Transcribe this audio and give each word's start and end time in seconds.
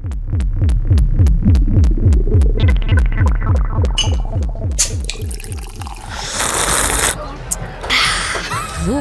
Mm-hmm. 0.00 0.47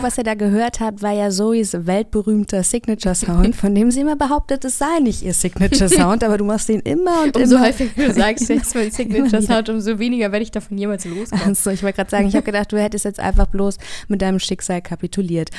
Was 0.08 0.18
ihr 0.18 0.24
da 0.24 0.36
gehört 0.36 0.80
habt, 0.80 1.02
war 1.02 1.12
ja 1.12 1.30
Zoes 1.30 1.86
weltberühmter 1.86 2.64
Signature 2.64 3.14
Sound, 3.14 3.58
von 3.58 3.76
dem 3.76 3.92
sie 3.92 4.00
immer 4.00 4.16
behauptet, 4.16 4.64
es 4.64 4.78
sei 4.78 5.00
nicht 5.02 5.22
ihr 5.22 5.34
Signature 5.34 5.90
Sound, 5.90 6.24
aber 6.24 6.38
du 6.38 6.46
machst 6.46 6.70
den 6.70 6.80
immer 6.80 7.24
und 7.24 7.36
umso 7.36 7.58
immer. 7.58 7.66
häufiger 7.66 8.08
du 8.08 8.14
sagst, 8.14 8.48
jetzt 8.50 8.74
mein 8.74 8.90
Signature 8.90 9.42
Sound, 9.42 9.68
umso 9.68 10.00
weniger 10.00 10.32
werde 10.32 10.44
ich 10.44 10.52
davon 10.52 10.78
jemals 10.78 11.04
loskommen. 11.04 11.46
Also, 11.46 11.72
ich 11.72 11.84
wollte 11.84 11.98
gerade 11.98 12.10
sagen, 12.10 12.26
ich 12.26 12.36
habe 12.36 12.46
gedacht, 12.46 12.72
du 12.72 12.82
hättest 12.82 13.04
jetzt 13.04 13.20
einfach 13.20 13.48
bloß 13.48 13.80
mit 14.08 14.22
deinem 14.22 14.40
Schicksal 14.40 14.82
kapituliert. 14.82 15.50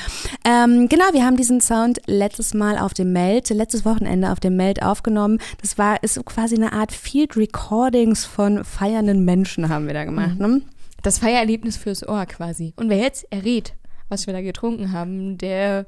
Ähm, 0.43 0.89
genau, 0.89 1.05
wir 1.11 1.23
haben 1.23 1.37
diesen 1.37 1.61
Sound 1.61 2.01
letztes 2.07 2.55
Mal 2.55 2.79
auf 2.79 2.95
dem 2.95 3.13
Meld, 3.13 3.51
letztes 3.51 3.85
Wochenende 3.85 4.31
auf 4.31 4.39
dem 4.39 4.55
Meld 4.55 4.81
aufgenommen. 4.81 5.37
Das 5.61 5.77
war 5.77 6.01
ist 6.01 6.25
quasi 6.25 6.55
eine 6.55 6.73
Art 6.73 6.91
Field 6.91 7.37
Recordings 7.37 8.25
von 8.25 8.63
feiernden 8.63 9.23
Menschen 9.23 9.69
haben 9.69 9.85
wir 9.85 9.93
da 9.93 10.05
gemacht. 10.05 10.39
Ne? 10.39 10.63
Das 11.03 11.19
Feiererlebnis 11.19 11.77
fürs 11.77 12.07
Ohr 12.07 12.25
quasi. 12.25 12.73
Und 12.75 12.89
wer 12.89 12.97
jetzt 12.97 13.31
errät, 13.31 13.73
was 14.09 14.27
wir 14.27 14.33
da 14.33 14.41
getrunken 14.41 14.91
haben, 14.91 15.37
der 15.37 15.85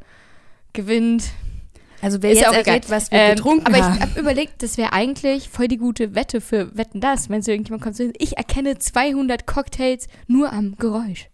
gewinnt. 0.73 1.25
Also 2.01 2.21
wer 2.23 2.31
Ist 2.31 2.39
jetzt 2.39 2.45
ja 2.45 2.49
auch 2.51 2.65
errät, 2.65 2.89
was 2.89 3.11
wir 3.11 3.19
Ähm, 3.19 3.35
getrunken 3.35 3.67
aber 3.67 3.77
haben. 3.83 3.95
ich 3.95 4.01
habe 4.01 4.19
überlegt, 4.19 4.63
das 4.63 4.77
wäre 4.77 4.93
eigentlich 4.93 5.49
voll 5.49 5.67
die 5.67 5.77
gute 5.77 6.15
Wette 6.15 6.41
für 6.41 6.75
Wetten 6.75 6.99
das. 6.99 7.29
Wenn 7.29 7.41
so 7.41 7.51
irgendjemand 7.51 7.83
kommt, 7.83 7.95
so, 7.95 8.09
ich 8.17 8.37
erkenne 8.37 8.77
200 8.79 9.45
Cocktails 9.45 10.07
nur 10.27 10.51
am 10.51 10.75
Geräusch. 10.77 11.27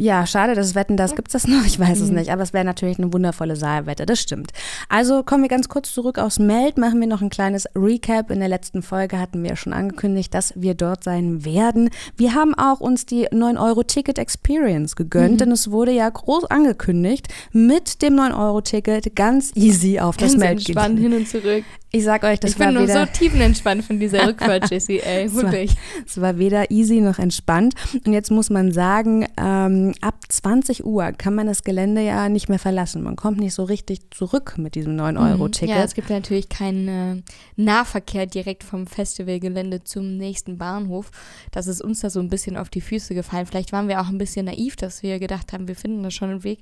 Ja, 0.00 0.26
schade, 0.26 0.54
dass 0.54 0.68
es 0.68 0.74
Wetten, 0.76 0.96
das 0.96 1.16
gibt's 1.16 1.32
das 1.32 1.48
noch, 1.48 1.64
ich 1.66 1.80
weiß 1.80 2.00
es 2.00 2.10
nicht, 2.12 2.30
aber 2.30 2.42
es 2.42 2.52
wäre 2.52 2.64
natürlich 2.64 3.00
eine 3.00 3.12
wundervolle 3.12 3.56
Saalwette, 3.56 4.06
das 4.06 4.20
stimmt. 4.20 4.52
Also 4.88 5.24
kommen 5.24 5.42
wir 5.42 5.48
ganz 5.48 5.68
kurz 5.68 5.92
zurück 5.92 6.18
aufs 6.18 6.38
Meld, 6.38 6.78
machen 6.78 7.00
wir 7.00 7.08
noch 7.08 7.20
ein 7.20 7.30
kleines 7.30 7.66
Recap. 7.74 8.30
In 8.30 8.38
der 8.38 8.48
letzten 8.48 8.82
Folge 8.82 9.18
hatten 9.18 9.42
wir 9.42 9.56
schon 9.56 9.72
angekündigt, 9.72 10.32
dass 10.32 10.52
wir 10.54 10.74
dort 10.74 11.02
sein 11.02 11.44
werden. 11.44 11.90
Wir 12.16 12.34
haben 12.34 12.54
auch 12.54 12.78
uns 12.78 13.06
die 13.06 13.26
9-Euro-Ticket 13.26 14.18
Experience 14.18 14.94
gegönnt, 14.94 15.40
denn 15.40 15.50
es 15.50 15.72
wurde 15.72 15.90
ja 15.90 16.08
groß 16.08 16.44
angekündigt, 16.44 17.26
mit 17.50 18.00
dem 18.00 18.14
9-Euro-Ticket 18.14 19.16
ganz 19.16 19.50
easy 19.56 19.98
auf 19.98 20.16
das 20.16 20.36
Meld 20.36 20.64
gehen. 20.64 20.96
hin 20.96 21.12
und 21.12 21.28
zurück. 21.28 21.64
Ich 21.90 22.04
sag 22.04 22.22
euch, 22.24 22.38
das 22.38 22.50
ich 22.52 22.58
war 22.58 22.66
bin 22.66 22.76
nur 22.76 22.86
so 22.86 23.06
tiefenentspannt 23.06 23.82
von 23.82 23.98
dieser 23.98 24.26
Rückfahrt, 24.28 24.70
Jessie, 24.70 25.00
ey, 25.00 25.24
Es 25.24 25.34
war, 25.34 25.44
wirklich. 25.44 25.72
es 26.06 26.20
war 26.20 26.36
weder 26.38 26.70
easy 26.70 27.00
noch 27.00 27.18
entspannt. 27.18 27.74
Und 28.04 28.12
jetzt 28.12 28.30
muss 28.30 28.50
man 28.50 28.72
sagen, 28.72 29.26
ähm, 29.38 29.94
ab 30.02 30.16
20 30.28 30.84
Uhr 30.84 31.12
kann 31.12 31.34
man 31.34 31.46
das 31.46 31.64
Gelände 31.64 32.02
ja 32.02 32.28
nicht 32.28 32.50
mehr 32.50 32.58
verlassen. 32.58 33.02
Man 33.02 33.16
kommt 33.16 33.38
nicht 33.40 33.54
so 33.54 33.64
richtig 33.64 34.00
zurück 34.10 34.56
mit 34.58 34.74
diesem 34.74 34.96
9-Euro-Ticket. 34.96 35.76
Ja, 35.76 35.82
es 35.82 35.94
gibt 35.94 36.10
natürlich 36.10 36.50
keinen 36.50 36.88
äh, 36.88 37.22
Nahverkehr 37.56 38.26
direkt 38.26 38.64
vom 38.64 38.86
Festivalgelände 38.86 39.82
zum 39.82 40.18
nächsten 40.18 40.58
Bahnhof. 40.58 41.10
Das 41.52 41.66
ist 41.66 41.80
uns 41.80 42.00
da 42.00 42.10
so 42.10 42.20
ein 42.20 42.28
bisschen 42.28 42.58
auf 42.58 42.68
die 42.68 42.82
Füße 42.82 43.14
gefallen. 43.14 43.46
Vielleicht 43.46 43.72
waren 43.72 43.88
wir 43.88 44.02
auch 44.02 44.08
ein 44.08 44.18
bisschen 44.18 44.44
naiv, 44.44 44.76
dass 44.76 45.02
wir 45.02 45.18
gedacht 45.18 45.54
haben, 45.54 45.68
wir 45.68 45.76
finden 45.76 46.02
da 46.02 46.10
schon 46.10 46.28
einen 46.28 46.44
Weg. 46.44 46.60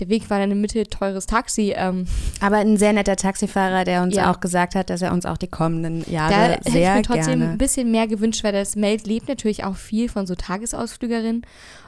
Der 0.00 0.08
Weg 0.08 0.30
war 0.30 0.38
dann 0.38 0.50
in 0.50 0.56
der 0.56 0.60
Mitte 0.62 0.84
teures 0.84 1.26
Taxi. 1.26 1.74
Ähm, 1.76 2.06
Aber 2.40 2.56
ein 2.56 2.78
sehr 2.78 2.94
netter 2.94 3.16
Taxifahrer, 3.16 3.84
der 3.84 4.02
uns 4.02 4.14
Ja. 4.16 4.30
auch 4.30 4.40
gesagt 4.40 4.61
hat, 4.74 4.90
dass 4.90 5.02
er 5.02 5.12
uns 5.12 5.26
auch 5.26 5.36
die 5.36 5.48
kommenden 5.48 6.04
da 6.04 6.10
Jahre 6.10 6.52
hätte 6.52 6.68
ich 6.68 6.72
sehr 6.72 6.94
mir 6.96 7.02
trotzdem 7.02 7.38
gerne. 7.38 7.52
ein 7.52 7.58
bisschen 7.58 7.90
mehr 7.90 8.06
gewünscht, 8.06 8.44
weil 8.44 8.52
das 8.52 8.76
Meld 8.76 9.06
lebt 9.06 9.28
natürlich 9.28 9.64
auch 9.64 9.76
viel 9.76 10.08
von 10.08 10.26
so 10.26 10.34
Tagesausflügerinnen. 10.34 11.42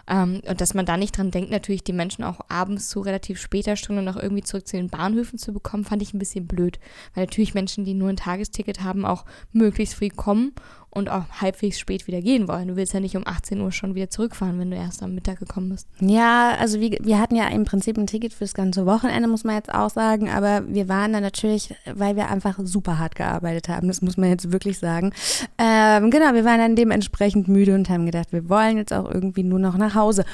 Ähm, 0.09 0.41
und 0.47 0.61
dass 0.61 0.75
man 0.75 0.87
da 0.87 0.97
nicht 0.97 1.17
dran 1.17 1.31
denkt, 1.31 1.51
natürlich 1.51 1.85
die 1.85 1.93
Menschen 1.93 2.25
auch 2.25 2.41
abends 2.49 2.89
zu 2.89 3.01
relativ 3.01 3.41
später 3.41 3.77
Stunde 3.77 4.03
noch 4.03 4.17
irgendwie 4.17 4.43
zurück 4.43 4.67
zu 4.67 4.77
den 4.77 4.89
Bahnhöfen 4.89 5.39
zu 5.39 5.53
bekommen, 5.53 5.85
fand 5.85 6.03
ich 6.03 6.15
ein 6.15 6.19
bisschen 6.19 6.47
blöd. 6.47 6.79
Weil 7.15 7.25
natürlich 7.25 7.55
Menschen, 7.55 7.85
die 7.85 7.95
nur 7.95 8.09
ein 8.09 8.17
Tagesticket 8.17 8.83
haben, 8.83 9.05
auch 9.05 9.25
möglichst 9.53 9.95
früh 9.95 10.09
kommen 10.09 10.53
und 10.95 11.11
auch 11.11 11.25
halbwegs 11.41 11.79
spät 11.79 12.07
wieder 12.07 12.23
gehen 12.23 12.47
wollen. 12.49 12.69
Du 12.69 12.77
willst 12.77 12.95
ja 12.95 13.01
nicht 13.01 13.17
um 13.17 13.27
18 13.27 13.61
Uhr 13.61 13.73
schon 13.73 13.95
wieder 13.95 14.11
zurückfahren, 14.11 14.59
wenn 14.61 14.71
du 14.71 14.77
erst 14.77 15.03
am 15.03 15.15
Mittag 15.15 15.41
gekommen 15.41 15.71
bist. 15.71 15.89
Ja, 16.01 16.55
also 16.59 16.81
wie, 16.81 16.97
wir 17.03 17.19
hatten 17.19 17.35
ja 17.35 17.49
im 17.49 17.65
Prinzip 17.65 17.99
ein 17.99 18.07
Ticket 18.07 18.33
fürs 18.33 18.55
ganze 18.55 18.87
Wochenende, 18.87 19.29
muss 19.29 19.45
man 19.45 19.57
jetzt 19.57 19.75
auch 19.75 19.91
sagen. 19.91 20.31
Aber 20.31 20.63
wir 20.69 20.89
waren 20.89 21.13
da 21.13 21.21
natürlich, 21.21 21.75
weil 21.93 22.17
wir 22.17 22.31
einfach 22.31 22.59
super 22.63 22.99
hart 22.99 23.17
gearbeitet 23.17 23.69
haben. 23.69 23.89
Das 23.89 24.03
muss 24.03 24.17
man 24.17 24.31
jetzt 24.31 24.53
wirklich 24.53 24.79
sagen. 24.79 25.13
Ähm, 25.59 26.11
genau, 26.11 26.33
wir 26.33 26.45
waren 26.45 26.59
dann 26.59 26.77
dementsprechend 26.77 27.49
müde 27.49 27.75
und 27.75 27.89
haben 27.89 28.07
gedacht, 28.07 28.33
wir 28.33 28.49
wollen 28.49 28.77
jetzt 28.77 28.93
auch 28.93 29.11
irgendwie 29.11 29.43
nur 29.43 29.59
noch 29.59 29.77
nach 29.77 29.94
Hause. 29.95 30.25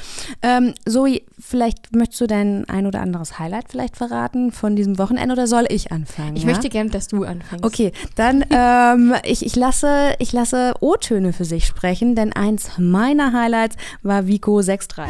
Ähm, 0.42 0.74
Zoe, 0.88 1.22
vielleicht 1.38 1.94
möchtest 1.94 2.20
du 2.20 2.26
dein 2.26 2.68
ein 2.68 2.86
oder 2.86 3.00
anderes 3.00 3.38
Highlight 3.38 3.66
vielleicht 3.68 3.96
verraten 3.96 4.52
von 4.52 4.76
diesem 4.76 4.98
Wochenende 4.98 5.32
oder 5.32 5.46
soll 5.46 5.66
ich 5.68 5.92
anfangen? 5.92 6.36
Ich 6.36 6.42
ja? 6.42 6.48
möchte 6.48 6.68
gerne, 6.68 6.90
dass 6.90 7.08
du 7.08 7.24
anfängst. 7.24 7.64
Okay, 7.64 7.92
dann 8.16 8.44
ähm, 8.50 9.14
ich, 9.24 9.44
ich 9.44 9.56
lasse, 9.56 10.14
ich 10.18 10.32
lasse 10.32 10.74
O-Töne 10.80 11.32
für 11.32 11.44
sich 11.44 11.66
sprechen, 11.66 12.14
denn 12.14 12.32
eins 12.32 12.70
meiner 12.78 13.32
Highlights 13.32 13.76
war 14.02 14.26
Vico 14.26 14.58
6.3. 14.58 15.06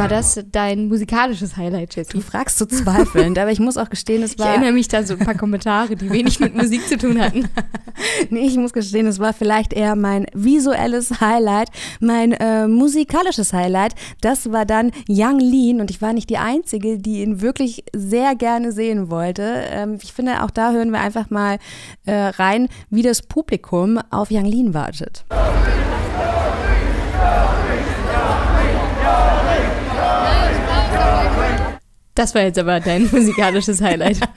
War 0.00 0.08
das 0.08 0.42
dein 0.50 0.88
musikalisches 0.88 1.58
Highlight, 1.58 1.94
Jessie? 1.94 2.12
Du 2.14 2.22
fragst 2.22 2.56
so 2.56 2.64
zweifelnd, 2.64 3.38
aber 3.38 3.52
ich 3.52 3.60
muss 3.60 3.76
auch 3.76 3.90
gestehen, 3.90 4.22
es 4.22 4.32
Ich 4.32 4.38
war. 4.38 4.48
erinnere 4.48 4.72
mich 4.72 4.88
da 4.88 5.02
so 5.02 5.12
ein 5.12 5.18
paar 5.20 5.34
Kommentare, 5.34 5.94
die 5.94 6.08
wenig 6.08 6.40
mit 6.40 6.54
Musik 6.54 6.88
zu 6.88 6.96
tun 6.96 7.20
hatten. 7.20 7.48
Nee, 8.30 8.46
ich 8.46 8.56
muss 8.56 8.72
gestehen, 8.72 9.06
es 9.06 9.18
war 9.18 9.34
vielleicht 9.34 9.74
eher 9.74 9.94
mein 9.94 10.24
visuelles 10.32 11.20
Highlight, 11.20 11.68
mein 12.00 12.32
äh, 12.32 12.66
musikalisches 12.66 13.52
Highlight. 13.52 13.94
Das 14.22 14.50
war 14.52 14.64
dann 14.64 14.90
Young 15.06 15.38
Lean 15.38 15.82
und 15.82 15.90
ich 15.90 16.00
war 16.00 16.14
nicht 16.14 16.30
die 16.30 16.38
Einzige, 16.38 16.96
die 16.96 17.20
ihn 17.20 17.42
wirklich 17.42 17.84
sehr 17.94 18.36
gerne 18.36 18.72
sehen 18.72 19.10
wollte. 19.10 19.64
Ähm, 19.70 19.98
ich 20.02 20.14
finde, 20.14 20.42
auch 20.44 20.50
da 20.50 20.72
hören 20.72 20.92
wir 20.92 21.00
einfach 21.00 21.28
mal 21.28 21.58
äh, 22.06 22.14
rein, 22.14 22.68
wie 22.88 23.02
das 23.02 23.20
Publikum 23.20 23.98
auf 24.10 24.30
Young 24.30 24.46
Lean 24.46 24.72
wartet. 24.72 25.26
Das 32.20 32.34
war 32.34 32.42
jetzt 32.42 32.58
aber 32.58 32.80
dein 32.80 33.04
musikalisches 33.12 33.80
Highlight. 33.80 34.18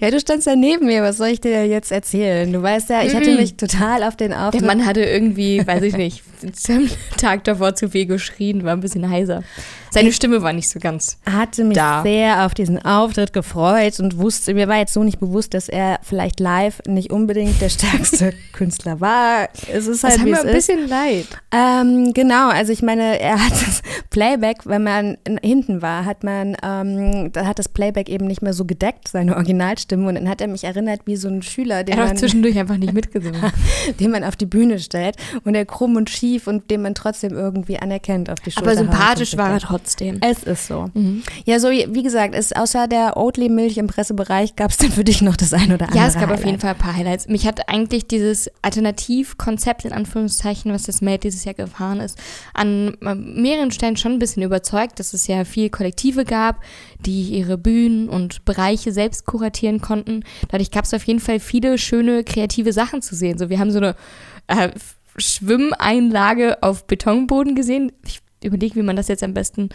Ja, 0.00 0.10
du 0.10 0.20
standst 0.20 0.46
ja 0.46 0.54
neben 0.54 0.86
mir, 0.86 1.02
was 1.02 1.16
soll 1.16 1.28
ich 1.28 1.40
dir 1.40 1.66
jetzt 1.66 1.90
erzählen? 1.90 2.52
Du 2.52 2.62
weißt 2.62 2.90
ja, 2.90 3.02
ich 3.02 3.14
hatte 3.14 3.34
mich 3.34 3.56
total 3.56 4.02
auf 4.02 4.14
den 4.14 4.30
Der 4.30 4.46
Auftritt 4.46 4.64
Mann 4.66 4.84
hatte 4.84 5.02
irgendwie, 5.02 5.66
weiß 5.66 5.82
ich 5.82 5.96
nicht, 5.96 6.22
am 6.68 6.88
Tag 7.16 7.44
davor 7.44 7.74
zu 7.74 7.88
viel 7.88 8.06
geschrien, 8.06 8.64
war 8.64 8.72
ein 8.72 8.80
bisschen 8.80 9.08
heiser. 9.08 9.42
Seine 9.90 10.12
Stimme 10.12 10.42
war 10.42 10.52
nicht 10.52 10.68
so 10.68 10.78
ganz. 10.80 11.18
hatte 11.30 11.64
mich 11.64 11.76
Da. 11.76 12.02
sehr 12.02 12.44
auf 12.46 12.54
diesen 12.54 12.84
Auftritt 12.84 13.32
gefreut 13.32 13.98
und 14.00 14.18
wusste, 14.18 14.54
mir 14.54 14.68
war 14.68 14.76
jetzt 14.76 14.92
so 14.92 15.02
nicht 15.04 15.18
bewusst, 15.20 15.54
dass 15.54 15.68
er 15.68 15.98
vielleicht 16.02 16.40
live 16.40 16.80
nicht 16.86 17.10
unbedingt 17.12 17.60
der 17.60 17.68
stärkste 17.70 18.32
Künstler 18.52 19.00
war. 19.00 19.48
Es 19.72 19.86
ist 19.86 20.04
halt 20.04 20.16
Das 20.16 20.24
wir 20.24 20.32
es 20.34 20.40
ein 20.40 20.48
ist. 20.48 20.54
bisschen 20.54 20.88
leid. 20.88 21.26
Ähm, 21.52 22.12
genau, 22.14 22.48
also 22.50 22.72
ich 22.72 22.82
meine, 22.82 23.18
er 23.20 23.42
hat 23.44 23.52
das 23.52 23.82
Playback, 24.10 24.58
wenn 24.64 24.82
man 24.82 25.16
in- 25.24 25.38
hinten 25.42 25.82
war, 25.82 26.04
hat 26.04 26.24
man, 26.24 26.56
ähm, 26.62 27.30
da 27.32 27.46
hat 27.46 27.58
das 27.58 27.68
Playback 27.68 28.08
eben 28.08 28.26
nicht 28.26 28.42
mehr 28.42 28.52
so 28.52 28.64
gedeckt, 28.64 29.08
seine 29.08 29.36
Originalstimme. 29.36 30.08
Und 30.08 30.14
dann 30.16 30.28
hat 30.28 30.40
er 30.40 30.48
mich 30.48 30.64
erinnert 30.64 31.00
wie 31.06 31.16
so 31.16 31.28
ein 31.28 31.42
Schüler, 31.42 31.84
den 31.84 31.96
Er 31.96 32.02
hat 32.02 32.08
man, 32.08 32.16
zwischendurch 32.16 32.58
einfach 32.58 32.76
nicht 32.76 32.92
mitgesungen. 32.92 33.40
den 34.00 34.10
man 34.10 34.24
auf 34.24 34.36
die 34.36 34.46
Bühne 34.46 34.78
stellt 34.78 35.16
und 35.44 35.52
der 35.54 35.64
krumm 35.66 35.96
und 35.96 36.10
schief 36.10 36.46
und 36.46 36.70
den 36.70 36.82
man 36.82 36.94
trotzdem 36.94 37.32
irgendwie 37.32 37.78
anerkennt 37.78 38.30
auf 38.30 38.40
die 38.40 38.50
Schulter. 38.50 38.68
Aber 38.70 38.76
sympathisch 38.78 39.36
war 39.36 39.48
er 39.48 39.54
weiter. 39.56 39.68
Trotzdem. 39.78 40.18
Es 40.20 40.42
ist 40.42 40.66
so. 40.66 40.90
Ja, 41.44 41.60
so 41.60 41.70
wie 41.70 42.02
gesagt, 42.02 42.34
es, 42.34 42.52
außer 42.52 42.88
der 42.88 43.16
Oatly-Milch 43.16 43.78
im 43.78 43.86
Pressebereich 43.86 44.56
gab 44.56 44.70
es 44.70 44.76
dann 44.76 44.90
für 44.90 45.04
dich 45.04 45.22
noch 45.22 45.36
das 45.36 45.52
ein 45.52 45.72
oder 45.72 45.86
andere. 45.86 45.98
Ja, 45.98 46.06
es 46.06 46.14
gab 46.14 46.24
auf 46.24 46.30
Highlight. 46.30 46.46
jeden 46.46 46.60
Fall 46.60 46.70
ein 46.70 46.78
paar 46.78 46.96
Highlights. 46.96 47.28
Mich 47.28 47.46
hat 47.46 47.68
eigentlich 47.68 48.06
dieses 48.06 48.50
Alternativkonzept 48.62 49.84
in 49.84 49.92
Anführungszeichen, 49.92 50.72
was 50.72 50.84
das 50.84 51.00
Meld 51.00 51.24
dieses 51.24 51.44
Jahr 51.44 51.54
gefahren 51.54 52.00
ist, 52.00 52.18
an 52.54 52.96
mehreren 53.00 53.70
Stellen 53.70 53.96
schon 53.96 54.12
ein 54.12 54.18
bisschen 54.18 54.42
überzeugt, 54.42 54.98
dass 54.98 55.14
es 55.14 55.26
ja 55.26 55.44
viel 55.44 55.70
Kollektive 55.70 56.24
gab, 56.24 56.62
die 57.00 57.30
ihre 57.30 57.58
Bühnen 57.58 58.08
und 58.08 58.44
Bereiche 58.44 58.92
selbst 58.92 59.26
kuratieren 59.26 59.80
konnten. 59.80 60.24
Dadurch 60.48 60.70
gab 60.70 60.84
es 60.84 60.94
auf 60.94 61.04
jeden 61.04 61.20
Fall 61.20 61.40
viele 61.40 61.78
schöne 61.78 62.24
kreative 62.24 62.72
Sachen 62.72 63.02
zu 63.02 63.14
sehen. 63.14 63.38
So, 63.38 63.50
wir 63.50 63.58
haben 63.58 63.70
so 63.70 63.78
eine 63.78 63.94
äh, 64.48 64.70
Schwimmeinlage 65.16 66.62
auf 66.62 66.86
Betonboden 66.86 67.54
gesehen. 67.54 67.92
Ich 68.04 68.20
überlege, 68.42 68.76
wie 68.76 68.82
man 68.82 68.96
das 68.96 69.08
jetzt 69.08 69.22
am 69.22 69.34
besten 69.34 69.70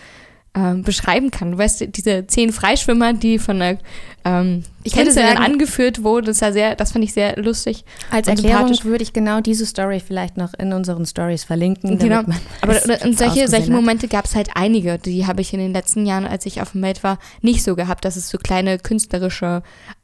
ähm, 0.56 0.84
beschreiben 0.84 1.32
kann. 1.32 1.54
Du 1.54 1.58
weißt, 1.58 1.84
diese 1.96 2.28
zehn 2.28 2.52
Freischwimmer, 2.52 3.14
die 3.14 3.40
von 3.40 3.60
einer 3.60 3.80
ähm, 4.24 4.64
Ich 4.84 4.94
Tänzerin 4.94 5.38
angeführt 5.38 6.04
wurden, 6.04 6.28
das 6.28 6.42
war 6.42 6.54
sehr, 6.54 6.76
das 6.76 6.92
fand 6.92 7.04
ich 7.04 7.12
sehr 7.12 7.42
lustig. 7.42 7.84
Als 8.12 8.28
Erklärung 8.28 8.72
würde 8.84 9.04
ich 9.04 9.14
genau 9.14 9.42
diese 9.42 9.66
Story 9.66 10.00
vielleicht 10.00 10.38
noch 10.38 10.54
in 10.54 10.72
unseren 10.72 11.08
Stories 11.08 11.44
verlinken. 11.44 11.98
Genau. 11.98 12.22
man 12.22 12.40
Aber 12.62 12.76
weiß, 12.76 13.04
und 13.04 13.18
solche, 13.18 13.48
solche. 13.48 13.72
Momente 13.72 14.08
gab 14.08 14.26
es 14.26 14.36
halt 14.36 14.52
einige. 14.54 15.00
Die 15.00 15.26
habe 15.26 15.42
ich 15.42 15.54
in 15.54 15.60
den 15.60 15.74
letzten 15.74 16.06
Jahren, 16.06 16.26
als 16.26 16.46
ich 16.46 16.62
auf 16.62 16.74
dem 16.74 16.82
Meld 16.82 17.04
war, 17.04 17.18
nicht 17.42 17.64
so 17.64 17.76
gehabt, 17.76 18.06
dass 18.06 18.16
es 18.16 18.30
so 18.30 18.38
kleine 18.38 18.78
künstlerische 18.78 19.64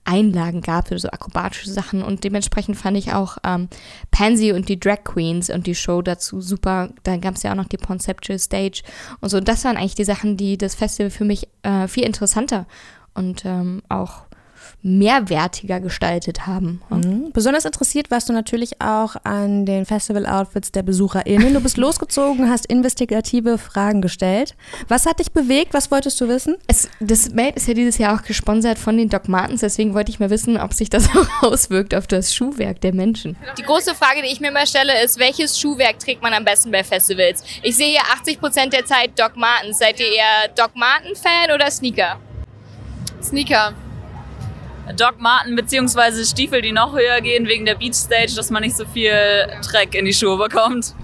Einlagen 0.09 0.61
gab, 0.61 0.87
so 0.89 1.09
akrobatische 1.09 1.69
Sachen. 1.69 2.01
Und 2.01 2.23
dementsprechend 2.23 2.77
fand 2.77 2.97
ich 2.97 3.13
auch 3.13 3.37
ähm, 3.45 3.69
Pansy 4.09 4.51
und 4.51 4.67
die 4.67 4.79
Drag 4.79 5.03
Queens 5.03 5.49
und 5.49 5.67
die 5.67 5.75
Show 5.75 6.01
dazu 6.01 6.41
super. 6.41 6.89
Dann 7.03 7.21
gab 7.21 7.35
es 7.35 7.43
ja 7.43 7.51
auch 7.51 7.55
noch 7.55 7.67
die 7.67 7.77
Conceptual 7.77 8.39
Stage 8.39 8.81
und 9.21 9.29
so. 9.29 9.39
Das 9.39 9.63
waren 9.65 9.77
eigentlich 9.77 9.95
die 9.95 10.05
Sachen, 10.05 10.35
die 10.35 10.57
das 10.57 10.73
Festival 10.75 11.11
für 11.11 11.25
mich 11.25 11.47
äh, 11.61 11.87
viel 11.87 12.03
interessanter 12.03 12.65
und 13.13 13.45
ähm, 13.45 13.83
auch 13.89 14.23
mehrwertiger 14.81 15.79
gestaltet 15.79 16.47
haben. 16.47 16.81
Mhm. 16.89 17.31
Besonders 17.33 17.65
interessiert 17.65 18.11
warst 18.11 18.29
du 18.29 18.33
natürlich 18.33 18.81
auch 18.81 19.15
an 19.23 19.65
den 19.65 19.85
Festival-Outfits 19.85 20.71
der 20.71 20.83
BesucherInnen. 20.83 21.53
Du 21.53 21.61
bist 21.61 21.77
losgezogen, 21.77 22.49
hast 22.49 22.65
investigative 22.65 23.57
Fragen 23.57 24.01
gestellt. 24.01 24.55
Was 24.87 25.05
hat 25.05 25.19
dich 25.19 25.31
bewegt? 25.31 25.73
Was 25.73 25.91
wolltest 25.91 26.19
du 26.21 26.27
wissen? 26.27 26.57
Es, 26.67 26.89
das 26.99 27.29
Made 27.31 27.53
ist 27.55 27.67
ja 27.67 27.73
dieses 27.73 27.97
Jahr 27.97 28.17
auch 28.17 28.23
gesponsert 28.23 28.79
von 28.79 28.97
den 28.97 29.09
Doc 29.09 29.27
Martens, 29.27 29.61
deswegen 29.61 29.93
wollte 29.93 30.11
ich 30.11 30.19
mal 30.19 30.29
wissen, 30.29 30.57
ob 30.57 30.73
sich 30.73 30.89
das 30.89 31.09
auch 31.15 31.43
auswirkt 31.43 31.95
auf 31.95 32.07
das 32.07 32.33
Schuhwerk 32.33 32.81
der 32.81 32.93
Menschen. 32.93 33.35
Die 33.57 33.63
große 33.63 33.95
Frage, 33.95 34.21
die 34.21 34.29
ich 34.29 34.39
mir 34.39 34.49
immer 34.49 34.65
stelle, 34.65 35.03
ist, 35.03 35.19
welches 35.19 35.59
Schuhwerk 35.59 35.99
trägt 35.99 36.21
man 36.21 36.33
am 36.33 36.45
besten 36.45 36.71
bei 36.71 36.83
Festivals? 36.83 37.43
Ich 37.63 37.75
sehe 37.75 37.89
hier 37.89 38.01
80% 38.01 38.69
der 38.69 38.85
Zeit 38.85 39.11
Doc 39.17 39.35
Martens. 39.35 39.79
Seid 39.79 39.99
ihr 39.99 40.07
eher 40.07 40.49
Doc 40.55 40.75
Marten-Fan 40.75 41.51
oder 41.53 41.69
Sneaker? 41.71 42.19
Sneaker. 43.21 43.73
Doc 44.95 45.19
Marten 45.19 45.55
beziehungsweise 45.55 46.25
Stiefel, 46.25 46.61
die 46.61 46.71
noch 46.71 46.93
höher 46.93 47.21
gehen 47.21 47.47
wegen 47.47 47.65
der 47.65 47.75
Beach 47.75 47.95
Stage, 47.95 48.33
dass 48.35 48.49
man 48.49 48.63
nicht 48.63 48.75
so 48.75 48.85
viel 48.85 49.13
Dreck 49.61 49.95
in 49.95 50.05
die 50.05 50.13
Schuhe 50.13 50.37
bekommt. 50.37 50.95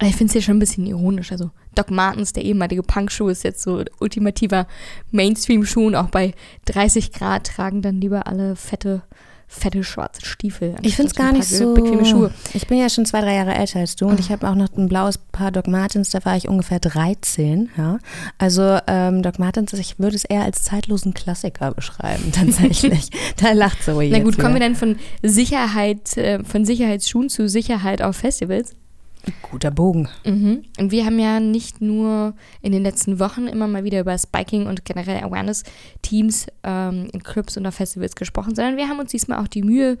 Ich 0.00 0.16
finde 0.16 0.26
es 0.26 0.32
hier 0.32 0.42
schon 0.42 0.56
ein 0.56 0.60
bisschen 0.60 0.86
ironisch. 0.86 1.30
Also 1.30 1.50
Doc 1.74 1.90
Martens, 1.90 2.32
der 2.32 2.44
ehemalige 2.44 2.82
Punkschuh, 2.82 3.28
ist 3.28 3.44
jetzt 3.44 3.62
so 3.62 3.84
ultimativer 4.00 4.66
Mainstream-Schuh 5.12 5.86
und 5.86 5.94
auch 5.94 6.08
bei 6.08 6.34
30 6.66 7.12
Grad 7.12 7.46
tragen 7.46 7.82
dann 7.82 8.00
lieber 8.00 8.26
alle 8.26 8.56
fette 8.56 9.02
fette 9.52 9.84
schwarze 9.84 10.24
Stiefel. 10.24 10.74
Ich 10.82 10.96
finde 10.96 11.10
es 11.10 11.14
gar 11.14 11.32
nicht 11.32 11.46
so 11.46 11.74
bequeme 11.74 12.04
Schuhe. 12.04 12.30
Ich 12.54 12.66
bin 12.66 12.78
ja 12.78 12.88
schon 12.88 13.04
zwei, 13.04 13.20
drei 13.20 13.34
Jahre 13.34 13.54
älter 13.54 13.80
als 13.80 13.96
du 13.96 14.06
und 14.06 14.18
ich 14.18 14.32
habe 14.32 14.48
auch 14.48 14.54
noch 14.54 14.68
ein 14.76 14.88
blaues 14.88 15.18
Paar 15.18 15.52
Doc 15.52 15.68
Martens, 15.68 16.10
da 16.10 16.24
war 16.24 16.36
ich 16.36 16.48
ungefähr 16.48 16.80
13. 16.80 17.70
Ja. 17.76 17.98
Also 18.38 18.78
ähm, 18.86 19.22
Doc 19.22 19.38
Martens, 19.38 19.72
ich 19.74 19.98
würde 19.98 20.16
es 20.16 20.24
eher 20.24 20.42
als 20.42 20.62
zeitlosen 20.62 21.14
Klassiker 21.14 21.72
beschreiben, 21.72 22.32
tatsächlich. 22.32 23.10
da 23.36 23.52
lacht 23.52 23.82
so 23.84 24.00
Na 24.00 24.18
gut, 24.20 24.38
kommen 24.38 24.54
wir 24.54 24.60
dann 24.60 24.74
von 24.74 24.96
Sicherheit, 25.22 26.16
äh, 26.16 26.42
von 26.44 26.64
Sicherheitsschuhen 26.64 27.28
zu 27.28 27.48
Sicherheit 27.48 28.02
auf 28.02 28.16
Festivals? 28.16 28.74
Guter 29.42 29.70
Bogen. 29.70 30.08
Mhm. 30.24 30.64
Und 30.78 30.90
wir 30.90 31.04
haben 31.04 31.18
ja 31.18 31.40
nicht 31.40 31.80
nur 31.80 32.34
in 32.60 32.72
den 32.72 32.82
letzten 32.82 33.18
Wochen 33.18 33.46
immer 33.46 33.68
mal 33.68 33.84
wieder 33.84 34.00
über 34.00 34.16
Spiking 34.16 34.66
und 34.66 34.84
generell 34.84 35.22
Awareness-Teams 35.22 36.46
ähm, 36.62 37.08
in 37.12 37.22
Clubs 37.22 37.56
und 37.56 37.66
auf 37.66 37.74
Festivals 37.74 38.16
gesprochen, 38.16 38.54
sondern 38.54 38.76
wir 38.76 38.88
haben 38.88 38.98
uns 38.98 39.10
diesmal 39.10 39.38
auch 39.38 39.48
die 39.48 39.62
Mühe 39.62 39.98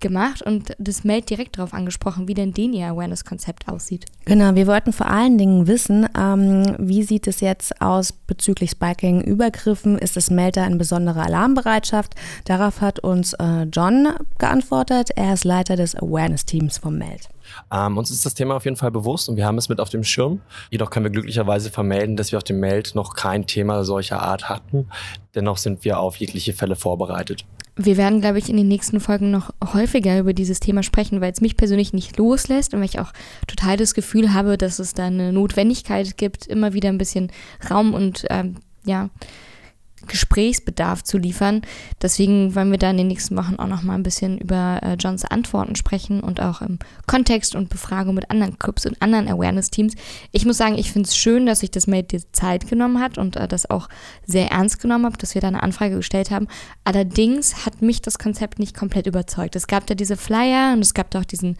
gemacht 0.00 0.42
und 0.42 0.74
das 0.78 1.04
Meld 1.04 1.30
direkt 1.30 1.58
darauf 1.58 1.72
angesprochen, 1.72 2.28
wie 2.28 2.34
denn 2.34 2.52
den 2.52 2.72
ihr 2.72 2.86
Awareness-Konzept 2.88 3.68
aussieht. 3.68 4.06
Genau, 4.24 4.54
wir 4.54 4.66
wollten 4.66 4.92
vor 4.92 5.06
allen 5.06 5.38
Dingen 5.38 5.66
wissen, 5.66 6.08
ähm, 6.18 6.76
wie 6.78 7.02
sieht 7.02 7.26
es 7.26 7.40
jetzt 7.40 7.80
aus 7.80 8.12
bezüglich 8.12 8.70
Spiking-Übergriffen? 8.70 9.98
Ist 9.98 10.16
das 10.16 10.30
Meld 10.30 10.56
da 10.56 10.66
in 10.66 10.78
besonderer 10.78 11.24
Alarmbereitschaft? 11.24 12.14
Darauf 12.44 12.80
hat 12.80 13.00
uns 13.00 13.34
äh, 13.34 13.64
John 13.64 14.08
geantwortet. 14.38 15.10
Er 15.16 15.34
ist 15.34 15.44
Leiter 15.44 15.76
des 15.76 15.94
Awareness-Teams 15.94 16.78
vom 16.78 16.98
Meld. 16.98 17.28
Ähm, 17.72 17.98
uns 17.98 18.10
ist 18.10 18.24
das 18.24 18.34
Thema 18.34 18.56
auf 18.56 18.64
jeden 18.64 18.76
Fall 18.76 18.90
bewusst 18.90 19.28
und 19.28 19.36
wir 19.36 19.46
haben 19.46 19.58
es 19.58 19.68
mit 19.68 19.80
auf 19.80 19.90
dem 19.90 20.04
Schirm. 20.04 20.40
Jedoch 20.70 20.90
können 20.90 21.04
wir 21.04 21.10
glücklicherweise 21.10 21.70
vermelden, 21.70 22.16
dass 22.16 22.32
wir 22.32 22.38
auf 22.38 22.44
dem 22.44 22.60
Meld 22.60 22.94
noch 22.94 23.14
kein 23.14 23.46
Thema 23.46 23.84
solcher 23.84 24.22
Art 24.22 24.48
hatten. 24.48 24.88
Dennoch 25.34 25.58
sind 25.58 25.84
wir 25.84 25.98
auf 25.98 26.16
jegliche 26.16 26.52
Fälle 26.52 26.76
vorbereitet. 26.76 27.44
Wir 27.76 27.96
werden, 27.96 28.20
glaube 28.20 28.38
ich, 28.38 28.48
in 28.48 28.56
den 28.56 28.68
nächsten 28.68 29.00
Folgen 29.00 29.30
noch 29.30 29.52
häufiger 29.72 30.18
über 30.18 30.32
dieses 30.32 30.60
Thema 30.60 30.82
sprechen, 30.82 31.20
weil 31.20 31.32
es 31.32 31.40
mich 31.40 31.56
persönlich 31.56 31.92
nicht 31.92 32.16
loslässt 32.16 32.72
und 32.72 32.80
weil 32.80 32.88
ich 32.88 33.00
auch 33.00 33.12
total 33.48 33.76
das 33.76 33.94
Gefühl 33.94 34.32
habe, 34.32 34.56
dass 34.56 34.78
es 34.78 34.94
da 34.94 35.06
eine 35.06 35.32
Notwendigkeit 35.32 36.16
gibt, 36.16 36.46
immer 36.46 36.72
wieder 36.72 36.88
ein 36.88 36.98
bisschen 36.98 37.32
Raum 37.68 37.92
und 37.92 38.26
ähm, 38.30 38.56
ja, 38.84 39.10
Gesprächsbedarf 40.06 41.02
zu 41.02 41.18
liefern. 41.18 41.62
Deswegen 42.02 42.54
wollen 42.54 42.70
wir 42.70 42.78
da 42.78 42.90
in 42.90 42.96
den 42.96 43.08
nächsten 43.08 43.36
Wochen 43.36 43.56
auch 43.56 43.66
noch 43.66 43.82
mal 43.82 43.94
ein 43.94 44.02
bisschen 44.02 44.38
über 44.38 44.80
äh, 44.82 44.94
Johns 44.94 45.24
Antworten 45.24 45.76
sprechen 45.76 46.20
und 46.20 46.40
auch 46.40 46.60
im 46.60 46.78
Kontext 47.06 47.54
und 47.54 47.68
Befragung 47.68 48.14
mit 48.14 48.30
anderen 48.30 48.58
Clubs 48.58 48.86
und 48.86 49.00
anderen 49.00 49.28
Awareness-Teams. 49.28 49.94
Ich 50.32 50.46
muss 50.46 50.56
sagen, 50.56 50.76
ich 50.78 50.92
finde 50.92 51.08
es 51.08 51.16
schön, 51.16 51.46
dass 51.46 51.60
sich 51.60 51.70
das 51.70 51.86
Made 51.86 52.04
die 52.04 52.22
Zeit 52.32 52.68
genommen 52.68 53.00
hat 53.00 53.18
und 53.18 53.36
äh, 53.36 53.48
das 53.48 53.68
auch 53.68 53.88
sehr 54.26 54.50
ernst 54.50 54.80
genommen 54.80 55.06
hat, 55.06 55.22
dass 55.22 55.34
wir 55.34 55.40
da 55.40 55.48
eine 55.48 55.62
Anfrage 55.62 55.96
gestellt 55.96 56.30
haben. 56.30 56.48
Allerdings 56.84 57.66
hat 57.66 57.82
mich 57.82 58.02
das 58.02 58.18
Konzept 58.18 58.58
nicht 58.58 58.76
komplett 58.76 59.06
überzeugt. 59.06 59.56
Es 59.56 59.66
gab 59.66 59.86
da 59.86 59.94
diese 59.94 60.16
Flyer 60.16 60.72
und 60.72 60.80
es 60.80 60.94
gab 60.94 61.10
da 61.10 61.20
auch 61.20 61.24
diesen 61.24 61.56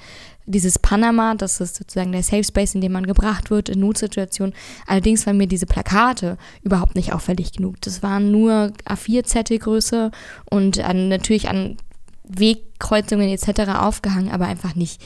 dieses 0.46 0.78
Panama, 0.78 1.34
das 1.34 1.60
ist 1.60 1.76
sozusagen 1.76 2.12
der 2.12 2.22
Safe 2.22 2.44
Space, 2.44 2.74
in 2.74 2.80
dem 2.80 2.92
man 2.92 3.06
gebracht 3.06 3.50
wird 3.50 3.68
in 3.68 3.80
Notsituationen. 3.80 4.54
Allerdings 4.86 5.26
waren 5.26 5.36
mir 5.36 5.46
diese 5.46 5.66
Plakate 5.66 6.36
überhaupt 6.62 6.94
nicht 6.94 7.12
auffällig 7.12 7.52
genug. 7.52 7.80
Das 7.80 8.02
waren 8.02 8.30
nur 8.30 8.72
A4-Zettelgröße 8.84 10.10
und 10.50 10.80
an, 10.80 11.08
natürlich 11.08 11.48
an 11.48 11.76
Wegkreuzungen 12.24 13.28
etc. 13.28 13.70
aufgehangen, 13.78 14.30
aber 14.30 14.46
einfach 14.46 14.74
nicht 14.74 15.02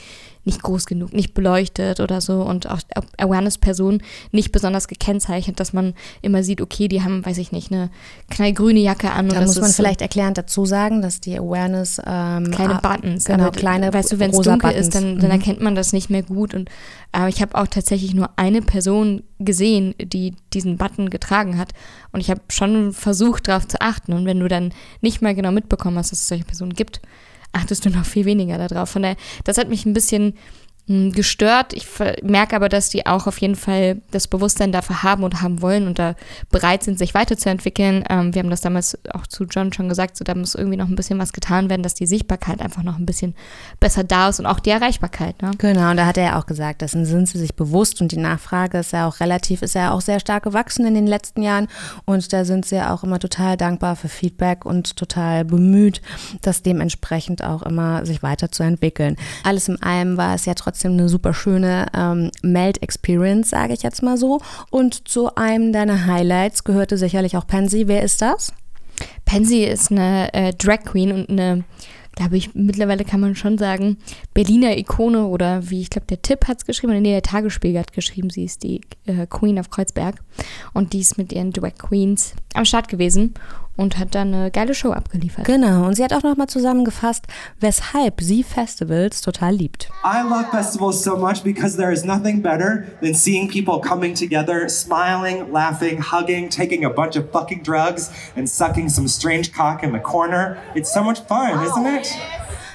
nicht 0.49 0.63
groß 0.63 0.87
genug, 0.87 1.13
nicht 1.13 1.35
beleuchtet 1.35 1.99
oder 1.99 2.21
so 2.21 2.41
und 2.41 2.67
auch 2.67 2.79
Awareness-Personen 3.17 4.01
nicht 4.31 4.51
besonders 4.51 4.87
gekennzeichnet, 4.87 5.59
dass 5.59 5.73
man 5.73 5.93
immer 6.23 6.41
sieht, 6.41 6.59
okay, 6.59 6.87
die 6.87 7.03
haben, 7.03 7.23
weiß 7.23 7.37
ich 7.37 7.51
nicht, 7.51 7.71
eine 7.71 7.91
knallgrüne 8.31 8.79
Jacke 8.79 9.11
an. 9.11 9.29
Da 9.29 9.41
muss 9.41 9.61
man 9.61 9.69
vielleicht 9.69 10.01
erklärend 10.01 10.39
dazu 10.39 10.65
sagen, 10.65 11.03
dass 11.03 11.21
die 11.21 11.37
Awareness 11.37 12.01
ähm, 12.03 12.49
kleine 12.49 12.81
ah, 12.83 12.95
Buttons, 12.95 13.25
genau, 13.25 13.43
aber, 13.43 13.51
kleine 13.51 13.93
weißt 13.93 14.11
du, 14.11 14.19
wenn 14.19 14.31
es 14.31 14.37
dunkel 14.37 14.71
Buttons. 14.71 14.87
ist, 14.87 14.95
dann, 14.95 15.19
dann 15.19 15.27
mhm. 15.27 15.39
erkennt 15.39 15.61
man 15.61 15.75
das 15.75 15.93
nicht 15.93 16.09
mehr 16.09 16.23
gut 16.23 16.55
und 16.55 16.69
äh, 17.15 17.29
ich 17.29 17.43
habe 17.43 17.53
auch 17.55 17.67
tatsächlich 17.67 18.15
nur 18.15 18.31
eine 18.35 18.63
Person 18.63 19.21
gesehen, 19.37 19.93
die 20.01 20.33
diesen 20.53 20.77
Button 20.77 21.11
getragen 21.11 21.59
hat 21.59 21.73
und 22.11 22.21
ich 22.21 22.31
habe 22.31 22.41
schon 22.49 22.91
versucht, 22.91 23.47
darauf 23.47 23.67
zu 23.67 23.79
achten 23.81 24.13
und 24.13 24.25
wenn 24.25 24.39
du 24.39 24.47
dann 24.47 24.73
nicht 25.01 25.21
mal 25.21 25.35
genau 25.35 25.51
mitbekommen 25.51 25.97
hast, 25.97 26.11
dass 26.11 26.21
es 26.21 26.27
solche 26.27 26.45
Personen 26.45 26.73
gibt, 26.73 27.01
achtest 27.51 27.85
du 27.85 27.89
noch 27.89 28.05
viel 28.05 28.25
weniger 28.25 28.57
darauf. 28.67 28.89
Von 28.89 29.03
daher, 29.03 29.17
das 29.43 29.57
hat 29.57 29.69
mich 29.69 29.85
ein 29.85 29.93
bisschen 29.93 30.35
gestört. 30.89 31.73
Ich 31.73 31.87
merke 32.23 32.55
aber, 32.55 32.67
dass 32.67 32.89
die 32.89 33.05
auch 33.05 33.27
auf 33.27 33.37
jeden 33.37 33.55
Fall 33.55 34.01
das 34.09 34.27
Bewusstsein 34.27 34.71
dafür 34.71 35.03
haben 35.03 35.23
und 35.23 35.39
haben 35.43 35.61
wollen 35.61 35.85
und 35.85 35.99
da 35.99 36.15
bereit 36.49 36.81
sind, 36.81 36.97
sich 36.97 37.13
weiterzuentwickeln. 37.13 38.03
Ähm, 38.09 38.33
wir 38.33 38.41
haben 38.41 38.49
das 38.49 38.61
damals 38.61 38.97
auch 39.13 39.27
zu 39.27 39.43
John 39.43 39.71
schon 39.71 39.87
gesagt, 39.87 40.17
so 40.17 40.23
da 40.23 40.33
muss 40.33 40.55
irgendwie 40.55 40.77
noch 40.77 40.87
ein 40.87 40.95
bisschen 40.95 41.19
was 41.19 41.31
getan 41.31 41.69
werden, 41.69 41.83
dass 41.83 41.93
die 41.93 42.07
Sichtbarkeit 42.07 42.59
einfach 42.59 42.81
noch 42.81 42.97
ein 42.97 43.05
bisschen 43.05 43.35
besser 43.79 44.03
da 44.03 44.29
ist 44.29 44.39
und 44.39 44.47
auch 44.47 44.59
die 44.59 44.71
Erreichbarkeit. 44.71 45.39
Ne? 45.43 45.51
Genau, 45.59 45.91
und 45.91 45.97
da 45.97 46.07
hat 46.07 46.17
er 46.17 46.23
ja 46.23 46.39
auch 46.39 46.47
gesagt, 46.47 46.81
dessen 46.81 47.05
sind 47.05 47.29
sie 47.29 47.37
sich 47.37 47.53
bewusst 47.53 48.01
und 48.01 48.11
die 48.11 48.17
Nachfrage 48.17 48.79
ist 48.79 48.91
ja 48.91 49.07
auch 49.07 49.19
relativ, 49.19 49.61
ist 49.61 49.75
ja 49.75 49.91
auch 49.91 50.01
sehr 50.01 50.19
stark 50.19 50.41
gewachsen 50.43 50.87
in 50.87 50.95
den 50.95 51.05
letzten 51.05 51.43
Jahren 51.43 51.67
und 52.05 52.33
da 52.33 52.45
sind 52.45 52.65
sie 52.65 52.77
ja 52.77 52.95
auch 52.95 53.03
immer 53.03 53.19
total 53.19 53.57
dankbar 53.57 53.95
für 53.95 54.09
Feedback 54.09 54.65
und 54.65 54.95
total 54.95 55.45
bemüht, 55.45 56.01
das 56.41 56.63
dementsprechend 56.63 57.43
auch 57.43 57.61
immer 57.61 58.07
sich 58.07 58.23
weiterzuentwickeln. 58.23 59.17
Alles 59.43 59.67
in 59.67 59.79
allem 59.83 60.17
war 60.17 60.33
es 60.33 60.45
ja 60.45 60.55
trotzdem 60.55 60.78
trotzdem 60.79 60.93
eine 60.93 61.09
super 61.09 61.33
schöne 61.33 61.87
ähm, 61.93 62.31
Melt-Experience, 62.41 63.49
sage 63.49 63.73
ich 63.73 63.83
jetzt 63.83 64.01
mal 64.01 64.15
so. 64.15 64.39
Und 64.69 65.09
zu 65.09 65.35
einem 65.35 65.73
deiner 65.73 66.05
Highlights 66.05 66.63
gehörte 66.63 66.97
sicherlich 66.97 67.35
auch 67.35 67.45
Pansy. 67.45 67.87
Wer 67.87 68.01
ist 68.01 68.21
das? 68.21 68.53
Pansy 69.25 69.63
ist 69.63 69.91
eine 69.91 70.33
äh, 70.33 70.53
Drag 70.53 70.83
Queen 70.85 71.11
und 71.11 71.29
eine 71.29 71.63
glaube 72.15 72.35
ich, 72.35 72.53
mittlerweile 72.53 73.05
kann 73.05 73.21
man 73.21 73.35
schon 73.35 73.57
sagen, 73.57 73.97
Berliner 74.33 74.77
Ikone 74.77 75.27
oder 75.27 75.69
wie 75.69 75.79
ich 75.79 75.89
glaube, 75.89 76.07
der 76.07 76.21
Tipp 76.21 76.49
hat 76.49 76.57
es 76.57 76.65
geschrieben, 76.65 77.01
nee, 77.01 77.11
der 77.11 77.21
Tagesspiegel 77.21 77.79
hat 77.79 77.93
geschrieben, 77.93 78.29
sie 78.29 78.43
ist 78.43 78.63
die 78.63 78.81
äh, 79.05 79.25
Queen 79.25 79.57
of 79.57 79.69
Kreuzberg 79.69 80.15
und 80.73 80.93
die 80.93 80.99
ist 80.99 81.17
mit 81.17 81.31
ihren 81.31 81.51
Drag 81.51 81.77
Queens 81.77 82.33
am 82.53 82.65
Start 82.65 82.87
gewesen 82.87 83.33
und 83.79 83.97
hat 83.97 84.13
dann 84.13 84.33
eine 84.33 84.51
geile 84.51 84.75
Show 84.75 84.91
abgeliefert. 84.91 85.45
Genau, 85.45 85.85
und 85.85 85.95
sie 85.95 86.03
hat 86.03 86.13
auch 86.13 86.21
nochmal 86.21 86.47
zusammengefasst, 86.47 87.25
weshalb 87.61 88.19
sie 88.19 88.43
Festivals 88.43 89.21
total 89.21 89.55
liebt. 89.55 89.89
I 90.03 90.21
love 90.21 90.47
festivals 90.51 91.01
so 91.01 91.15
much 91.15 91.43
because 91.43 91.77
there 91.77 91.93
is 91.93 92.03
nothing 92.03 92.41
better 92.41 92.87
than 93.01 93.13
seeing 93.13 93.47
people 93.47 93.79
coming 93.79 94.13
together, 94.13 94.67
smiling, 94.67 95.49
laughing, 95.53 96.01
hugging, 96.01 96.49
taking 96.49 96.83
a 96.83 96.89
bunch 96.89 97.15
of 97.15 97.31
fucking 97.31 97.63
drugs 97.63 98.11
and 98.35 98.49
sucking 98.49 98.89
some 98.89 99.07
strange 99.07 99.53
cock 99.53 99.81
in 99.81 99.93
the 99.93 99.99
corner. 99.99 100.57
It's 100.75 100.93
so 100.93 101.01
much 101.01 101.21
fun, 101.21 101.63
isn't 101.65 101.85
it? 101.85 102.17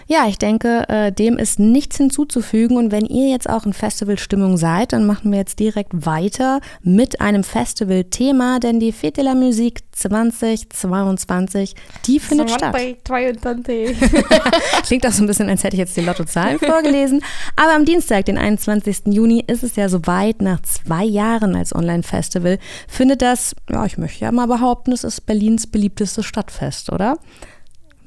Ja, 0.06 0.26
ich 0.28 0.38
denke, 0.38 0.88
äh, 0.88 1.12
dem 1.12 1.38
ist 1.38 1.58
nichts 1.58 1.96
hinzuzufügen. 1.96 2.76
Und 2.76 2.92
wenn 2.92 3.06
ihr 3.06 3.30
jetzt 3.30 3.48
auch 3.48 3.64
in 3.64 3.72
Festivalstimmung 3.72 4.56
seid, 4.56 4.92
dann 4.92 5.06
machen 5.06 5.30
wir 5.30 5.38
jetzt 5.38 5.58
direkt 5.58 6.06
weiter 6.06 6.60
mit 6.82 7.20
einem 7.20 7.44
Festivalthema, 7.44 8.58
denn 8.58 8.80
die 8.80 8.92
Fete 8.92 9.14
de 9.14 9.24
la 9.24 9.34
Musique 9.34 9.82
2022, 9.92 11.74
die 12.06 12.18
findet 12.18 12.50
statt. 12.50 12.74
22. 13.04 13.96
Klingt 14.86 15.06
auch 15.06 15.12
so 15.12 15.22
ein 15.22 15.26
bisschen, 15.26 15.48
als 15.48 15.62
hätte 15.62 15.76
ich 15.76 15.80
jetzt 15.80 15.96
die 15.96 16.00
Lottozahlen 16.00 16.58
vorgelesen. 16.60 17.22
Aber 17.56 17.74
am 17.74 17.84
Dienstag, 17.84 18.24
den 18.26 18.36
21. 18.38 19.02
Juni, 19.06 19.44
ist 19.46 19.62
es 19.62 19.76
ja 19.76 19.88
soweit. 19.88 20.42
Nach 20.42 20.60
zwei 20.62 21.04
Jahren 21.04 21.54
als 21.54 21.74
Online-Festival 21.74 22.58
findet 22.88 23.22
das, 23.22 23.54
ja, 23.70 23.84
ich 23.86 23.98
möchte 23.98 24.24
ja 24.24 24.32
mal 24.32 24.46
behaupten, 24.46 24.92
es 24.92 25.04
ist 25.04 25.26
Berlins 25.26 25.66
beliebtestes 25.66 26.24
Stadtfest, 26.26 26.90
oder? 26.92 27.18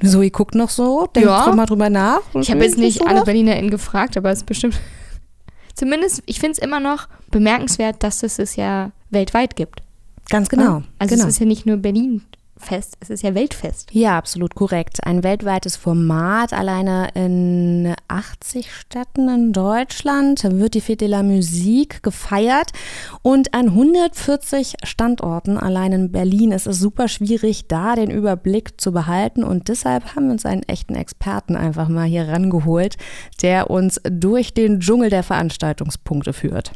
Zoe 0.04 0.30
guckt 0.30 0.56
noch 0.56 0.70
so, 0.70 1.08
denkt 1.08 1.28
Ja. 1.28 1.52
mal 1.54 1.66
drüber 1.66 1.90
nach. 1.90 2.22
Ich 2.36 2.52
habe 2.52 2.64
jetzt 2.64 2.78
nicht 2.78 3.06
alle? 3.06 3.24
BerlinerInnen 3.24 3.72
gefragt, 3.72 4.18
aber 4.18 4.32
es 4.32 4.40
ist 4.40 4.46
bestimmt. 4.46 4.80
Zumindest, 5.76 6.24
ich 6.26 6.40
finde 6.40 6.54
es 6.54 6.58
immer 6.60 6.80
noch 6.80 7.08
bemerkenswert, 7.32 8.04
dass 8.04 8.24
es 8.24 8.40
es 8.40 8.56
ja 8.56 8.92
weltweit 9.10 9.56
gibt. 9.56 9.82
Ganz 10.30 10.50
genau. 10.50 10.84
Also 11.00 11.16
genau. 11.16 11.28
es 11.28 11.36
ist 11.36 11.40
ja 11.40 11.46
nicht 11.46 11.66
nur 11.66 11.78
Berlin-Fest, 12.58 12.98
es 13.00 13.10
ist 13.10 13.24
ja 13.24 13.36
Weltfest. 13.36 13.90
Ja, 13.92 14.18
absolut 14.18 14.56
korrekt. 14.56 15.06
Ein 15.06 15.24
weltweites 15.24 15.76
Format. 15.76 16.54
Alleine 16.54 17.10
in 17.14 17.94
80 18.08 18.74
Städten 18.74 19.30
in 19.30 19.54
Deutschland 19.54 20.44
wird 20.44 20.74
die 20.74 20.82
Fête 20.82 20.98
de 20.98 21.08
la 21.08 21.24
Musique 21.24 22.02
gefeiert. 22.02 22.72
Und 23.22 23.54
an 23.54 23.70
140 23.70 24.76
Standorten 24.84 25.58
allein 25.58 25.92
in 25.92 26.12
Berlin 26.12 26.52
ist 26.52 26.68
es 26.68 26.80
super 26.80 27.08
schwierig, 27.08 27.68
da 27.68 27.96
den 27.96 28.12
Überblick 28.12 28.80
zu 28.80 28.92
behalten. 28.92 29.44
Und 29.44 29.68
deshalb 29.68 30.16
haben 30.16 30.26
wir 30.26 30.34
uns 30.34 30.46
einen 30.46 30.64
echten 30.64 30.96
Experten 30.96 31.56
einfach 31.56 31.88
mal 31.88 32.06
hier 32.06 32.28
rangeholt, 32.28 32.98
der 33.42 33.70
uns 33.70 34.02
durch 34.04 34.54
den 34.54 34.80
Dschungel 34.80 35.10
der 35.10 35.24
Veranstaltungspunkte 35.24 36.34
führt. 36.34 36.74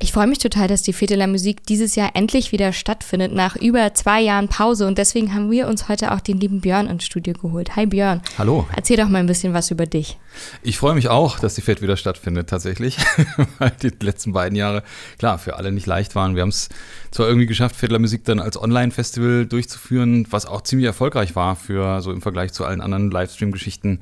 Ich 0.00 0.12
freue 0.12 0.28
mich 0.28 0.38
total, 0.38 0.68
dass 0.68 0.82
die 0.82 0.92
Fête 0.92 1.08
de 1.08 1.16
la 1.16 1.26
Musique 1.26 1.64
dieses 1.66 1.96
Jahr 1.96 2.10
endlich 2.14 2.52
wieder 2.52 2.72
stattfindet, 2.72 3.32
nach 3.32 3.56
über 3.56 3.94
zwei 3.94 4.20
Jahren 4.20 4.46
Pause. 4.46 4.86
Und 4.86 4.96
deswegen 4.96 5.34
haben 5.34 5.50
wir 5.50 5.66
uns 5.66 5.88
heute 5.88 6.12
auch 6.12 6.20
den 6.20 6.38
lieben 6.38 6.60
Björn 6.60 6.86
ins 6.86 7.04
Studio 7.04 7.34
geholt. 7.34 7.74
Hi 7.74 7.84
Björn. 7.84 8.22
Hallo. 8.38 8.64
Erzähl 8.76 8.96
doch 8.96 9.08
mal 9.08 9.18
ein 9.18 9.26
bisschen 9.26 9.54
was 9.54 9.72
über 9.72 9.86
dich. 9.86 10.16
Ich 10.62 10.78
freue 10.78 10.94
mich 10.94 11.08
auch, 11.08 11.40
dass 11.40 11.56
die 11.56 11.62
FED 11.62 11.82
wieder 11.82 11.96
stattfindet, 11.96 12.48
tatsächlich. 12.48 12.96
Weil 13.58 13.72
die 13.82 13.90
letzten 14.00 14.32
beiden 14.32 14.54
Jahre, 14.54 14.84
klar, 15.18 15.36
für 15.36 15.56
alle 15.56 15.72
nicht 15.72 15.86
leicht 15.86 16.14
waren. 16.14 16.36
Wir 16.36 16.42
haben 16.42 16.50
es 16.50 16.68
zwar 17.10 17.26
irgendwie 17.26 17.46
geschafft, 17.46 17.74
Fedler 17.74 17.98
Musik 17.98 18.24
dann 18.24 18.38
als 18.38 18.56
Online-Festival 18.56 19.46
durchzuführen, 19.46 20.28
was 20.30 20.46
auch 20.46 20.60
ziemlich 20.60 20.86
erfolgreich 20.86 21.34
war 21.34 21.56
für 21.56 22.02
so 22.02 22.12
im 22.12 22.22
Vergleich 22.22 22.52
zu 22.52 22.64
allen 22.64 22.80
anderen 22.80 23.10
Livestream-Geschichten, 23.10 23.98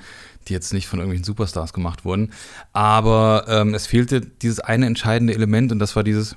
die 0.49 0.53
jetzt 0.53 0.73
nicht 0.73 0.87
von 0.87 0.99
irgendwelchen 0.99 1.25
Superstars 1.25 1.73
gemacht 1.73 2.05
wurden. 2.05 2.33
Aber 2.73 3.47
ähm, 3.49 3.75
es 3.75 3.87
fehlte 3.87 4.21
dieses 4.21 4.61
eine 4.61 4.87
entscheidende 4.87 5.35
Element 5.35 5.73
und 5.73 5.79
das 5.79 5.97
war 5.97 6.05
dieses 6.05 6.35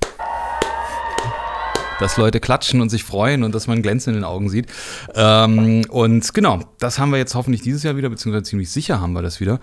dass 2.00 2.18
Leute 2.18 2.40
klatschen 2.40 2.82
und 2.82 2.90
sich 2.90 3.04
freuen 3.04 3.44
und 3.44 3.54
dass 3.54 3.68
man 3.68 3.82
Glänzen 3.82 4.14
in 4.14 4.22
den 4.22 4.24
Augen 4.24 4.50
sieht. 4.50 4.68
Ähm, 5.16 5.82
und 5.90 6.34
genau, 6.34 6.60
das 6.80 7.00
haben 7.00 7.12
wir 7.12 7.18
jetzt 7.18 7.36
hoffentlich 7.36 7.62
dieses 7.62 7.84
Jahr 7.84 7.96
wieder, 7.96 8.10
beziehungsweise 8.10 8.44
ziemlich 8.44 8.72
sicher 8.72 9.02
haben 9.02 9.14
wir 9.14 9.22
das 9.22 9.40
wieder. 9.40 9.60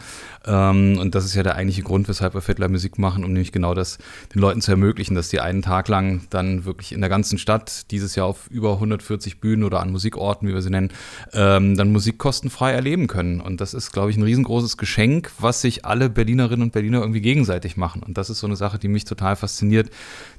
Ähm, 0.46 0.98
und 0.98 1.14
das 1.14 1.24
ist 1.24 1.34
ja 1.34 1.42
der 1.42 1.56
eigentliche 1.56 1.82
Grund, 1.82 2.08
weshalb 2.08 2.34
wir 2.34 2.40
Fettler 2.40 2.68
Musik 2.68 2.98
machen, 2.98 3.24
um 3.24 3.32
nämlich 3.32 3.52
genau 3.52 3.74
das 3.74 3.98
den 4.34 4.40
Leuten 4.40 4.60
zu 4.60 4.70
ermöglichen, 4.70 5.14
dass 5.14 5.28
die 5.28 5.40
einen 5.40 5.62
Tag 5.62 5.88
lang 5.88 6.22
dann 6.30 6.64
wirklich 6.64 6.92
in 6.92 7.00
der 7.00 7.10
ganzen 7.10 7.38
Stadt, 7.38 7.90
dieses 7.90 8.14
Jahr 8.14 8.26
auf 8.26 8.48
über 8.50 8.74
140 8.74 9.40
Bühnen 9.40 9.64
oder 9.64 9.80
an 9.80 9.90
Musikorten, 9.90 10.48
wie 10.48 10.54
wir 10.54 10.62
sie 10.62 10.70
nennen, 10.70 10.90
ähm, 11.32 11.76
dann 11.76 11.92
Musik 11.92 12.18
kostenfrei 12.18 12.72
erleben 12.72 13.06
können. 13.06 13.40
Und 13.40 13.60
das 13.60 13.74
ist, 13.74 13.92
glaube 13.92 14.10
ich, 14.10 14.16
ein 14.16 14.22
riesengroßes 14.22 14.76
Geschenk, 14.76 15.30
was 15.38 15.60
sich 15.60 15.84
alle 15.84 16.10
Berlinerinnen 16.10 16.62
und 16.62 16.72
Berliner 16.72 17.00
irgendwie 17.00 17.20
gegenseitig 17.20 17.76
machen. 17.76 18.02
Und 18.02 18.18
das 18.18 18.30
ist 18.30 18.40
so 18.40 18.46
eine 18.46 18.56
Sache, 18.56 18.78
die 18.78 18.88
mich 18.88 19.04
total 19.04 19.36
fasziniert, 19.36 19.90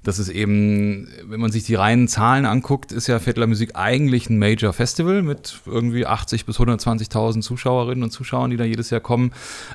dass 0.04 0.20
es 0.20 0.30
eben, 0.30 1.08
wenn 1.26 1.40
man 1.40 1.52
sich 1.52 1.64
die 1.64 1.76
reinen 1.88 2.10
Zahlen 2.10 2.46
anguckt, 2.46 2.92
ist 2.92 3.08
ja 3.08 3.18
Fettler 3.18 3.48
Musik 3.48 3.72
eigentlich 3.76 4.30
ein 4.30 4.38
Major 4.38 4.74
Festival 4.74 5.22
mit 5.22 5.62
irgendwie 5.66 6.06
80 6.06 6.46
bis 6.46 6.58
120.000 6.58 7.42
Zuschauerinnen 7.42 8.04
und 8.04 8.12
Zuschauern, 8.12 8.52
die 8.52 8.58
da 8.58 8.66
jedes 8.66 8.90
Jahr 8.90 9.00
kommen. 9.00 9.32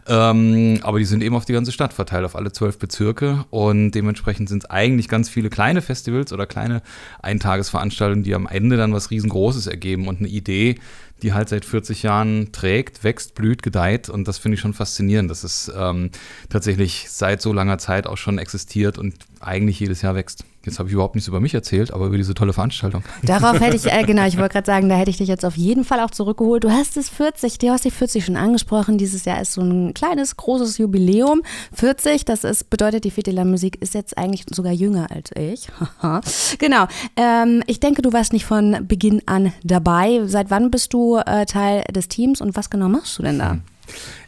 Ähm, 0.07 0.79
aber 0.83 0.99
die 0.99 1.07
sind 1.07 1.23
eben 1.23 1.35
auf 1.35 1.47
die 1.47 1.55
ganze 1.55 1.73
Stadt 1.73 1.95
verteilt, 1.95 2.27
auf 2.27 2.37
alle 2.37 2.53
zwölf 2.53 2.79
Bezirke. 2.79 3.47
Und 3.49 3.93
dementsprechend 3.93 4.51
sind 4.51 4.65
es 4.65 4.71
eigentlich 4.71 5.09
ganz 5.09 5.31
viele 5.31 5.49
kleine 5.49 5.81
Festivals 5.81 6.35
oder 6.35 6.47
kleine 6.47 6.83
Eintagesveranstaltungen, 7.23 8.25
die 8.25 8.35
am 8.35 8.47
Ende 8.47 8.77
dann 8.77 8.93
was 8.93 9.11
riesengroßes 9.11 9.67
ergeben 9.67 10.07
und 10.07 10.19
eine 10.19 10.29
Idee, 10.29 10.79
die 11.23 11.33
halt 11.33 11.49
seit 11.49 11.65
40 11.65 12.03
Jahren 12.03 12.53
trägt, 12.53 13.05
wächst, 13.05 13.35
blüht, 13.35 13.63
gedeiht. 13.63 14.11
Und 14.11 14.29
das 14.29 14.37
finde 14.37 14.57
ich 14.57 14.61
schon 14.61 14.75
faszinierend, 14.75 15.31
dass 15.31 15.45
es 15.45 15.73
ähm, 15.75 16.11
tatsächlich 16.51 17.07
seit 17.09 17.41
so 17.41 17.55
langer 17.55 17.79
Zeit 17.79 18.07
auch 18.07 18.19
schon 18.19 18.39
existiert 18.39 18.99
und 18.99 19.15
eigentlich 19.43 19.81
jedes 19.81 20.03
Jahr 20.03 20.15
wächst. 20.15 20.45
Jetzt 20.65 20.79
habe 20.79 20.89
ich 20.89 20.93
überhaupt 20.93 21.17
nichts 21.17 21.27
über 21.27 21.41
mich 21.41 21.55
erzählt, 21.55 21.93
aber 21.93 22.07
über 22.07 22.17
diese 22.17 22.35
tolle 22.35 22.53
Veranstaltung. 22.53 23.03
Darauf 23.23 23.61
hätte 23.61 23.77
ich, 23.77 23.87
äh, 23.87 24.05
genau, 24.05 24.27
ich 24.27 24.39
wollte 24.39 24.53
gerade 24.53 24.67
sagen, 24.67 24.89
da 24.89 24.95
hätte 24.95 25.11
ich 25.11 25.17
dich 25.17 25.29
jetzt 25.29 25.45
auf 25.45 25.57
jeden 25.57 25.85
Fall 25.85 26.01
auch 26.01 26.11
zurückgeholt. 26.11 26.63
Du 26.63 26.71
hast 26.71 26.97
es 26.97 27.09
40, 27.09 27.59
du 27.59 27.71
hast 27.71 27.85
die 27.85 27.91
40 27.91 28.25
schon 28.25 28.37
angesprochen. 28.37 28.97
Dieses 28.97 29.25
Jahr 29.25 29.41
ist 29.41 29.55
so 29.55 29.63
ein 29.63 29.93
kleines, 29.95 30.37
großes 30.37 30.79
Jubiläum. 30.79 31.43
40, 31.73 32.25
das 32.25 32.45
ist, 32.45 32.71
bedeutet, 32.71 33.05
die 33.05 33.11
Fête 33.11 33.25
de 33.25 33.35
la 33.35 33.45
Musique 33.45 33.81
ist 33.81 33.95
jetzt 33.95 34.17
eigentlich 34.17 34.45
sogar 34.51 34.73
jünger 34.73 35.11
als 35.11 35.31
ich. 35.37 35.69
genau. 36.59 36.87
Ähm, 37.17 37.65
ich 37.67 37.81
denke, 37.81 38.03
du 38.03 38.13
warst 38.13 38.33
nicht 38.33 38.45
von 38.45 38.87
Beginn 38.87 39.23
an 39.27 39.53
dabei. 39.65 40.23
Seit 40.27 40.51
wann 40.51 40.71
bist 40.71 40.93
du 40.93 41.17
äh, 41.17 41.45
Teil 41.47 41.83
des 41.93 42.07
Teams 42.09 42.41
und 42.41 42.55
was 42.55 42.71
genau 42.71 42.89
machst 42.89 43.19
du 43.19 43.23
denn 43.23 43.39
da? 43.39 43.59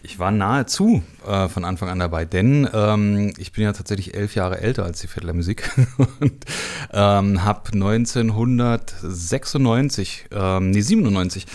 Ich 0.02 0.18
war 0.18 0.30
nahezu 0.30 1.02
äh, 1.26 1.48
von 1.48 1.64
Anfang 1.64 1.88
an 1.88 1.98
dabei, 1.98 2.26
denn 2.26 2.68
ähm, 2.74 3.32
ich 3.38 3.52
bin 3.52 3.64
ja 3.64 3.72
tatsächlich 3.72 4.12
elf 4.14 4.34
Jahre 4.34 4.60
älter 4.60 4.84
als 4.84 5.00
die 5.00 5.08
Vettler 5.08 5.32
Musik 5.32 5.70
und 6.20 6.44
ähm, 6.92 7.42
habe 7.42 7.72
1996, 7.72 10.26
ähm, 10.30 10.70
nee 10.70 10.82
97, 10.82 11.46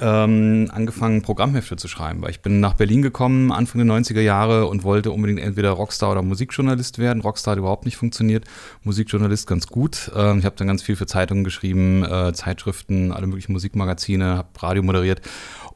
ähm, 0.00 0.70
angefangen 0.70 1.22
Programmhefte 1.22 1.76
zu 1.76 1.88
schreiben, 1.88 2.20
weil 2.20 2.28
ich 2.30 2.42
bin 2.42 2.60
nach 2.60 2.74
Berlin 2.74 3.00
gekommen 3.00 3.52
Anfang 3.52 3.86
der 3.86 3.96
90er 3.96 4.20
Jahre 4.20 4.66
und 4.66 4.84
wollte 4.84 5.10
unbedingt 5.10 5.40
entweder 5.40 5.70
Rockstar 5.70 6.12
oder 6.12 6.20
Musikjournalist 6.20 6.98
werden. 6.98 7.22
Rockstar 7.22 7.52
hat 7.52 7.58
überhaupt 7.58 7.86
nicht 7.86 7.96
funktioniert, 7.96 8.44
Musikjournalist 8.82 9.46
ganz 9.46 9.66
gut. 9.66 10.12
Ähm, 10.14 10.40
ich 10.40 10.44
habe 10.44 10.56
dann 10.56 10.66
ganz 10.66 10.82
viel 10.82 10.96
für 10.96 11.06
Zeitungen 11.06 11.42
geschrieben, 11.42 12.04
äh, 12.04 12.34
Zeitschriften, 12.34 13.12
alle 13.12 13.26
möglichen 13.26 13.52
Musikmagazine, 13.52 14.36
habe 14.36 14.48
Radio 14.60 14.82
moderiert 14.82 15.22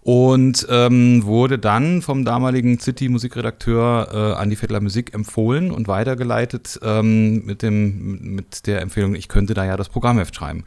und 0.08 0.66
ähm, 0.70 1.24
wurde 1.24 1.58
dann 1.58 2.00
vom 2.00 2.24
damaligen 2.24 2.80
City-Musikredakteur 2.80 4.08
äh, 4.10 4.40
an 4.40 4.48
die 4.48 4.56
Vettler 4.56 4.80
Musik 4.80 5.12
empfohlen 5.12 5.70
und 5.70 5.86
weitergeleitet 5.86 6.80
ähm, 6.82 7.44
mit, 7.44 7.60
dem, 7.60 8.34
mit 8.34 8.66
der 8.66 8.80
Empfehlung, 8.80 9.14
ich 9.14 9.28
könnte 9.28 9.52
da 9.52 9.66
ja 9.66 9.76
das 9.76 9.90
Programmheft 9.90 10.34
schreiben. 10.34 10.64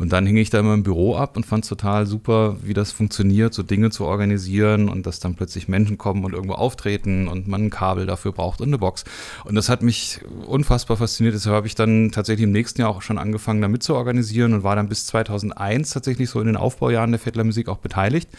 Und 0.00 0.14
dann 0.14 0.24
hing 0.26 0.38
ich 0.38 0.48
da 0.48 0.60
immer 0.60 0.72
im 0.72 0.82
Büro 0.82 1.14
ab 1.14 1.36
und 1.36 1.44
fand 1.44 1.62
es 1.64 1.68
total 1.68 2.06
super, 2.06 2.56
wie 2.62 2.72
das 2.72 2.90
funktioniert, 2.90 3.52
so 3.52 3.62
Dinge 3.62 3.90
zu 3.90 4.06
organisieren 4.06 4.88
und 4.88 5.06
dass 5.06 5.20
dann 5.20 5.34
plötzlich 5.34 5.68
Menschen 5.68 5.98
kommen 5.98 6.24
und 6.24 6.32
irgendwo 6.32 6.54
auftreten 6.54 7.28
und 7.28 7.46
man 7.48 7.66
ein 7.66 7.70
Kabel 7.70 8.06
dafür 8.06 8.32
braucht 8.32 8.62
und 8.62 8.68
eine 8.68 8.78
Box. 8.78 9.04
Und 9.44 9.56
das 9.56 9.68
hat 9.68 9.82
mich 9.82 10.20
unfassbar 10.46 10.96
fasziniert. 10.96 11.34
Deshalb 11.34 11.54
habe 11.54 11.66
ich 11.66 11.74
dann 11.74 12.12
tatsächlich 12.12 12.44
im 12.44 12.52
nächsten 12.52 12.80
Jahr 12.80 12.88
auch 12.88 13.02
schon 13.02 13.18
angefangen, 13.18 13.60
damit 13.60 13.82
zu 13.82 13.94
organisieren 13.94 14.54
und 14.54 14.64
war 14.64 14.74
dann 14.74 14.88
bis 14.88 15.04
2001 15.04 15.90
tatsächlich 15.90 16.30
so 16.30 16.40
in 16.40 16.46
den 16.46 16.56
Aufbaujahren 16.56 17.10
der 17.10 17.20
Vettler 17.20 17.44
Musik 17.44 17.68
auch 17.68 17.78
beteiligt. 17.78 18.30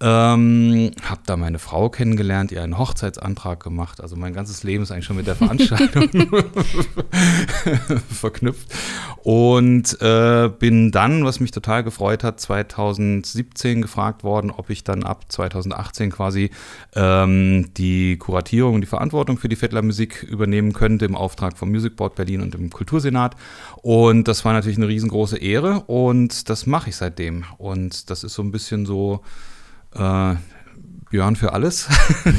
Ähm, 0.00 0.92
habe 1.02 1.20
da 1.26 1.36
meine 1.36 1.58
Frau 1.58 1.88
kennengelernt, 1.88 2.52
ihr 2.52 2.62
einen 2.62 2.78
Hochzeitsantrag 2.78 3.62
gemacht. 3.62 4.00
Also 4.00 4.14
mein 4.14 4.32
ganzes 4.32 4.62
Leben 4.62 4.84
ist 4.84 4.92
eigentlich 4.92 5.06
schon 5.06 5.16
mit 5.16 5.26
der 5.26 5.34
Veranstaltung 5.34 6.08
verknüpft. 8.08 8.72
Und 9.24 10.00
äh, 10.00 10.50
bin 10.56 10.92
dann, 10.92 11.24
was 11.24 11.40
mich 11.40 11.50
total 11.50 11.82
gefreut 11.82 12.22
hat, 12.22 12.38
2017 12.38 13.82
gefragt 13.82 14.22
worden, 14.22 14.52
ob 14.52 14.70
ich 14.70 14.84
dann 14.84 15.02
ab 15.02 15.24
2018 15.28 16.12
quasi 16.12 16.50
ähm, 16.94 17.70
die 17.76 18.18
Kuratierung 18.18 18.76
und 18.76 18.82
die 18.82 18.86
Verantwortung 18.86 19.36
für 19.36 19.48
die 19.48 19.56
Vettler 19.56 19.82
Musik 19.82 20.22
übernehmen 20.22 20.74
könnte 20.74 21.06
im 21.06 21.16
Auftrag 21.16 21.58
vom 21.58 21.70
Music 21.70 21.96
Board 21.96 22.14
Berlin 22.14 22.40
und 22.40 22.54
dem 22.54 22.70
Kultursenat. 22.70 23.34
Und 23.82 24.28
das 24.28 24.44
war 24.44 24.52
natürlich 24.52 24.78
eine 24.78 24.88
riesengroße 24.88 25.38
Ehre 25.38 25.80
und 25.86 26.48
das 26.48 26.66
mache 26.66 26.90
ich 26.90 26.96
seitdem. 26.96 27.44
Und 27.56 28.10
das 28.10 28.22
ist 28.22 28.34
so 28.34 28.42
ein 28.42 28.52
bisschen 28.52 28.86
so 28.86 29.22
äh, 29.94 30.34
Björn 31.10 31.36
für 31.36 31.54
alles. 31.54 31.88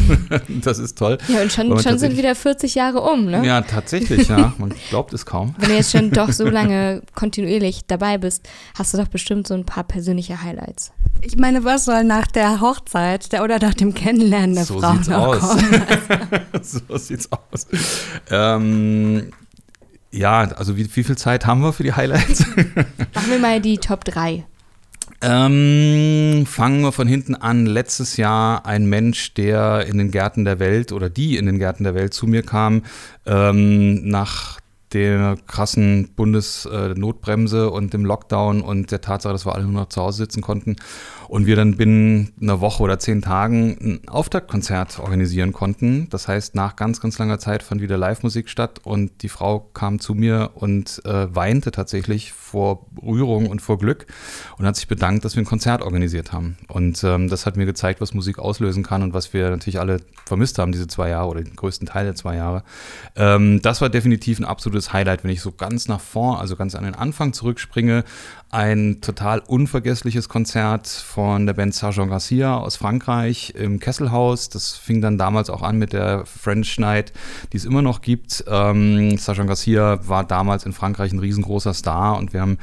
das 0.62 0.78
ist 0.78 0.96
toll. 0.98 1.18
Ja, 1.28 1.42
und 1.42 1.52
schon, 1.52 1.68
schon 1.70 1.78
sind 1.78 1.84
tatsächlich- 1.92 2.18
wieder 2.20 2.36
40 2.36 2.76
Jahre 2.76 3.02
um, 3.02 3.26
ne? 3.26 3.44
Ja, 3.44 3.62
tatsächlich, 3.62 4.28
ja. 4.28 4.54
Man 4.60 4.74
glaubt 4.90 5.12
es 5.14 5.26
kaum. 5.26 5.56
Wenn 5.58 5.70
du 5.70 5.76
jetzt 5.76 5.92
schon 5.92 6.12
doch 6.12 6.32
so 6.32 6.48
lange 6.48 7.02
kontinuierlich 7.16 7.82
dabei 7.88 8.20
bist, 8.20 8.48
hast 8.78 8.94
du 8.94 9.00
doch 9.00 9.08
bestimmt 9.08 9.48
so 9.48 9.56
ein 9.56 9.66
paar 9.66 9.84
persönliche 9.86 10.44
Highlights. 10.44 10.92
Ich 11.22 11.36
meine, 11.36 11.64
was 11.64 11.86
soll 11.86 12.04
nach 12.04 12.28
der 12.28 12.62
Hochzeit 12.62 13.32
der, 13.32 13.44
oder 13.44 13.58
nach 13.60 13.74
dem 13.74 13.94
Kennenlernen 13.96 14.54
der 14.56 14.66
So 14.66 14.80
Frau 14.80 14.94
sieht's 14.94 15.08
noch 15.08 15.28
aus. 15.28 15.40
kommen? 15.40 15.84
so 16.62 16.98
sieht's 16.98 17.28
aus. 17.32 17.66
Ähm, 18.30 19.32
ja, 20.12 20.42
also 20.42 20.78
wie, 20.78 20.96
wie 20.96 21.04
viel 21.04 21.18
Zeit 21.18 21.46
haben 21.48 21.62
wir 21.62 21.74
für 21.74 21.84
die 21.84 21.94
Highlights? 21.94 22.46
Machen 23.16 23.32
wir 23.32 23.40
mal 23.40 23.60
die 23.60 23.80
Top 23.80 24.06
3. 24.06 24.46
Ähm, 25.22 26.46
fangen 26.46 26.82
wir 26.82 26.92
von 26.92 27.08
hinten 27.08 27.36
an. 27.36 27.66
Letztes 27.66 28.16
Jahr 28.18 28.66
ein 28.66 28.86
Mensch, 28.86 29.34
der 29.34 29.86
in 29.88 29.98
den 29.98 30.12
Gärten 30.12 30.46
der 30.46 30.60
Welt 30.60 30.92
oder 30.92 31.10
die 31.10 31.36
in 31.36 31.46
den 31.46 31.60
Gärten 31.60 31.84
der 31.84 31.94
Welt 31.94 32.14
zu 32.14 32.26
mir 32.26 32.44
kam, 32.44 32.84
ähm, 33.26 34.08
nach 34.08 34.60
der 34.94 35.38
krassen 35.46 36.10
Bundesnotbremse 36.16 37.70
und 37.70 37.94
dem 37.94 38.06
Lockdown 38.06 38.62
und 38.62 38.92
der 38.92 39.02
Tatsache, 39.02 39.34
dass 39.34 39.46
wir 39.46 39.54
alle 39.54 39.66
nur 39.66 39.82
noch 39.82 39.90
zu 39.90 40.02
Hause 40.02 40.24
sitzen 40.24 40.42
konnten 40.42 40.78
und 41.30 41.46
wir 41.46 41.56
dann 41.56 41.78
binnen 41.78 42.34
einer 42.42 42.60
Woche 42.60 42.82
oder 42.82 42.98
zehn 42.98 43.22
Tagen 43.22 43.78
ein 43.80 44.08
Auftaktkonzert 44.10 45.00
organisieren 45.00 45.54
konnten. 45.54 46.10
Das 46.10 46.28
heißt, 46.28 46.56
nach 46.56 46.76
ganz, 46.76 47.00
ganz 47.02 47.20
langer 47.20 47.38
Zeit 47.38 47.62
fand 47.62 47.82
wieder 47.82 47.98
Live-Musik 47.98 48.50
statt 48.50 48.80
und 48.84 49.22
die 49.22 49.30
Frau 49.30 49.60
kam 49.60 50.00
zu 50.00 50.16
mir 50.16 50.52
und 50.56 51.02
äh, 51.06 51.34
weinte 51.34 51.72
tatsächlich 51.72 52.34
vor 52.34 52.88
Rührung 53.02 53.46
und 53.46 53.62
vor 53.62 53.78
Glück 53.78 54.08
und 54.58 54.66
hat 54.66 54.76
sich 54.76 54.88
bedankt, 54.88 55.24
dass 55.24 55.36
wir 55.36 55.44
ein 55.44 55.46
Konzert 55.46 55.84
organisiert 55.84 56.34
haben. 56.34 56.58
Und 56.68 57.04
ähm, 57.04 57.30
das 57.30 57.46
hat 57.46 57.58
mir 57.58 57.68
gezeigt, 57.68 58.02
was 58.02 58.16
Musik 58.16 58.40
auslösen 58.40 58.82
kann 58.82 59.04
und 59.04 59.14
was 59.14 59.32
wir 59.32 59.52
natürlich 59.52 59.80
alle 59.80 60.02
vermisst 60.26 60.58
haben, 60.58 60.72
diese 60.72 60.88
zwei 60.88 61.10
Jahre 61.10 61.30
oder 61.30 61.44
den 61.44 61.56
größten 61.56 61.88
Teil 61.88 62.06
der 62.06 62.16
zwei 62.16 62.38
Jahre. 62.38 62.64
Ähm, 63.16 63.62
das 63.62 63.82
war 63.82 63.90
definitiv 63.90 64.40
ein 64.40 64.46
absolutes 64.46 64.94
Highlight, 64.94 65.24
wenn 65.24 65.32
ich 65.32 65.42
so 65.42 65.52
ganz 65.52 65.88
nach 65.88 66.02
vorn, 66.02 66.40
also 66.40 66.56
ganz 66.56 66.74
an 66.74 66.86
den 66.86 66.96
Anfang 66.96 67.34
zurückspringe. 67.34 68.04
Ein 68.50 69.02
total 69.02 69.42
unvergessliches 69.46 70.28
Konzert 70.28 70.88
von 70.88 71.19
der 71.46 71.54
Band 71.54 71.74
Sargent 71.74 72.10
Garcia 72.10 72.58
aus 72.58 72.76
Frankreich 72.76 73.54
im 73.56 73.80
Kesselhaus. 73.80 74.50
Das 74.50 74.76
fing 74.76 75.02
dann 75.02 75.18
damals 75.18 75.50
auch 75.50 75.62
an 75.62 75.78
mit 75.78 75.94
der 75.94 76.26
French 76.26 76.80
Night, 76.80 77.14
die 77.52 77.58
es 77.58 77.66
immer 77.66 77.82
noch 77.82 78.02
gibt. 78.02 78.44
Ähm, 78.48 79.18
Sargent 79.18 79.48
Garcia 79.48 80.00
war 80.08 80.24
damals 80.24 80.66
in 80.66 80.74
Frankreich 80.74 81.12
ein 81.12 81.20
riesengroßer 81.20 81.74
Star 81.74 82.18
und 82.18 82.34
wir 82.34 82.42
haben 82.42 82.58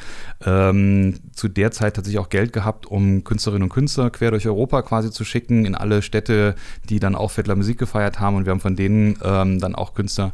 ähm, 0.45 1.21
zu 1.33 1.49
der 1.49 1.71
Zeit 1.71 1.95
tatsächlich 1.97 2.21
auch 2.21 2.29
Geld 2.29 2.53
gehabt, 2.53 2.87
um 2.87 3.25
Künstlerinnen 3.25 3.65
und 3.65 3.71
Künstler 3.71 4.11
quer 4.11 4.31
durch 4.31 4.47
Europa 4.47 4.83
quasi 4.83 5.11
zu 5.11 5.25
schicken 5.25 5.65
in 5.65 5.75
alle 5.75 6.03
Städte, 6.03 6.55
die 6.89 7.01
dann 7.01 7.15
auch 7.15 7.31
Fettler 7.31 7.57
Musik 7.57 7.79
gefeiert 7.79 8.21
haben 8.21 8.37
und 8.37 8.47
wir 8.47 8.51
haben 8.51 8.61
von 8.61 8.77
denen 8.77 9.19
ähm, 9.23 9.61
dann 9.61 9.75
auch 9.75 9.95
Künstler 9.95 10.33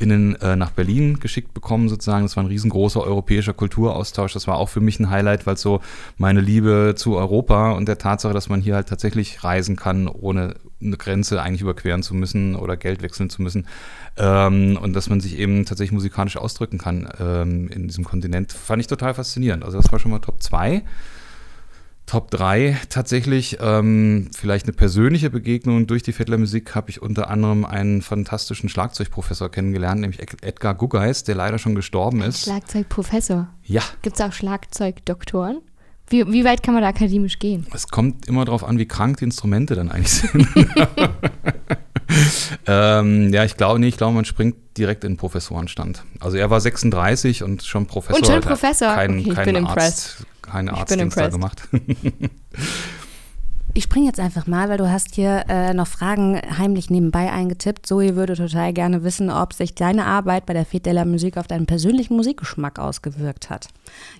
innen 0.00 0.34
äh, 0.36 0.56
nach 0.56 0.70
Berlin 0.70 1.20
geschickt 1.20 1.52
bekommen, 1.52 1.88
sozusagen. 1.88 2.24
Das 2.24 2.36
war 2.36 2.42
ein 2.42 2.48
riesengroßer 2.48 3.02
europäischer 3.02 3.52
Kulturaustausch. 3.52 4.32
Das 4.32 4.46
war 4.46 4.56
auch 4.56 4.68
für 4.68 4.80
mich 4.80 4.98
ein 4.98 5.10
Highlight, 5.10 5.46
weil 5.46 5.56
so 5.56 5.80
meine 6.16 6.40
Liebe 6.40 6.94
zu 6.96 7.16
Europa 7.16 7.72
und 7.72 7.86
der 7.86 7.98
Tatsache, 7.98 8.32
dass 8.32 8.48
man 8.48 8.60
hier 8.62 8.74
halt 8.74 8.88
tatsächlich 8.88 9.44
reisen 9.44 9.76
kann, 9.76 10.08
ohne 10.08 10.54
eine 10.82 10.96
Grenze 10.96 11.42
eigentlich 11.42 11.60
überqueren 11.60 12.02
zu 12.02 12.14
müssen 12.14 12.56
oder 12.56 12.78
Geld 12.78 13.02
wechseln 13.02 13.28
zu 13.28 13.42
müssen. 13.42 13.66
Ähm, 14.16 14.78
und 14.80 14.94
dass 14.94 15.10
man 15.10 15.20
sich 15.20 15.38
eben 15.38 15.66
tatsächlich 15.66 15.92
musikalisch 15.92 16.38
ausdrücken 16.38 16.78
kann 16.78 17.08
ähm, 17.20 17.68
in 17.68 17.86
diesem 17.86 18.04
Kontinent, 18.04 18.52
fand 18.52 18.80
ich 18.80 18.86
total 18.86 19.12
faszinierend. 19.12 19.64
Also 19.64 19.76
das 19.76 19.92
war 19.92 19.98
schon 19.98 20.10
mal 20.10 20.20
Top 20.20 20.42
2. 20.42 20.82
Top 22.10 22.28
3 22.32 22.76
tatsächlich. 22.88 23.58
Ähm, 23.60 24.32
vielleicht 24.36 24.66
eine 24.66 24.72
persönliche 24.72 25.30
Begegnung 25.30 25.86
durch 25.86 26.02
die 26.02 26.12
Vettler 26.12 26.38
Musik 26.38 26.74
habe 26.74 26.90
ich 26.90 27.00
unter 27.00 27.30
anderem 27.30 27.64
einen 27.64 28.02
fantastischen 28.02 28.68
Schlagzeugprofessor 28.68 29.48
kennengelernt, 29.48 30.00
nämlich 30.00 30.20
Edgar 30.42 30.74
Guggeis, 30.74 31.22
der 31.22 31.36
leider 31.36 31.60
schon 31.60 31.76
gestorben 31.76 32.20
ist. 32.20 32.42
Schlagzeugprofessor? 32.42 33.46
Ja. 33.62 33.82
Gibt 34.02 34.18
es 34.18 34.26
auch 34.26 34.32
Schlagzeugdoktoren? 34.32 35.60
Wie, 36.08 36.26
wie, 36.32 36.44
weit 36.44 36.64
kann 36.64 36.74
man 36.74 36.82
da 36.82 36.88
akademisch 36.88 37.38
gehen? 37.38 37.68
Es 37.72 37.86
kommt 37.86 38.26
immer 38.26 38.44
darauf 38.44 38.64
an, 38.64 38.76
wie 38.78 38.86
krank 38.86 39.18
die 39.18 39.24
Instrumente 39.26 39.76
dann 39.76 39.92
eigentlich 39.92 40.10
sind. 40.10 40.48
ähm, 42.66 43.32
ja, 43.32 43.44
ich 43.44 43.56
glaube, 43.56 43.78
nee, 43.78 43.88
ich 43.88 43.96
glaube, 43.96 44.14
man 44.14 44.24
springt 44.24 44.56
direkt 44.76 45.04
in 45.04 45.12
den 45.12 45.16
Professorenstand. 45.16 46.02
Also 46.20 46.36
er 46.36 46.50
war 46.50 46.60
36 46.60 47.42
und 47.42 47.62
schon 47.62 47.86
Professor. 47.86 48.18
Und 48.18 48.26
schon 48.26 48.40
Professor. 48.40 48.94
Kein, 48.94 49.20
okay, 49.20 49.28
ich 49.28 49.34
kein 49.34 49.44
bin 49.44 49.56
Arzt, 49.56 49.68
impressed. 49.68 50.16
keine 50.42 50.70
Ich 50.70 50.74
bin 50.74 50.80
Arztdienst 50.80 51.16
da 51.16 51.28
gemacht. 51.28 51.62
Ich 53.80 53.84
springe 53.84 54.04
jetzt 54.04 54.20
einfach 54.20 54.46
mal, 54.46 54.68
weil 54.68 54.76
du 54.76 54.90
hast 54.90 55.14
hier 55.14 55.46
äh, 55.48 55.72
noch 55.72 55.86
Fragen 55.86 56.38
heimlich 56.58 56.90
nebenbei 56.90 57.32
eingetippt. 57.32 57.86
Zoe 57.86 58.14
würde 58.14 58.36
total 58.36 58.74
gerne 58.74 59.04
wissen, 59.04 59.30
ob 59.30 59.54
sich 59.54 59.74
deine 59.74 60.04
Arbeit 60.04 60.44
bei 60.44 60.52
der 60.52 60.64
de 60.64 60.92
la 60.92 61.06
Musique 61.06 61.38
auf 61.38 61.46
deinen 61.46 61.64
persönlichen 61.64 62.14
Musikgeschmack 62.14 62.78
ausgewirkt 62.78 63.48
hat. 63.48 63.68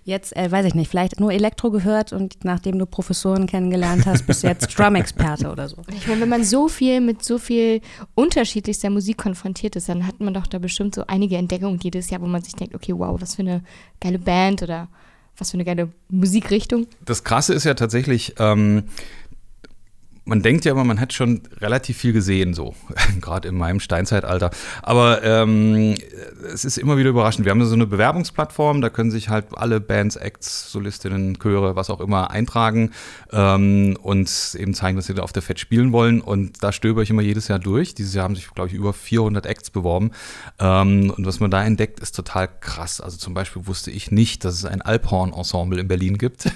Jetzt, 0.02 0.34
äh, 0.34 0.50
weiß 0.50 0.64
ich 0.64 0.74
nicht, 0.74 0.88
vielleicht 0.88 1.20
nur 1.20 1.30
Elektro 1.30 1.70
gehört 1.70 2.14
und 2.14 2.42
nachdem 2.42 2.78
du 2.78 2.86
Professoren 2.86 3.46
kennengelernt 3.46 4.06
hast, 4.06 4.26
bist 4.26 4.44
du 4.44 4.46
jetzt 4.46 4.66
Drum-Experte 4.78 5.50
oder 5.50 5.68
so. 5.68 5.76
Ich 5.94 6.08
meine, 6.08 6.22
wenn 6.22 6.30
man 6.30 6.42
so 6.42 6.68
viel 6.68 7.02
mit 7.02 7.22
so 7.22 7.36
viel 7.36 7.82
unterschiedlichster 8.14 8.88
Musik 8.88 9.18
konfrontiert 9.18 9.76
ist, 9.76 9.90
dann 9.90 10.06
hat 10.06 10.20
man 10.20 10.32
doch 10.32 10.46
da 10.46 10.58
bestimmt 10.58 10.94
so 10.94 11.04
einige 11.06 11.36
Entdeckungen 11.36 11.78
jedes 11.82 12.08
Jahr, 12.08 12.22
wo 12.22 12.26
man 12.26 12.40
sich 12.40 12.54
denkt, 12.54 12.74
okay, 12.74 12.94
wow, 12.96 13.20
was 13.20 13.34
für 13.34 13.42
eine 13.42 13.62
geile 14.00 14.18
Band 14.18 14.62
oder 14.62 14.88
was 15.36 15.50
für 15.50 15.56
eine 15.56 15.64
geile 15.64 15.90
Musikrichtung. 16.08 16.86
Das 17.04 17.24
Krasse 17.24 17.54
ist 17.54 17.64
ja 17.64 17.74
tatsächlich, 17.74 18.34
ähm, 18.38 18.84
man 20.24 20.42
denkt 20.42 20.64
ja 20.64 20.72
immer, 20.72 20.84
man 20.84 21.00
hat 21.00 21.12
schon 21.12 21.40
relativ 21.60 21.96
viel 21.96 22.12
gesehen, 22.12 22.54
so, 22.54 22.74
gerade 23.20 23.48
in 23.48 23.56
meinem 23.56 23.80
Steinzeitalter. 23.80 24.50
Aber 24.82 25.24
ähm, 25.24 25.96
es 26.52 26.64
ist 26.64 26.78
immer 26.78 26.96
wieder 26.96 27.10
überraschend. 27.10 27.44
Wir 27.44 27.50
haben 27.50 27.64
so 27.64 27.74
eine 27.74 27.86
Bewerbungsplattform, 27.86 28.80
da 28.80 28.90
können 28.90 29.10
sich 29.10 29.28
halt 29.28 29.46
alle 29.54 29.80
Bands, 29.80 30.16
Acts, 30.16 30.70
Solistinnen, 30.70 31.38
Chöre, 31.38 31.74
was 31.74 31.90
auch 31.90 32.00
immer 32.00 32.30
eintragen 32.30 32.92
ähm, 33.32 33.96
und 34.02 34.30
eben 34.58 34.74
zeigen, 34.74 34.96
dass 34.96 35.06
sie 35.06 35.14
da 35.14 35.22
auf 35.22 35.32
der 35.32 35.42
Fett 35.42 35.58
spielen 35.58 35.92
wollen. 35.92 36.20
Und 36.20 36.62
da 36.62 36.70
stöber 36.72 37.02
ich 37.02 37.10
immer 37.10 37.22
jedes 37.22 37.48
Jahr 37.48 37.58
durch. 37.58 37.94
Dieses 37.94 38.14
Jahr 38.14 38.24
haben 38.24 38.36
sich, 38.36 38.48
glaube 38.54 38.68
ich, 38.68 38.74
über 38.74 38.92
400 38.92 39.46
Acts 39.46 39.70
beworben. 39.70 40.12
Ähm, 40.58 41.12
und 41.16 41.26
was 41.26 41.40
man 41.40 41.50
da 41.50 41.64
entdeckt, 41.64 41.98
ist 41.98 42.14
total 42.14 42.48
krass. 42.60 43.00
Also 43.00 43.16
zum 43.16 43.34
Beispiel 43.34 43.66
wusste 43.66 43.90
ich 43.90 44.10
nicht, 44.10 44.44
dass 44.44 44.54
es 44.54 44.64
ein 44.64 44.82
Alphorn-Ensemble 44.82 45.80
in 45.80 45.88
Berlin 45.88 46.18
gibt. 46.18 46.46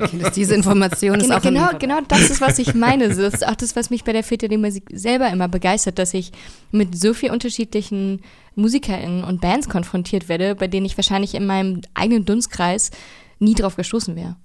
Okay, 0.00 0.30
diese 0.34 0.54
Information 0.54 1.20
ist 1.20 1.24
Genau, 1.24 1.36
auch 1.36 1.42
genau, 1.42 1.78
genau 1.78 2.00
das 2.06 2.30
ist, 2.30 2.40
was 2.40 2.58
ich 2.58 2.74
meine. 2.74 2.83
Das 3.18 3.34
ist 3.34 3.46
auch 3.46 3.54
das, 3.54 3.76
was 3.76 3.90
mich 3.90 4.04
bei 4.04 4.12
der 4.12 4.24
Fete 4.24 4.48
der 4.48 4.58
Musik 4.58 4.84
selber 4.92 5.28
immer 5.30 5.48
begeistert, 5.48 5.98
dass 5.98 6.14
ich 6.14 6.32
mit 6.70 6.98
so 6.98 7.14
vielen 7.14 7.32
unterschiedlichen 7.32 8.20
MusikerInnen 8.54 9.24
und 9.24 9.40
Bands 9.40 9.68
konfrontiert 9.68 10.28
werde, 10.28 10.54
bei 10.54 10.68
denen 10.68 10.86
ich 10.86 10.96
wahrscheinlich 10.96 11.34
in 11.34 11.46
meinem 11.46 11.80
eigenen 11.94 12.24
Dunstkreis 12.24 12.90
nie 13.38 13.54
drauf 13.54 13.76
gestoßen 13.76 14.16
wäre. 14.16 14.36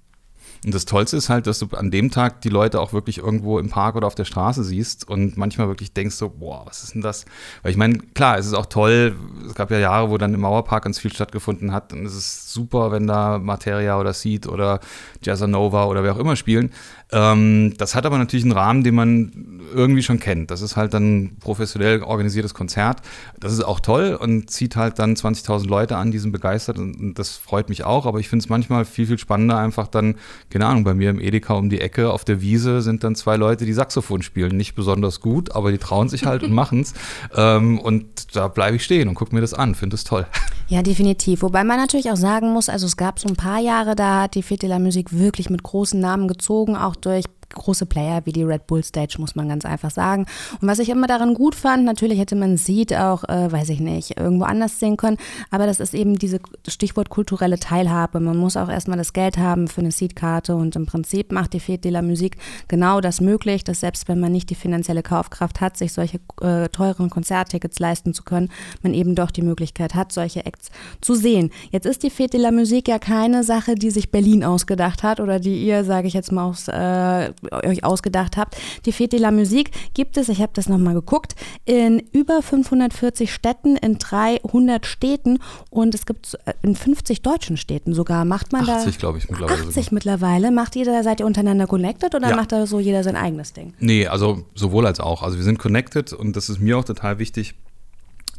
Und 0.62 0.74
das 0.74 0.84
Tollste 0.84 1.16
ist 1.16 1.30
halt, 1.30 1.46
dass 1.46 1.58
du 1.60 1.68
an 1.68 1.90
dem 1.90 2.10
Tag 2.10 2.42
die 2.42 2.50
Leute 2.50 2.80
auch 2.80 2.92
wirklich 2.92 3.18
irgendwo 3.18 3.58
im 3.58 3.70
Park 3.70 3.96
oder 3.96 4.06
auf 4.06 4.14
der 4.14 4.26
Straße 4.26 4.62
siehst 4.62 5.08
und 5.08 5.38
manchmal 5.38 5.68
wirklich 5.68 5.94
denkst 5.94 6.16
so, 6.16 6.28
boah, 6.28 6.66
was 6.66 6.82
ist 6.82 6.94
denn 6.94 7.00
das? 7.00 7.24
Weil 7.62 7.70
ich 7.70 7.78
meine, 7.78 7.98
klar, 7.98 8.36
es 8.36 8.46
ist 8.46 8.52
auch 8.52 8.66
toll, 8.66 9.16
es 9.46 9.54
gab 9.54 9.70
ja 9.70 9.78
Jahre, 9.78 10.10
wo 10.10 10.18
dann 10.18 10.34
im 10.34 10.40
Mauerpark 10.40 10.84
ganz 10.84 10.98
viel 10.98 11.12
stattgefunden 11.12 11.72
hat 11.72 11.94
und 11.94 12.04
es 12.04 12.14
ist 12.14 12.52
super, 12.52 12.92
wenn 12.92 13.06
da 13.06 13.38
Materia 13.38 13.98
oder 13.98 14.12
Seed 14.12 14.46
oder 14.46 14.80
Jazzanova 15.22 15.86
oder 15.86 16.02
wer 16.02 16.14
auch 16.14 16.18
immer 16.18 16.36
spielen. 16.36 16.72
Ähm, 17.12 17.74
das 17.76 17.94
hat 17.94 18.06
aber 18.06 18.18
natürlich 18.18 18.44
einen 18.44 18.52
Rahmen, 18.52 18.84
den 18.84 18.94
man 18.94 19.60
irgendwie 19.74 20.02
schon 20.02 20.20
kennt. 20.20 20.50
Das 20.50 20.62
ist 20.62 20.76
halt 20.76 20.94
dann 20.94 21.16
ein 21.16 21.36
professionell 21.40 22.02
organisiertes 22.02 22.54
Konzert. 22.54 23.02
Das 23.38 23.52
ist 23.52 23.62
auch 23.62 23.80
toll 23.80 24.16
und 24.20 24.50
zieht 24.50 24.76
halt 24.76 24.98
dann 24.98 25.14
20.000 25.14 25.68
Leute 25.68 25.96
an, 25.96 26.10
die 26.10 26.18
sind 26.18 26.32
begeistert 26.32 26.78
und 26.78 27.00
und 27.00 27.18
das 27.18 27.36
freut 27.36 27.68
mich 27.68 27.84
auch. 27.84 28.06
Aber 28.06 28.20
ich 28.20 28.28
finde 28.28 28.44
es 28.44 28.48
manchmal 28.48 28.84
viel, 28.84 29.06
viel 29.06 29.18
spannender, 29.18 29.58
einfach 29.58 29.88
dann, 29.88 30.16
keine 30.50 30.66
Ahnung, 30.66 30.84
bei 30.84 30.94
mir 30.94 31.10
im 31.10 31.20
Edeka 31.20 31.54
um 31.54 31.70
die 31.70 31.80
Ecke 31.80 32.10
auf 32.10 32.24
der 32.24 32.40
Wiese 32.40 32.82
sind 32.82 33.02
dann 33.02 33.14
zwei 33.14 33.36
Leute, 33.36 33.64
die 33.64 33.72
Saxophon 33.72 34.22
spielen. 34.22 34.56
Nicht 34.56 34.74
besonders 34.74 35.20
gut, 35.20 35.52
aber 35.52 35.72
die 35.72 35.78
trauen 35.78 36.08
sich 36.08 36.26
halt 36.26 36.42
und 36.42 36.52
machen 36.60 36.80
es. 36.80 36.94
Ähm, 37.34 37.78
und 37.78 38.36
da 38.36 38.48
bleibe 38.48 38.76
ich 38.76 38.84
stehen 38.84 39.08
und 39.08 39.14
gucke 39.14 39.34
mir 39.34 39.40
das 39.40 39.54
an, 39.54 39.74
finde 39.74 39.96
es 39.96 40.04
toll. 40.04 40.26
Ja, 40.70 40.82
definitiv. 40.82 41.42
Wobei 41.42 41.64
man 41.64 41.78
natürlich 41.78 42.12
auch 42.12 42.16
sagen 42.16 42.52
muss, 42.52 42.68
also 42.68 42.86
es 42.86 42.96
gab 42.96 43.18
so 43.18 43.28
ein 43.28 43.34
paar 43.34 43.58
Jahre, 43.58 43.96
da 43.96 44.22
hat 44.22 44.36
die 44.36 44.42
Fête 44.44 44.60
de 44.60 44.68
la 44.68 44.78
Musique 44.78 45.12
wirklich 45.12 45.50
mit 45.50 45.64
großen 45.64 45.98
Namen 45.98 46.28
gezogen, 46.28 46.76
auch 46.76 46.94
durch 46.94 47.24
große 47.54 47.86
Player 47.86 48.22
wie 48.24 48.32
die 48.32 48.42
Red 48.42 48.66
Bull 48.66 48.82
Stage, 48.82 49.16
muss 49.18 49.34
man 49.34 49.48
ganz 49.48 49.64
einfach 49.64 49.90
sagen. 49.90 50.26
Und 50.60 50.68
was 50.68 50.78
ich 50.78 50.88
immer 50.88 51.06
daran 51.06 51.34
gut 51.34 51.54
fand, 51.54 51.84
natürlich 51.84 52.18
hätte 52.18 52.36
man 52.36 52.56
Seed 52.56 52.94
auch, 52.94 53.24
äh, 53.24 53.50
weiß 53.50 53.68
ich 53.70 53.80
nicht, 53.80 54.18
irgendwo 54.18 54.44
anders 54.44 54.78
sehen 54.78 54.96
können, 54.96 55.16
aber 55.50 55.66
das 55.66 55.80
ist 55.80 55.94
eben 55.94 56.18
diese 56.18 56.40
Stichwort 56.66 57.10
kulturelle 57.10 57.58
Teilhabe. 57.58 58.20
Man 58.20 58.36
muss 58.36 58.56
auch 58.56 58.68
erstmal 58.68 58.98
das 58.98 59.12
Geld 59.12 59.38
haben 59.38 59.68
für 59.68 59.80
eine 59.80 59.92
Seed-Karte 59.92 60.54
und 60.54 60.76
im 60.76 60.86
Prinzip 60.86 61.32
macht 61.32 61.52
die 61.52 61.60
Fête 61.60 61.82
de 61.82 61.90
la 61.90 62.02
Musique 62.02 62.38
genau 62.68 63.00
das 63.00 63.20
möglich, 63.20 63.64
dass 63.64 63.80
selbst 63.80 64.08
wenn 64.08 64.20
man 64.20 64.32
nicht 64.32 64.50
die 64.50 64.54
finanzielle 64.54 65.02
Kaufkraft 65.02 65.60
hat, 65.60 65.76
sich 65.76 65.92
solche 65.92 66.20
äh, 66.40 66.68
teuren 66.68 67.10
Konzerttickets 67.10 67.78
leisten 67.78 68.14
zu 68.14 68.22
können, 68.22 68.48
man 68.82 68.94
eben 68.94 69.14
doch 69.14 69.30
die 69.30 69.42
Möglichkeit 69.42 69.94
hat, 69.94 70.12
solche 70.12 70.46
Acts 70.46 70.70
zu 71.00 71.14
sehen. 71.14 71.50
Jetzt 71.70 71.86
ist 71.86 72.02
die 72.02 72.10
Fête 72.10 72.32
de 72.32 72.40
la 72.40 72.50
Musique 72.50 72.88
ja 72.88 72.98
keine 72.98 73.44
Sache, 73.44 73.74
die 73.74 73.90
sich 73.90 74.10
Berlin 74.10 74.44
ausgedacht 74.44 75.02
hat 75.02 75.20
oder 75.20 75.40
die 75.40 75.64
ihr, 75.64 75.84
sage 75.84 76.08
ich 76.08 76.14
jetzt 76.14 76.32
mal, 76.32 76.44
aus, 76.44 76.68
äh, 76.68 77.32
euch 77.50 77.84
ausgedacht 77.84 78.36
habt. 78.36 78.56
Die 78.86 78.92
Fête 78.92 79.10
de 79.12 79.18
la 79.20 79.30
Musique 79.30 79.70
gibt 79.94 80.16
es, 80.16 80.28
ich 80.28 80.40
habe 80.40 80.52
das 80.54 80.68
nochmal 80.68 80.94
geguckt, 80.94 81.34
in 81.64 82.00
über 82.12 82.42
540 82.42 83.32
Städten, 83.32 83.76
in 83.76 83.98
300 83.98 84.86
Städten 84.86 85.38
und 85.70 85.94
es 85.94 86.06
gibt 86.06 86.38
äh, 86.46 86.52
in 86.62 86.74
50 86.76 87.22
deutschen 87.22 87.56
Städten 87.56 87.94
sogar. 87.94 88.24
Macht 88.24 88.52
man 88.52 88.68
80, 88.68 88.94
da 88.94 88.98
glaube 89.00 89.18
ich, 89.18 89.28
mittlerweile 89.30 89.62
80 89.68 89.92
mittlerweile. 89.92 90.50
Macht 90.50 90.76
jeder, 90.76 91.02
seid 91.02 91.20
ihr 91.20 91.26
untereinander 91.26 91.66
connected 91.66 92.14
oder 92.14 92.30
Ja. 92.30 92.36
macht 92.36 92.52
da 92.52 92.66
so 92.66 92.80
jeder 92.80 93.02
sein 93.04 93.16
eigenes 93.16 93.52
Ding? 93.52 93.74
Nee, 93.78 94.06
also 94.06 94.44
sowohl 94.54 94.86
als 94.86 95.00
auch. 95.00 95.22
Also 95.22 95.36
wir 95.36 95.44
sind 95.44 95.58
connected 95.58 96.12
und 96.12 96.36
das 96.36 96.48
ist 96.48 96.60
mir 96.60 96.78
auch 96.78 96.84
total 96.84 97.18
wichtig. 97.18 97.54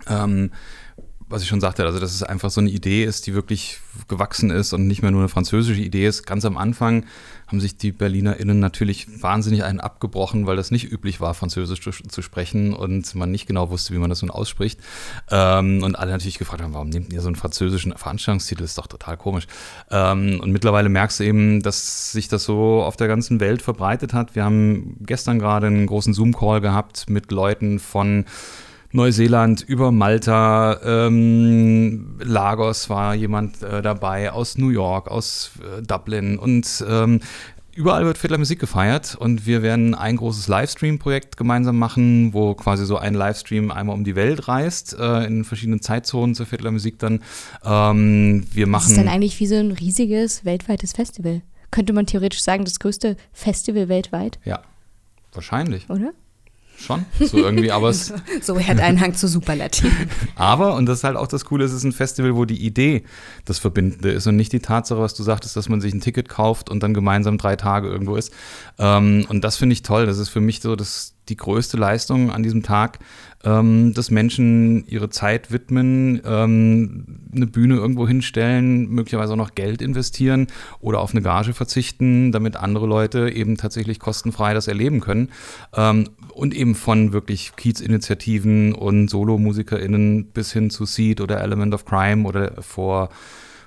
Ähm, 0.07 0.51
was 1.31 1.41
ich 1.41 1.47
schon 1.47 1.61
sagte, 1.61 1.85
also 1.85 1.99
dass 1.99 2.13
es 2.13 2.23
einfach 2.23 2.49
so 2.49 2.61
eine 2.61 2.69
Idee 2.69 3.03
ist, 3.03 3.25
die 3.25 3.33
wirklich 3.33 3.79
gewachsen 4.07 4.51
ist 4.51 4.73
und 4.73 4.87
nicht 4.87 5.01
mehr 5.01 5.11
nur 5.11 5.21
eine 5.21 5.29
französische 5.29 5.81
Idee 5.81 6.05
ist. 6.05 6.25
Ganz 6.25 6.45
am 6.45 6.57
Anfang 6.57 7.05
haben 7.47 7.59
sich 7.59 7.77
die 7.77 7.91
BerlinerInnen 7.91 8.59
natürlich 8.59 9.21
wahnsinnig 9.21 9.63
einen 9.63 9.79
abgebrochen, 9.79 10.47
weil 10.47 10.55
das 10.55 10.71
nicht 10.71 10.89
üblich 10.89 11.19
war, 11.19 11.33
Französisch 11.33 11.81
zu, 11.81 11.91
zu 11.91 12.21
sprechen 12.21 12.73
und 12.73 13.13
man 13.15 13.31
nicht 13.31 13.45
genau 13.45 13.69
wusste, 13.69 13.93
wie 13.93 13.97
man 13.97 14.09
das 14.09 14.21
nun 14.21 14.31
ausspricht. 14.31 14.79
Ähm, 15.29 15.83
und 15.83 15.95
alle 15.95 16.11
natürlich 16.11 16.37
gefragt 16.37 16.61
haben, 16.61 16.73
warum 16.73 16.89
nehmt 16.89 17.11
ihr 17.11 17.21
so 17.21 17.27
einen 17.27 17.35
französischen 17.35 17.95
Veranstaltungstitel? 17.97 18.61
Das 18.61 18.71
ist 18.71 18.77
doch 18.77 18.87
total 18.87 19.17
komisch. 19.17 19.47
Ähm, 19.89 20.39
und 20.41 20.51
mittlerweile 20.51 20.89
merkst 20.89 21.19
du 21.19 21.23
eben, 21.25 21.61
dass 21.61 22.11
sich 22.11 22.27
das 22.29 22.43
so 22.43 22.83
auf 22.83 22.95
der 22.95 23.07
ganzen 23.07 23.39
Welt 23.39 23.61
verbreitet 23.61 24.13
hat. 24.13 24.35
Wir 24.35 24.45
haben 24.45 24.97
gestern 25.01 25.39
gerade 25.39 25.67
einen 25.67 25.87
großen 25.87 26.13
Zoom-Call 26.13 26.61
gehabt 26.61 27.09
mit 27.09 27.31
Leuten 27.31 27.79
von 27.79 28.25
Neuseeland, 28.91 29.61
über 29.61 29.91
Malta, 29.91 30.79
ähm, 30.83 32.17
Lagos 32.23 32.89
war 32.89 33.15
jemand 33.15 33.61
äh, 33.63 33.81
dabei, 33.81 34.31
aus 34.31 34.57
New 34.57 34.69
York, 34.69 35.09
aus 35.09 35.51
äh, 35.59 35.81
Dublin 35.81 36.37
und 36.37 36.83
ähm, 36.87 37.21
Überall 37.73 38.05
wird 38.05 38.17
Fiddler 38.17 38.37
Musik 38.37 38.59
gefeiert 38.59 39.15
und 39.15 39.45
wir 39.45 39.61
werden 39.61 39.95
ein 39.95 40.17
großes 40.17 40.49
Livestream-Projekt 40.49 41.37
gemeinsam 41.37 41.79
machen, 41.79 42.33
wo 42.33 42.53
quasi 42.53 42.85
so 42.85 42.97
ein 42.97 43.13
Livestream 43.13 43.71
einmal 43.71 43.95
um 43.95 44.03
die 44.03 44.15
Welt 44.15 44.49
reist, 44.49 44.93
äh, 44.99 45.23
in 45.23 45.45
verschiedenen 45.45 45.81
Zeitzonen 45.81 46.35
zur 46.35 46.45
Fiddler 46.45 46.71
Musik 46.71 46.99
dann. 46.99 47.21
Ähm, 47.63 48.45
wir 48.51 48.67
machen. 48.67 48.83
Das 48.83 48.91
ist 48.91 48.97
dann 48.97 49.07
eigentlich 49.07 49.39
wie 49.39 49.47
so 49.47 49.55
ein 49.55 49.71
riesiges 49.71 50.43
weltweites 50.43 50.91
Festival. 50.91 51.41
Könnte 51.71 51.93
man 51.93 52.05
theoretisch 52.05 52.41
sagen, 52.41 52.65
das 52.65 52.77
größte 52.79 53.15
Festival 53.31 53.87
weltweit? 53.87 54.37
Ja, 54.43 54.61
wahrscheinlich. 55.31 55.89
Oder? 55.89 56.11
Schon, 56.81 57.05
so 57.19 57.37
irgendwie, 57.37 57.71
aber 57.71 57.89
es. 57.89 58.11
so, 58.41 58.55
er 58.55 58.67
hat 58.67 58.79
einen 58.79 58.99
Hang 58.99 59.13
zu 59.13 59.27
Superlativ. 59.27 59.93
aber, 60.35 60.75
und 60.75 60.87
das 60.87 60.99
ist 60.99 61.03
halt 61.03 61.15
auch 61.15 61.27
das 61.27 61.45
Coole, 61.45 61.63
es 61.63 61.73
ist 61.73 61.83
ein 61.83 61.91
Festival, 61.91 62.35
wo 62.35 62.45
die 62.45 62.65
Idee 62.65 63.03
das 63.45 63.59
Verbindende 63.59 64.09
ist 64.09 64.25
und 64.25 64.35
nicht 64.35 64.51
die 64.51 64.59
Tatsache, 64.59 64.99
was 64.99 65.13
du 65.13 65.21
sagtest, 65.21 65.55
dass 65.55 65.69
man 65.69 65.79
sich 65.79 65.93
ein 65.93 66.01
Ticket 66.01 66.27
kauft 66.27 66.69
und 66.69 66.81
dann 66.81 66.93
gemeinsam 66.93 67.37
drei 67.37 67.55
Tage 67.55 67.87
irgendwo 67.87 68.15
ist. 68.15 68.33
Ähm, 68.79 69.25
und 69.29 69.43
das 69.43 69.57
finde 69.57 69.73
ich 69.73 69.83
toll. 69.83 70.07
Das 70.07 70.17
ist 70.17 70.29
für 70.29 70.41
mich 70.41 70.61
so 70.61 70.75
das, 70.75 71.13
die 71.29 71.37
größte 71.37 71.77
Leistung 71.77 72.31
an 72.31 72.41
diesem 72.41 72.63
Tag, 72.63 72.99
ähm, 73.43 73.93
dass 73.93 74.11
Menschen 74.11 74.85
ihre 74.87 75.09
Zeit 75.09 75.51
widmen, 75.51 76.21
ähm, 76.25 77.05
eine 77.33 77.47
Bühne 77.47 77.75
irgendwo 77.75 78.07
hinstellen, 78.07 78.89
möglicherweise 78.89 79.33
auch 79.33 79.37
noch 79.37 79.55
Geld 79.55 79.81
investieren 79.81 80.47
oder 80.79 80.99
auf 80.99 81.11
eine 81.11 81.21
Gage 81.21 81.53
verzichten, 81.53 82.31
damit 82.31 82.55
andere 82.55 82.87
Leute 82.87 83.29
eben 83.29 83.57
tatsächlich 83.57 83.99
kostenfrei 83.99 84.53
das 84.53 84.67
erleben 84.67 84.99
können. 84.99 85.29
Ähm, 85.75 86.09
und 86.33 86.53
eben 86.53 86.75
von 86.75 87.13
wirklich 87.13 87.53
Kiez-Initiativen 87.55 88.73
und 88.73 89.09
Solo-MusikerInnen 89.09 90.25
bis 90.25 90.53
hin 90.53 90.69
zu 90.69 90.85
Seed 90.85 91.21
oder 91.21 91.41
Element 91.41 91.73
of 91.73 91.85
Crime 91.85 92.27
oder 92.27 92.61
vor 92.61 93.09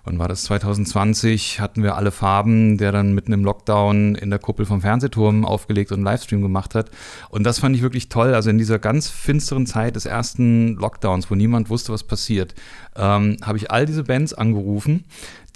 wann 0.04 0.18
war 0.18 0.28
das, 0.28 0.44
2020, 0.44 1.60
hatten 1.60 1.82
wir 1.82 1.96
alle 1.96 2.10
Farben, 2.10 2.76
der 2.76 2.92
dann 2.92 3.14
mitten 3.14 3.32
im 3.32 3.44
Lockdown 3.44 4.14
in 4.14 4.30
der 4.30 4.38
Kuppel 4.38 4.66
vom 4.66 4.82
Fernsehturm 4.82 5.44
aufgelegt 5.44 5.90
und 5.92 5.98
einen 5.98 6.04
Livestream 6.04 6.42
gemacht 6.42 6.74
hat. 6.74 6.90
Und 7.30 7.44
das 7.44 7.58
fand 7.58 7.74
ich 7.74 7.82
wirklich 7.82 8.10
toll. 8.10 8.34
Also 8.34 8.50
in 8.50 8.58
dieser 8.58 8.78
ganz 8.78 9.08
finsteren 9.08 9.66
Zeit 9.66 9.96
des 9.96 10.06
ersten 10.06 10.74
Lockdowns, 10.74 11.30
wo 11.30 11.34
niemand 11.34 11.70
wusste, 11.70 11.92
was 11.92 12.04
passiert, 12.04 12.54
ähm, 12.96 13.38
habe 13.42 13.58
ich 13.58 13.70
all 13.70 13.86
diese 13.86 14.04
Bands 14.04 14.34
angerufen, 14.34 15.04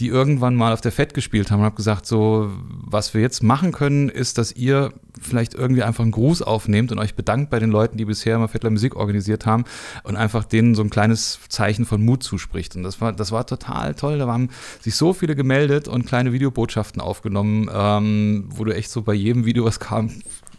die 0.00 0.08
irgendwann 0.08 0.54
mal 0.54 0.72
auf 0.72 0.80
der 0.80 0.92
Fett 0.92 1.12
gespielt 1.12 1.50
haben 1.50 1.60
und 1.60 1.64
habe 1.66 1.76
gesagt, 1.76 2.06
so, 2.06 2.52
was 2.68 3.14
wir 3.14 3.20
jetzt 3.20 3.42
machen 3.42 3.72
können, 3.72 4.08
ist, 4.08 4.38
dass 4.38 4.52
ihr 4.52 4.92
vielleicht 5.20 5.54
irgendwie 5.54 5.82
einfach 5.82 6.04
einen 6.04 6.12
Gruß 6.12 6.42
aufnehmt 6.42 6.92
und 6.92 6.98
euch 6.98 7.16
bedankt 7.16 7.50
bei 7.50 7.58
den 7.58 7.70
Leuten, 7.70 7.98
die 7.98 8.04
bisher 8.04 8.36
immer 8.36 8.46
Fettler 8.46 8.70
Musik 8.70 8.94
organisiert 8.94 9.44
haben 9.44 9.64
und 10.04 10.14
einfach 10.14 10.44
denen 10.44 10.76
so 10.76 10.82
ein 10.82 10.90
kleines 10.90 11.40
Zeichen 11.48 11.84
von 11.84 12.04
Mut 12.04 12.22
zuspricht. 12.22 12.76
Und 12.76 12.84
das 12.84 13.00
war, 13.00 13.12
das 13.12 13.32
war 13.32 13.44
total 13.44 13.94
toll. 13.94 14.18
Da 14.18 14.28
haben 14.28 14.50
sich 14.80 14.94
so 14.94 15.12
viele 15.12 15.34
gemeldet 15.34 15.88
und 15.88 16.06
kleine 16.06 16.32
Videobotschaften 16.32 17.02
aufgenommen, 17.02 17.68
ähm, 17.72 18.44
wo 18.50 18.64
du 18.64 18.74
echt 18.74 18.90
so 18.90 19.02
bei 19.02 19.14
jedem 19.14 19.44
Video, 19.44 19.64
was 19.64 19.80
kam, 19.80 20.10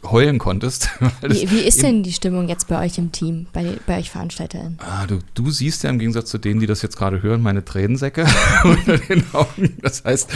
heulen 0.04 0.40
konntest. 0.40 0.90
Wie, 1.22 1.50
wie, 1.52 1.60
ist 1.60 1.84
denn 1.84 2.04
die 2.04 2.14
Stimmung 2.14 2.48
jetzt 2.48 2.68
bei 2.68 2.84
euch 2.86 2.98
im 2.98 3.12
Team, 3.12 3.48
bei, 3.52 3.78
bei 3.86 4.00
euch 4.00 4.10
VeranstalterInnen? 4.10 4.80
Ah, 4.80 5.06
du, 5.06 5.20
du 5.34 5.52
siehst 5.52 5.84
ja 5.84 5.90
im 5.90 6.00
Gegensatz 6.00 6.30
zu 6.30 6.38
denen, 6.38 6.60
die 6.60 6.68
das 6.68 6.82
jetzt 6.82 6.98
gerade 6.98 7.22
hören, 7.22 7.42
meine 7.42 7.66
Tränensäcke 7.66 8.26
unter 8.64 8.98
den 8.98 9.24
Augen. 9.34 9.78
Das 9.82 10.04
heißt, 10.06 10.30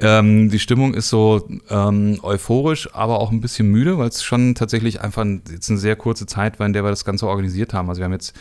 ähm, 0.00 0.50
die 0.50 0.58
Stimmung 0.58 0.94
ist 0.94 1.10
so 1.10 1.48
ähm, 1.68 2.18
euphorisch, 2.22 2.94
aber 2.94 3.20
auch 3.20 3.30
ein 3.30 3.40
bisschen 3.40 3.68
müde, 3.70 3.98
weil 3.98 4.08
es 4.08 4.22
schon 4.22 4.54
tatsächlich 4.54 5.00
einfach 5.02 5.26
jetzt 5.50 5.70
eine 5.70 5.78
sehr 5.78 5.96
kurze 5.96 6.26
Zeit 6.26 6.58
war, 6.58 6.66
in 6.66 6.72
der 6.72 6.84
wir 6.84 6.90
das 6.90 7.04
Ganze 7.04 7.28
organisiert 7.28 7.74
haben. 7.74 7.88
Also 7.88 8.00
wir 8.00 8.06
haben 8.06 8.12
jetzt 8.12 8.34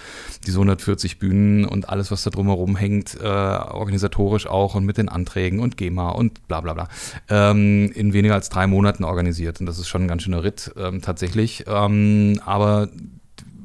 diese 0.47 0.57
140 0.57 1.19
Bühnen 1.19 1.65
und 1.65 1.89
alles, 1.89 2.09
was 2.09 2.23
da 2.23 2.29
drumherum 2.29 2.77
hängt, 2.77 3.17
äh, 3.21 3.25
organisatorisch 3.25 4.47
auch 4.47 4.75
und 4.75 4.85
mit 4.85 4.97
den 4.97 5.09
Anträgen 5.09 5.59
und 5.59 5.75
GEMA 5.75 6.09
und 6.09 6.47
bla 6.47 6.61
bla 6.61 6.73
bla, 6.73 6.87
ähm, 7.29 7.91
in 7.93 8.13
weniger 8.13 8.35
als 8.35 8.49
drei 8.49 8.65
Monaten 8.65 9.03
organisiert. 9.03 9.59
Und 9.59 9.65
das 9.65 9.77
ist 9.77 9.87
schon 9.87 10.03
ein 10.03 10.07
ganz 10.07 10.23
schöner 10.23 10.43
Ritt 10.43 10.68
ähm, 10.77 11.01
tatsächlich. 11.01 11.65
Ähm, 11.67 12.39
aber 12.45 12.89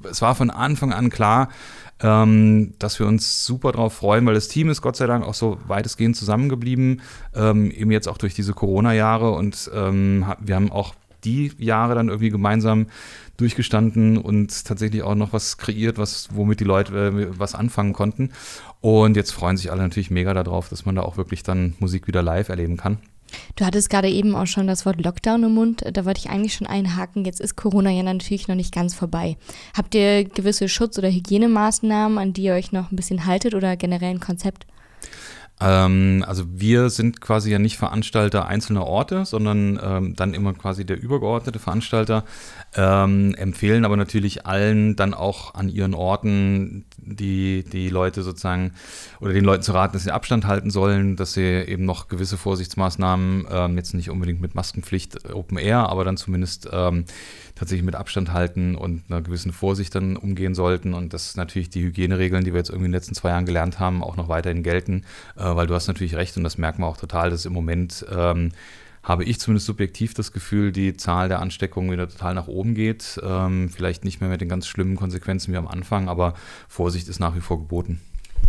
es 0.08 0.22
war 0.22 0.34
von 0.34 0.50
Anfang 0.50 0.92
an 0.92 1.10
klar, 1.10 1.48
ähm, 2.00 2.74
dass 2.78 2.98
wir 2.98 3.06
uns 3.06 3.46
super 3.46 3.72
darauf 3.72 3.94
freuen, 3.94 4.26
weil 4.26 4.34
das 4.34 4.48
Team 4.48 4.68
ist 4.68 4.82
Gott 4.82 4.96
sei 4.96 5.06
Dank 5.06 5.24
auch 5.24 5.34
so 5.34 5.58
weitestgehend 5.66 6.16
zusammengeblieben, 6.16 7.02
ähm, 7.34 7.70
eben 7.70 7.90
jetzt 7.90 8.08
auch 8.08 8.18
durch 8.18 8.34
diese 8.34 8.52
Corona-Jahre 8.52 9.30
und 9.30 9.70
ähm, 9.74 10.26
wir 10.40 10.56
haben 10.56 10.72
auch 10.72 10.94
die 11.24 11.52
Jahre 11.58 11.94
dann 11.94 12.08
irgendwie 12.08 12.30
gemeinsam 12.30 12.86
durchgestanden 13.36 14.18
und 14.18 14.64
tatsächlich 14.64 15.02
auch 15.02 15.14
noch 15.14 15.32
was 15.32 15.56
kreiert, 15.56 15.98
was, 15.98 16.28
womit 16.32 16.60
die 16.60 16.64
Leute 16.64 16.94
äh, 16.94 17.38
was 17.38 17.54
anfangen 17.54 17.92
konnten. 17.92 18.30
Und 18.80 19.16
jetzt 19.16 19.32
freuen 19.32 19.56
sich 19.56 19.72
alle 19.72 19.82
natürlich 19.82 20.10
mega 20.10 20.34
darauf, 20.34 20.68
dass 20.68 20.84
man 20.84 20.94
da 20.94 21.02
auch 21.02 21.16
wirklich 21.16 21.42
dann 21.42 21.74
Musik 21.78 22.06
wieder 22.06 22.22
live 22.22 22.48
erleben 22.48 22.76
kann. 22.76 22.98
Du 23.56 23.64
hattest 23.64 23.90
gerade 23.90 24.08
eben 24.08 24.34
auch 24.34 24.46
schon 24.46 24.66
das 24.66 24.84
Wort 24.86 25.02
Lockdown 25.02 25.44
im 25.44 25.54
Mund. 25.54 25.84
Da 25.92 26.04
wollte 26.04 26.20
ich 26.20 26.30
eigentlich 26.30 26.54
schon 26.54 26.66
einhaken. 26.66 27.24
Jetzt 27.24 27.40
ist 27.40 27.56
Corona 27.56 27.90
ja 27.90 28.02
natürlich 28.02 28.48
noch 28.48 28.54
nicht 28.54 28.74
ganz 28.74 28.94
vorbei. 28.94 29.36
Habt 29.76 29.94
ihr 29.94 30.24
gewisse 30.24 30.68
Schutz- 30.68 30.98
oder 30.98 31.10
Hygienemaßnahmen, 31.10 32.18
an 32.18 32.32
die 32.32 32.44
ihr 32.44 32.54
euch 32.54 32.72
noch 32.72 32.90
ein 32.90 32.96
bisschen 32.96 33.26
haltet 33.26 33.54
oder 33.54 33.76
generell 33.76 34.10
ein 34.10 34.20
Konzept? 34.20 34.66
Ähm, 35.60 36.24
also 36.26 36.44
wir 36.48 36.90
sind 36.90 37.20
quasi 37.20 37.50
ja 37.50 37.58
nicht 37.58 37.76
Veranstalter 37.76 38.46
einzelner 38.46 38.86
Orte, 38.86 39.24
sondern 39.24 39.78
ähm, 39.82 40.16
dann 40.16 40.34
immer 40.34 40.52
quasi 40.52 40.84
der 40.84 41.00
übergeordnete 41.00 41.60
Veranstalter, 41.60 42.24
ähm, 42.74 43.34
empfehlen 43.36 43.84
aber 43.84 43.96
natürlich 43.96 44.46
allen 44.46 44.96
dann 44.96 45.14
auch 45.14 45.54
an 45.54 45.68
ihren 45.68 45.94
Orten 45.94 46.86
die, 46.96 47.64
die 47.64 47.88
Leute 47.88 48.22
sozusagen 48.24 48.72
oder 49.20 49.32
den 49.32 49.44
Leuten 49.44 49.62
zu 49.62 49.72
raten, 49.72 49.92
dass 49.92 50.02
sie 50.02 50.10
Abstand 50.10 50.44
halten 50.46 50.70
sollen, 50.70 51.14
dass 51.14 51.34
sie 51.34 51.42
eben 51.44 51.84
noch 51.84 52.08
gewisse 52.08 52.36
Vorsichtsmaßnahmen, 52.36 53.46
ähm, 53.48 53.76
jetzt 53.76 53.94
nicht 53.94 54.10
unbedingt 54.10 54.40
mit 54.40 54.56
Maskenpflicht 54.56 55.32
Open 55.32 55.58
Air, 55.58 55.88
aber 55.88 56.04
dann 56.04 56.16
zumindest 56.16 56.68
ähm, 56.72 57.04
tatsächlich 57.54 57.84
mit 57.84 57.94
Abstand 57.94 58.32
halten 58.32 58.74
und 58.74 59.04
einer 59.08 59.22
gewissen 59.22 59.52
Vorsicht 59.52 59.94
dann 59.94 60.16
umgehen 60.16 60.54
sollten 60.54 60.94
und 60.94 61.12
dass 61.12 61.36
natürlich 61.36 61.70
die 61.70 61.82
Hygieneregeln, 61.82 62.44
die 62.44 62.52
wir 62.52 62.58
jetzt 62.58 62.70
irgendwie 62.70 62.86
in 62.86 62.92
den 62.92 62.98
letzten 62.98 63.14
zwei 63.14 63.30
Jahren 63.30 63.46
gelernt 63.46 63.78
haben, 63.78 64.02
auch 64.02 64.16
noch 64.16 64.28
weiterhin 64.28 64.62
gelten, 64.62 65.04
äh, 65.36 65.44
weil 65.44 65.66
du 65.66 65.74
hast 65.74 65.86
natürlich 65.86 66.16
recht 66.16 66.36
und 66.36 66.44
das 66.44 66.58
merken 66.58 66.82
wir 66.82 66.86
auch 66.86 66.96
total, 66.96 67.30
dass 67.30 67.46
im 67.46 67.52
Moment 67.52 68.04
ähm, 68.10 68.50
habe 69.04 69.24
ich 69.24 69.38
zumindest 69.38 69.66
subjektiv 69.66 70.14
das 70.14 70.32
Gefühl, 70.32 70.72
die 70.72 70.96
Zahl 70.96 71.28
der 71.28 71.40
Ansteckungen 71.40 71.90
wieder 71.90 72.08
total 72.08 72.34
nach 72.34 72.48
oben 72.48 72.74
geht. 72.74 73.20
Ähm, 73.22 73.68
vielleicht 73.68 74.04
nicht 74.04 74.20
mehr 74.20 74.30
mit 74.30 74.40
den 74.40 74.48
ganz 74.48 74.66
schlimmen 74.66 74.96
Konsequenzen 74.96 75.52
wie 75.52 75.58
am 75.58 75.68
Anfang, 75.68 76.08
aber 76.08 76.34
Vorsicht 76.68 77.08
ist 77.08 77.20
nach 77.20 77.36
wie 77.36 77.40
vor 77.40 77.58
geboten. 77.58 78.00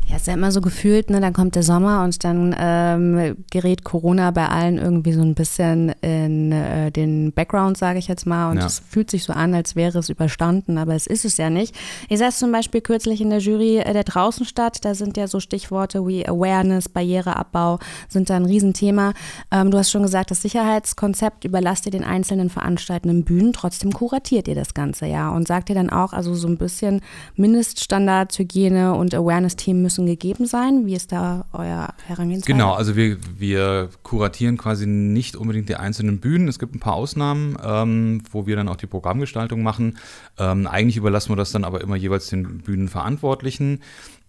Ja, 0.08 0.17
ist 0.17 0.27
ja 0.27 0.34
immer 0.34 0.51
so 0.51 0.62
gefühlt, 0.62 1.10
ne? 1.10 1.19
Dann 1.19 1.34
kommt 1.34 1.55
der 1.55 1.63
Sommer 1.63 2.03
und 2.03 2.23
dann 2.23 2.55
ähm, 2.58 3.38
gerät 3.49 3.84
Corona 3.84 4.29
bei 4.31 4.47
allen 4.47 4.77
irgendwie 4.77 5.13
so 5.13 5.21
ein 5.21 5.34
bisschen 5.34 5.89
in 6.01 6.51
äh, 6.51 6.91
den 6.91 7.31
Background, 7.31 7.77
sage 7.77 7.97
ich 7.97 8.08
jetzt 8.08 8.27
mal. 8.27 8.51
Und 8.51 8.58
es 8.58 8.79
fühlt 8.88 9.10
sich 9.10 9.23
so 9.23 9.34
an, 9.34 9.55
als 9.55 9.75
wäre 9.75 9.97
es 9.97 10.10
überstanden, 10.10 10.77
aber 10.77 10.93
es 10.93 11.08
ist 11.08 11.25
es 11.25 11.38
ja 11.38 11.49
nicht. 11.49 11.75
Ich 12.08 12.19
saß 12.19 12.38
zum 12.38 12.51
Beispiel 12.51 12.81
kürzlich 12.81 13.19
in 13.19 13.31
der 13.31 13.39
Jury 13.39 13.77
äh, 13.77 13.93
der 13.93 14.03
Draußenstadt. 14.03 14.86
Da 14.86 14.93
sind 14.93 15.17
ja 15.17 15.27
so 15.27 15.39
Stichworte 15.39 16.05
wie 16.08 16.27
Awareness, 16.27 16.88
Barriereabbau, 16.89 17.79
sind 18.08 18.29
da 18.29 18.36
ein 18.36 18.45
Riesenthema. 18.45 19.13
Ähm, 19.51 19.71
du 19.71 19.77
hast 19.77 19.89
schon 19.89 20.03
gesagt, 20.03 20.29
das 20.29 20.41
Sicherheitskonzept 20.43 21.45
überlasst 21.45 21.88
ihr 21.88 21.91
den 21.91 22.03
einzelnen 22.03 22.49
veranstaltenden 22.49 23.23
Bühnen. 23.23 23.53
Trotzdem 23.53 23.91
kuratiert 23.91 24.47
ihr 24.47 24.55
das 24.55 24.73
Ganze 24.73 25.08
ja 25.08 25.29
und 25.29 25.47
sagt 25.47 25.69
ihr 25.69 25.75
dann 25.75 25.89
auch, 25.89 26.13
also 26.13 26.36
so 26.36 26.47
ein 26.47 26.58
bisschen 26.58 27.01
Mindeststandards, 27.36 28.38
Hygiene 28.38 28.93
und 28.93 29.15
Awareness-Team 29.15 29.81
müssen 29.85 30.05
gegeben 30.05 30.45
sein? 30.45 30.85
Wie 30.85 30.95
ist 30.95 31.11
da 31.11 31.45
euer 31.53 31.93
Herangehensweise? 32.07 32.51
Genau, 32.51 32.73
also 32.73 32.95
wir, 32.95 33.17
wir 33.37 33.89
kuratieren 34.03 34.57
quasi 34.57 34.87
nicht 34.87 35.35
unbedingt 35.35 35.69
die 35.69 35.75
einzelnen 35.75 36.19
Bühnen. 36.19 36.47
Es 36.47 36.59
gibt 36.59 36.75
ein 36.75 36.79
paar 36.79 36.95
Ausnahmen, 36.95 37.55
ähm, 37.63 38.23
wo 38.31 38.47
wir 38.47 38.55
dann 38.55 38.67
auch 38.67 38.75
die 38.75 38.87
Programmgestaltung 38.87 39.61
machen. 39.61 39.97
Ähm, 40.37 40.67
eigentlich 40.67 40.97
überlassen 40.97 41.29
wir 41.29 41.35
das 41.35 41.51
dann 41.51 41.63
aber 41.63 41.81
immer 41.81 41.95
jeweils 41.95 42.27
den 42.27 42.59
Bühnenverantwortlichen. 42.59 43.81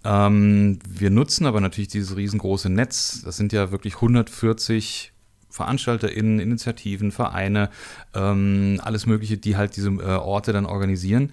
Ähm, 0.05 0.79
wir 0.89 1.11
nutzen 1.11 1.47
aber 1.47 1.61
natürlich 1.61 1.89
dieses 1.89 2.17
riesengroße 2.17 2.69
Netz. 2.69 3.23
Das 3.25 3.37
sind 3.37 3.53
ja 3.53 3.73
wirklich 3.73 3.97
140 3.97 5.13
VeranstalterInnen, 5.49 6.39
Initiativen, 6.39 7.11
Vereine, 7.11 7.71
ähm, 8.15 8.79
alles 8.85 9.07
Mögliche, 9.07 9.39
die 9.39 9.57
halt 9.57 9.77
diese 9.77 9.89
äh, 9.89 10.17
Orte 10.17 10.53
dann 10.53 10.67
organisieren. 10.67 11.33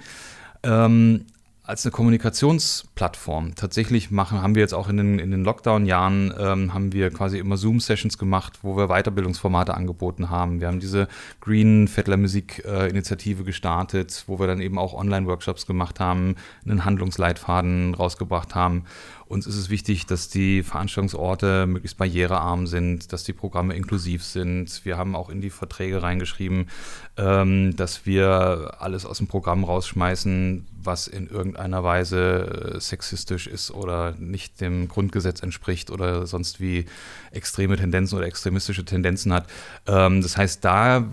Ähm, 0.64 1.26
als 1.66 1.86
eine 1.86 1.92
Kommunikationsplattform. 1.92 3.56
Tatsächlich 3.56 4.12
machen, 4.12 4.42
haben 4.42 4.54
wir 4.54 4.62
jetzt 4.62 4.74
auch 4.74 4.90
in 4.90 4.98
den, 4.98 5.18
in 5.18 5.32
den 5.32 5.46
Lockdown-Jahren, 5.46 6.34
ähm, 6.38 6.74
haben 6.74 6.92
wir 6.92 7.10
quasi 7.10 7.40
immer 7.40 7.56
Zoom-Sessions 7.56 8.18
gemacht, 8.18 8.60
wo 8.64 8.76
wir 8.76 8.88
Weiterbildungsformate 8.88 9.74
angeboten 9.74 10.30
haben. 10.30 10.60
Wir 10.60 10.68
haben 10.68 10.82
diese 10.82 11.08
Green 11.40 11.88
Fettler 11.88 12.18
Musik-Initiative 12.18 13.46
gestartet, 13.46 14.26
wo 14.28 14.40
wir 14.40 14.48
dann 14.48 14.60
eben 14.60 14.78
auch 14.78 14.94
Online-Workshops 14.94 15.66
gemacht 15.66 16.02
haben, 16.02 16.36
einen 16.66 16.84
Handlungsleitfaden 16.84 17.96
rausgebracht 17.96 18.56
haben 18.56 18.84
uns 19.28 19.48
ist 19.48 19.56
es 19.56 19.70
wichtig, 19.70 20.06
dass 20.06 20.30
die 20.30 20.64
Veranstaltungsorte 20.64 21.66
möglichst 21.66 21.98
barrierearm 21.98 22.68
sind, 22.68 23.14
dass 23.14 23.24
die 23.24 23.34
Programme 23.34 23.76
inklusiv 23.76 24.24
sind. 24.24 24.84
Wir 24.86 24.98
haben 24.98 25.16
auch 25.16 25.30
in 25.30 25.42
die 25.42 25.50
Verträge 25.50 26.04
reingeschrieben, 26.04 26.70
ähm, 27.18 27.76
dass 27.76 28.06
wir 28.06 28.76
alles 28.80 29.06
aus 29.06 29.18
dem 29.18 29.28
Programm 29.28 29.64
rausschmeißen, 29.64 30.66
was 30.84 31.08
in 31.08 31.28
irgendeiner 31.28 31.84
Weise 31.84 32.76
äh, 32.76 32.80
sexistisch 32.80 33.48
ist 33.48 33.72
oder 33.72 34.14
nicht 34.20 34.62
dem 34.62 34.88
Grundgesetz 34.88 35.42
entspricht 35.42 35.90
oder 35.90 36.28
sonst 36.28 36.60
wie 36.60 36.86
extreme 37.32 37.78
Tendenzen 37.78 38.18
oder 38.18 38.28
extremistische 38.28 38.86
Tendenzen 38.86 39.34
hat. 39.34 39.48
Ähm, 39.88 40.22
das 40.22 40.38
heißt, 40.38 40.64
da 40.64 41.06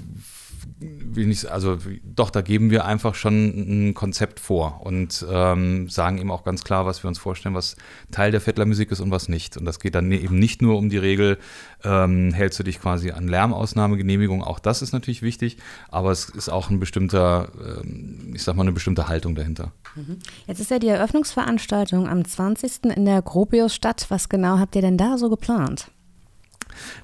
will 0.80 1.26
nicht, 1.26 1.46
also 1.46 1.78
doch, 2.02 2.30
da 2.30 2.40
geben 2.40 2.70
wir 2.70 2.84
einfach 2.84 3.14
schon 3.14 3.88
ein 3.90 3.94
Konzept 3.94 4.40
vor 4.40 4.80
und 4.84 5.24
ähm, 5.30 5.88
sagen 5.88 6.18
ihm 6.18 6.30
auch 6.30 6.44
ganz 6.44 6.64
klar, 6.64 6.86
was 6.86 7.04
wir 7.04 7.08
uns 7.08 7.18
vorstellen, 7.18 7.54
was 7.54 7.76
Teil 8.10 8.30
der 8.30 8.40
Fettlermusik 8.40 8.90
ist 8.90 9.00
und 9.00 9.10
was 9.10 9.28
nicht. 9.28 9.56
Und 9.56 9.66
das 9.66 9.78
geht 9.78 9.94
dann 9.94 10.10
eben 10.10 10.38
nicht 10.38 10.62
nur 10.62 10.78
um 10.78 10.88
die 10.88 10.98
Regel, 10.98 11.38
ähm, 11.84 12.32
hältst 12.32 12.58
du 12.58 12.62
dich 12.62 12.80
quasi 12.80 13.10
an 13.10 13.28
Lärmausnahmegenehmigung, 13.28 14.42
auch 14.42 14.58
das 14.58 14.82
ist 14.82 14.92
natürlich 14.92 15.22
wichtig, 15.22 15.58
aber 15.88 16.10
es 16.10 16.28
ist 16.28 16.48
auch 16.48 16.70
ein 16.70 16.80
bestimmter, 16.80 17.50
ähm, 17.82 18.32
ich 18.34 18.42
sag 18.42 18.56
mal, 18.56 18.62
eine 18.62 18.72
bestimmte 18.72 19.08
Haltung 19.08 19.34
dahinter. 19.34 19.72
Mhm. 19.94 20.18
Jetzt 20.46 20.60
ist 20.60 20.70
ja 20.70 20.78
die 20.78 20.88
Eröffnungsveranstaltung 20.88 22.08
am 22.08 22.24
20. 22.24 22.84
in 22.96 23.04
der 23.04 23.20
Gropius 23.22 23.74
statt. 23.74 24.06
Was 24.08 24.28
genau 24.28 24.58
habt 24.58 24.76
ihr 24.76 24.82
denn 24.82 24.96
da 24.96 25.18
so 25.18 25.28
geplant? 25.28 25.90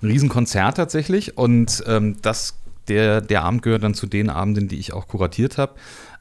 Ein 0.01 0.09
Riesenkonzert 0.09 0.77
tatsächlich 0.77 1.37
und 1.37 1.83
ähm, 1.87 2.17
das 2.23 2.55
der, 2.89 3.21
der 3.21 3.45
Abend 3.45 3.63
gehört 3.63 3.83
dann 3.83 3.95
zu 3.95 4.07
den 4.07 4.31
Abenden, 4.31 4.69
die 4.69 4.79
ich 4.79 4.93
auch 4.93 5.09
kuratiert 5.09 5.59
habe. 5.59 5.75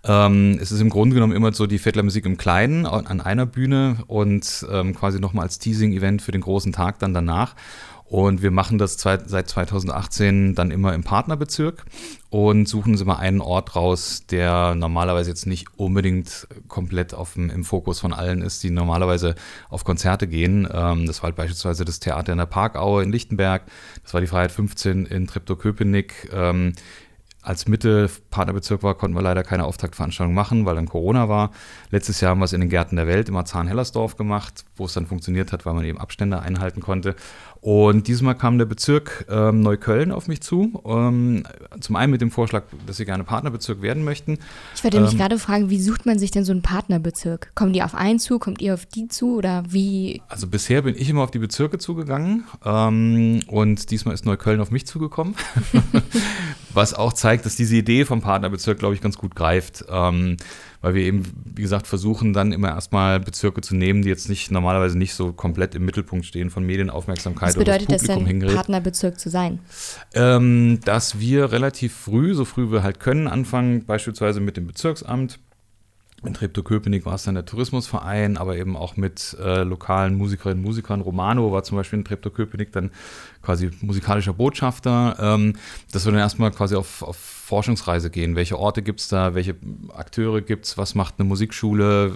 Ähm, 0.04 0.60
es 0.62 0.71
ist 0.71 0.82
im 0.82 0.89
Grunde 0.89 1.15
genommen 1.15 1.34
immer 1.34 1.51
so 1.54 1.65
die 1.65 1.80
Fettler-Musik 1.80 2.25
im 2.25 2.38
Kleinen 2.38 2.86
an 2.86 3.21
einer 3.21 3.45
Bühne 3.45 3.97
und 4.08 4.65
ähm, 4.71 4.93
quasi 4.93 5.19
nochmal 5.19 5.43
als 5.43 5.60
Teasing-Event 5.60 6.21
für 6.21 6.32
den 6.32 6.41
großen 6.41 6.71
Tag 6.71 6.99
dann 6.99 7.13
danach. 7.13 7.56
Und 8.07 8.43
wir 8.43 8.51
machen 8.51 8.77
das 8.77 8.97
seit 8.99 9.49
2018 9.49 10.53
dann 10.53 10.69
immer 10.69 10.93
im 10.93 11.03
Partnerbezirk 11.03 11.85
und 12.29 12.67
suchen 12.67 12.91
uns 12.91 13.01
immer 13.01 13.17
einen 13.17 13.41
Ort 13.41 13.75
raus, 13.75 14.23
der 14.29 14.75
normalerweise 14.75 15.31
jetzt 15.31 15.47
nicht 15.47 15.67
unbedingt 15.75 16.47
komplett 16.67 17.15
auf 17.15 17.33
dem, 17.33 17.49
im 17.49 17.63
Fokus 17.63 17.99
von 17.99 18.13
allen 18.13 18.43
ist, 18.43 18.61
die 18.61 18.69
normalerweise 18.69 19.33
auf 19.69 19.85
Konzerte 19.85 20.27
gehen. 20.27 20.67
Ähm, 20.71 21.07
das 21.07 21.23
war 21.23 21.29
halt 21.29 21.35
beispielsweise 21.35 21.83
das 21.83 21.99
Theater 21.99 22.31
in 22.31 22.37
der 22.37 22.45
Parkaue 22.45 23.01
in 23.01 23.11
Lichtenberg, 23.11 23.63
das 24.03 24.13
war 24.13 24.21
die 24.21 24.27
Freiheit 24.27 24.51
15 24.51 25.07
in 25.07 25.25
Treptow-Köpenick. 25.25 26.29
Ähm, 27.45 27.55
als 27.55 27.67
Mitte 27.67 28.10
Partnerbezirk 28.31 28.84
war, 28.84 28.95
konnten 28.95 29.15
wir 29.15 29.21
leider 29.21 29.43
keine 29.43 29.65
Auftaktveranstaltung 29.65 30.34
machen, 30.34 30.65
weil 30.65 30.75
dann 30.75 30.88
Corona 30.88 31.29
war. 31.29 31.51
Letztes 31.91 32.21
Jahr 32.21 32.31
haben 32.31 32.39
wir 32.39 32.45
es 32.45 32.53
in 32.53 32.62
den 32.62 32.69
Gärten 32.69 32.95
der 32.95 33.08
Welt 33.08 33.27
im 33.29 33.36
Marzahn-Hellersdorf 33.36 34.17
gemacht, 34.17 34.65
wo 34.75 34.86
es 34.86 34.93
dann 34.93 35.05
funktioniert 35.05 35.51
hat, 35.51 35.65
weil 35.65 35.73
man 35.73 35.86
eben 35.86 35.99
Abstände 35.99 36.39
einhalten 36.39 36.81
konnte. 36.81 37.15
Und 37.62 38.08
diesmal 38.08 38.36
kam 38.36 38.60
der 38.60 38.65
Bezirk 38.65 39.25
ähm, 39.27 39.62
Neukölln 39.62 40.12
auf 40.12 40.27
mich 40.27 40.41
zu. 40.41 40.84
Ähm, 40.86 41.43
zum 41.79 41.95
einen 41.95 42.12
mit 42.12 42.21
dem 42.21 42.29
Vorschlag, 42.29 42.65
dass 42.86 42.97
sie 42.97 43.05
gerne 43.05 43.23
Partnerbezirk 43.23 43.81
werden 43.81 44.03
möchten. 44.03 44.38
Ich 44.75 44.93
ähm, 44.93 45.03
mich 45.03 45.17
gerade 45.17 45.39
fragen, 45.39 45.69
wie 45.69 45.81
sucht 45.81 46.05
man 46.05 46.19
sich 46.19 46.29
denn 46.29 46.45
so 46.45 46.51
einen 46.51 46.62
Partnerbezirk? 46.62 47.55
Kommen 47.55 47.73
die 47.73 47.81
auf 47.81 47.95
einen 47.95 48.19
zu? 48.19 48.38
Kommt 48.38 48.62
ihr 48.62 48.75
auf 48.75 48.86
die 48.86 49.08
zu? 49.08 49.36
Oder 49.38 49.63
wie? 49.69 50.21
Also 50.27 50.47
bisher 50.47 50.84
bin 50.84 50.95
ich 50.95 51.10
immer 51.10 51.23
auf 51.23 51.31
die 51.31 51.39
Bezirke 51.39 51.79
zugegangen. 51.79 52.43
Ähm, 52.63 53.41
und 53.47 53.89
diesmal 53.89 54.13
ist 54.13 54.25
Neukölln 54.25 54.60
auf 54.60 54.69
mich 54.69 54.86
zugekommen. 54.86 55.36
Was 56.75 56.93
auch 56.93 57.13
zeigt, 57.13 57.45
dass 57.45 57.55
diese 57.55 57.75
Idee 57.75 58.05
vom 58.05 58.21
Partnerbezirk, 58.21 58.77
glaube 58.77 58.93
ich, 58.93 59.01
ganz 59.01 59.17
gut 59.17 59.35
greift. 59.35 59.85
Ähm, 59.89 60.38
weil 60.85 60.93
wir 60.93 61.01
eben, 61.01 61.23
wie 61.55 61.63
gesagt, 61.63 61.88
versuchen 61.88 62.31
dann 62.31 62.51
immer 62.51 62.69
erstmal 62.69 63.19
Bezirke 63.19 63.61
zu 63.61 63.75
nehmen, 63.75 64.03
die 64.03 64.09
jetzt 64.09 64.29
nicht 64.29 64.51
normalerweise 64.51 64.95
nicht 64.95 65.15
so 65.15 65.33
komplett 65.33 65.73
im 65.73 65.83
Mittelpunkt 65.83 66.27
stehen 66.27 66.51
von 66.51 66.63
Medienaufmerksamkeit 66.63 67.49
Was 67.49 67.55
bedeutet 67.55 67.89
oder 67.89 67.97
das 67.97 68.01
Publikum 68.03 68.17
das 68.17 68.27
denn, 68.27 68.27
hingerät. 68.27 68.55
Partnerbezirk 68.55 69.19
zu 69.19 69.31
sein? 69.31 69.59
Ähm, 70.13 70.79
dass 70.85 71.19
wir 71.19 71.51
relativ 71.51 71.95
früh, 71.95 72.35
so 72.35 72.45
früh 72.45 72.71
wir 72.71 72.83
halt 72.83 72.99
können, 72.99 73.27
anfangen, 73.27 73.85
beispielsweise 73.85 74.41
mit 74.41 74.57
dem 74.57 74.67
Bezirksamt. 74.67 75.39
In 76.23 76.33
Treptow-Köpenick 76.33 77.05
war 77.05 77.15
es 77.15 77.23
dann 77.23 77.35
der 77.35 77.45
Tourismusverein, 77.45 78.38
aber 78.38 78.55
eben 78.55 78.75
auch 78.75 78.97
mit 78.97 79.35
äh, 79.39 79.63
lokalen 79.63 80.15
Musikerinnen 80.15 80.59
und 80.59 80.65
Musikern. 80.65 81.01
Romano 81.01 81.51
war 81.51 81.63
zum 81.63 81.77
Beispiel 81.77 81.99
in 81.99 82.05
Treptow-Köpenick 82.05 82.71
dann 82.71 82.91
quasi 83.45 83.69
musikalischer 83.81 84.34
Botschafter, 84.34 85.15
ähm, 85.19 85.53
dass 85.91 86.05
wir 86.05 86.12
dann 86.12 86.19
erstmal 86.19 86.51
quasi 86.51 86.75
auf, 86.75 87.01
auf 87.01 87.36
Forschungsreise 87.45 88.10
gehen. 88.10 88.36
Welche 88.36 88.58
Orte 88.58 88.81
gibt 88.81 89.01
es 89.01 89.08
da? 89.08 89.36
Welche 89.36 89.55
Akteure 89.93 90.41
gibt 90.41 90.65
es? 90.65 90.79
Was 90.79 90.95
macht 90.95 91.15
eine 91.19 91.29
Musikschule? 91.29 92.15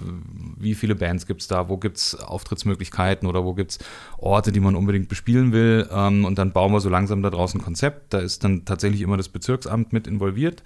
Wie 0.58 0.74
viele 0.74 0.96
Bands 0.96 1.24
gibt 1.24 1.42
es 1.42 1.46
da? 1.46 1.68
Wo 1.68 1.76
gibt 1.76 1.98
es 1.98 2.16
Auftrittsmöglichkeiten 2.16 3.28
oder 3.28 3.44
wo 3.44 3.54
gibt 3.54 3.70
es 3.70 3.78
Orte, 4.18 4.50
die 4.50 4.58
man 4.58 4.74
unbedingt 4.74 5.08
bespielen 5.08 5.52
will? 5.52 5.88
Ähm, 5.92 6.24
und 6.24 6.36
dann 6.36 6.50
bauen 6.50 6.72
wir 6.72 6.80
so 6.80 6.88
langsam 6.88 7.22
da 7.22 7.30
draußen 7.30 7.60
ein 7.60 7.64
Konzept. 7.64 8.12
Da 8.12 8.18
ist 8.18 8.42
dann 8.42 8.64
tatsächlich 8.64 9.02
immer 9.02 9.16
das 9.16 9.28
Bezirksamt 9.28 9.92
mit 9.92 10.08
involviert, 10.08 10.64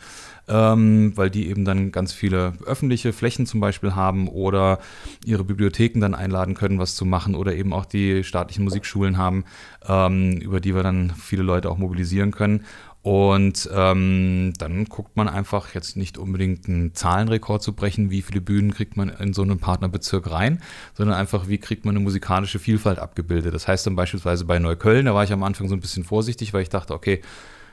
ähm, 0.49 1.13
weil 1.15 1.29
die 1.29 1.49
eben 1.49 1.67
dann 1.67 1.93
ganz 1.93 2.15
viele 2.15 2.55
öffentliche 2.65 3.13
Flächen 3.13 3.45
zum 3.45 3.61
Beispiel 3.61 3.95
haben 3.95 4.29
oder 4.29 4.79
ihre 5.27 5.45
Bibliotheken 5.45 6.01
dann 6.01 6.15
einladen 6.15 6.55
können, 6.55 6.79
was 6.79 6.95
zu 6.95 7.05
machen 7.05 7.35
oder 7.35 7.55
eben 7.55 7.75
auch 7.75 7.85
die 7.85 8.25
staatlichen 8.25 8.65
Musikschulen 8.65 9.19
haben, 9.19 9.45
ähm, 9.87 10.41
über 10.55 10.61
die 10.61 10.75
wir 10.75 10.85
dann 10.85 11.11
viele 11.11 11.43
Leute 11.43 11.69
auch 11.69 11.79
mobilisieren 11.79 12.31
können. 12.31 12.65
Und 13.03 13.69
ähm, 13.75 14.55
dann 14.57 14.85
guckt 14.87 15.17
man 15.17 15.29
einfach 15.29 15.75
jetzt 15.75 15.97
nicht 15.97 16.17
unbedingt 16.17 16.69
einen 16.69 16.95
Zahlenrekord 16.95 17.61
zu 17.61 17.75
brechen, 17.75 18.11
wie 18.11 18.23
viele 18.23 18.41
Bühnen 18.41 18.73
kriegt 18.73 18.97
man 18.97 19.09
in 19.09 19.35
so 19.35 19.43
einen 19.43 19.59
Partnerbezirk 19.59 20.31
rein, 20.31 20.63
sondern 20.95 21.17
einfach, 21.17 21.49
wie 21.49 21.59
kriegt 21.59 21.85
man 21.85 21.97
eine 21.97 22.05
musikalische 22.05 22.59
Vielfalt 22.59 23.01
abgebildet. 23.01 23.53
Das 23.53 23.69
heißt 23.69 23.87
dann 23.87 23.97
beispielsweise 23.97 24.45
bei 24.45 24.59
Neukölln, 24.59 25.07
da 25.07 25.15
war 25.15 25.25
ich 25.25 25.33
am 25.33 25.43
Anfang 25.43 25.69
so 25.69 25.75
ein 25.75 25.81
bisschen 25.81 26.05
vorsichtig, 26.05 26.55
weil 26.55 26.63
ich 26.63 26.71
dachte, 26.71 26.95
okay, 26.95 27.21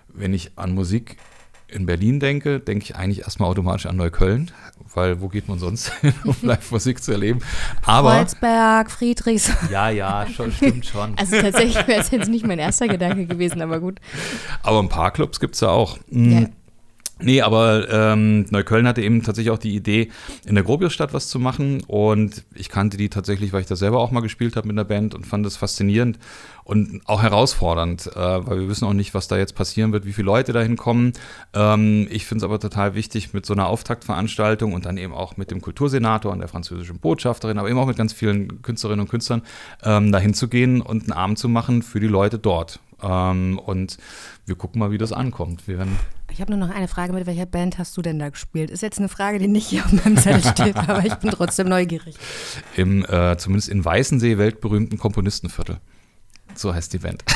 wenn 0.09 0.33
ich 0.33 0.57
an 0.57 0.73
Musik 0.73 1.17
in 1.71 1.85
Berlin 1.85 2.19
denke, 2.19 2.59
denke 2.59 2.85
ich 2.85 2.95
eigentlich 2.95 3.19
erstmal 3.21 3.49
automatisch 3.49 3.85
an 3.85 3.95
Neukölln, 3.95 4.51
weil 4.93 5.21
wo 5.21 5.27
geht 5.27 5.47
man 5.47 5.59
sonst 5.59 5.91
hin, 6.01 6.13
um 6.23 6.35
Live-Musik 6.41 7.03
zu 7.03 7.11
erleben? 7.11 7.39
Aber, 7.85 8.11
Kreuzberg, 8.11 8.91
Friedrichs. 8.91 9.51
Ja, 9.71 9.89
ja, 9.89 10.27
schon, 10.27 10.51
stimmt 10.51 10.85
schon. 10.85 11.15
Also 11.17 11.39
tatsächlich 11.39 11.87
wäre 11.87 12.01
es 12.01 12.11
jetzt 12.11 12.29
nicht 12.29 12.45
mein 12.45 12.59
erster 12.59 12.87
Gedanke 12.87 13.25
gewesen, 13.25 13.61
aber 13.61 13.79
gut. 13.79 13.99
Aber 14.63 14.79
ein 14.79 14.89
paar 14.89 15.11
Clubs 15.11 15.39
gibt 15.39 15.55
es 15.55 15.61
ja 15.61 15.69
auch. 15.69 15.97
Mhm. 16.09 16.31
Ja. 16.31 16.47
Nee, 17.21 17.41
aber 17.41 17.89
ähm, 17.89 18.45
Neukölln 18.49 18.87
hatte 18.87 19.01
eben 19.01 19.23
tatsächlich 19.23 19.51
auch 19.51 19.59
die 19.59 19.75
Idee, 19.75 20.09
in 20.45 20.55
der 20.55 20.63
Grobiusstadt 20.63 21.13
was 21.13 21.27
zu 21.27 21.39
machen. 21.39 21.83
Und 21.87 22.43
ich 22.55 22.69
kannte 22.69 22.97
die 22.97 23.09
tatsächlich, 23.09 23.53
weil 23.53 23.61
ich 23.61 23.67
da 23.67 23.75
selber 23.75 23.99
auch 23.99 24.11
mal 24.11 24.21
gespielt 24.21 24.55
habe 24.55 24.67
mit 24.67 24.77
der 24.77 24.83
Band 24.83 25.15
und 25.15 25.25
fand 25.25 25.45
das 25.45 25.57
faszinierend 25.57 26.19
und 26.63 27.01
auch 27.05 27.21
herausfordernd, 27.21 28.07
äh, 28.15 28.15
weil 28.15 28.61
wir 28.61 28.69
wissen 28.69 28.85
auch 28.85 28.93
nicht, 28.93 29.13
was 29.13 29.27
da 29.27 29.37
jetzt 29.37 29.55
passieren 29.55 29.91
wird, 29.91 30.05
wie 30.05 30.13
viele 30.13 30.25
Leute 30.25 30.53
dahin 30.53 30.77
kommen. 30.77 31.13
Ähm, 31.53 32.07
ich 32.09 32.25
finde 32.25 32.43
es 32.43 32.43
aber 32.43 32.59
total 32.59 32.95
wichtig, 32.95 33.33
mit 33.33 33.45
so 33.45 33.53
einer 33.53 33.67
Auftaktveranstaltung 33.67 34.73
und 34.73 34.85
dann 34.85 34.97
eben 34.97 35.13
auch 35.13 35.37
mit 35.37 35.51
dem 35.51 35.61
Kultursenator 35.61 36.31
und 36.31 36.39
der 36.39 36.47
französischen 36.47 36.99
Botschafterin, 36.99 37.57
aber 37.57 37.69
eben 37.69 37.79
auch 37.79 37.87
mit 37.87 37.97
ganz 37.97 38.13
vielen 38.13 38.61
Künstlerinnen 38.61 39.01
und 39.01 39.09
Künstlern 39.09 39.41
ähm, 39.83 40.11
dahin 40.11 40.33
zu 40.33 40.47
gehen 40.47 40.81
und 40.81 41.03
einen 41.03 41.13
Abend 41.13 41.39
zu 41.39 41.49
machen 41.49 41.81
für 41.81 41.99
die 41.99 42.07
Leute 42.07 42.39
dort. 42.39 42.79
Ähm, 43.01 43.59
und 43.59 43.97
wir 44.45 44.55
gucken 44.55 44.79
mal, 44.79 44.91
wie 44.91 44.97
das 44.97 45.11
ankommt. 45.11 45.67
Wir 45.67 45.77
werden 45.77 45.97
ich 46.31 46.41
habe 46.41 46.51
nur 46.51 46.59
noch 46.59 46.73
eine 46.73 46.87
Frage. 46.87 47.13
Mit 47.13 47.25
welcher 47.25 47.45
Band 47.45 47.77
hast 47.77 47.95
du 47.97 48.01
denn 48.01 48.19
da 48.19 48.29
gespielt? 48.29 48.69
Ist 48.69 48.81
jetzt 48.81 48.99
eine 48.99 49.09
Frage, 49.09 49.39
die 49.39 49.47
nicht 49.47 49.67
hier 49.67 49.85
auf 49.85 49.91
meinem 49.91 50.17
Zettel 50.17 50.43
steht, 50.51 50.75
aber 50.75 51.05
ich 51.05 51.15
bin 51.15 51.31
trotzdem 51.31 51.67
neugierig. 51.67 52.15
Im, 52.75 53.05
äh, 53.05 53.37
zumindest 53.37 53.69
in 53.69 53.83
Weißensee, 53.83 54.37
weltberühmten 54.37 54.97
Komponistenviertel. 54.97 55.79
So 56.61 56.75
heißt 56.75 56.93
die 56.93 56.99
Band. 56.99 57.23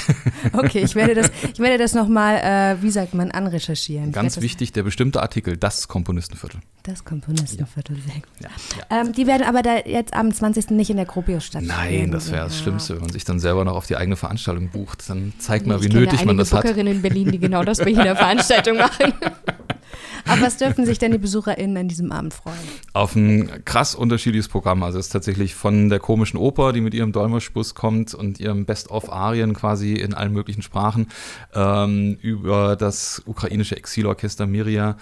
Okay, 0.53 0.79
ich 0.79 0.93
werde 0.93 1.15
das, 1.15 1.31
ich 1.51 1.59
werde 1.59 1.79
das 1.79 1.95
nochmal, 1.95 2.35
äh, 2.37 2.81
wie 2.81 2.91
sagt 2.91 3.15
man, 3.15 3.31
anrecherchieren. 3.31 4.11
Ganz 4.11 4.39
wichtig, 4.41 4.71
der 4.73 4.83
bestimmte 4.83 5.21
Artikel, 5.21 5.57
das 5.57 5.87
Komponistenviertel. 5.87 6.59
Das 6.83 7.03
Komponistenviertel, 7.03 7.95
sehr 7.95 8.15
gut. 8.15 8.25
Ja, 8.39 8.49
ja. 8.77 9.01
Ähm, 9.01 9.11
die 9.11 9.25
werden 9.25 9.43
aber 9.43 9.63
da 9.63 9.77
jetzt 9.85 10.13
am 10.13 10.31
20. 10.31 10.71
nicht 10.71 10.91
in 10.91 10.97
der 10.97 11.07
Gropius 11.07 11.45
stattfinden. 11.45 11.75
Nein, 11.75 12.11
das 12.11 12.31
wäre 12.31 12.43
das 12.43 12.59
Schlimmste, 12.59 12.93
wenn 12.93 13.01
man 13.01 13.09
sich 13.09 13.23
dann 13.25 13.39
selber 13.39 13.65
noch 13.65 13.75
auf 13.75 13.87
die 13.87 13.97
eigene 13.97 14.15
Veranstaltung 14.15 14.69
bucht. 14.69 15.09
Dann 15.09 15.33
zeigt 15.39 15.65
mal, 15.65 15.81
wie 15.83 15.89
nötig 15.89 16.23
man 16.25 16.37
das 16.37 16.53
hat. 16.53 16.63
Ich 16.63 16.75
kenne 16.75 16.91
in 16.91 17.01
Berlin, 17.01 17.31
die 17.31 17.39
genau 17.39 17.63
das 17.63 17.79
bei 17.79 17.89
jeder 17.89 18.15
Veranstaltung 18.15 18.77
machen. 18.77 19.13
Aber 20.27 20.41
was 20.41 20.57
dürfen 20.57 20.85
sich 20.85 20.97
denn 20.97 21.11
die 21.11 21.17
BesucherInnen 21.17 21.77
an 21.77 21.87
diesem 21.87 22.11
Abend 22.11 22.33
freuen? 22.33 22.57
Auf 22.93 23.15
ein 23.15 23.63
krass 23.65 23.95
unterschiedliches 23.95 24.47
Programm. 24.47 24.83
Also 24.83 24.99
es 24.99 25.07
ist 25.07 25.11
tatsächlich 25.11 25.55
von 25.55 25.89
der 25.89 25.99
komischen 25.99 26.37
Oper, 26.37 26.73
die 26.73 26.81
mit 26.81 26.93
ihrem 26.93 27.11
Dolmetschbus 27.11 27.75
kommt 27.75 28.13
und 28.13 28.39
ihrem 28.39 28.65
Best-of-Arien 28.65 29.53
quasi 29.53 29.93
in 29.93 30.13
allen 30.13 30.33
möglichen 30.33 30.61
Sprachen, 30.61 31.07
ähm, 31.53 32.17
über 32.21 32.75
das 32.75 33.21
ukrainische 33.25 33.75
Exilorchester 33.77 34.47
Miria, 34.47 34.97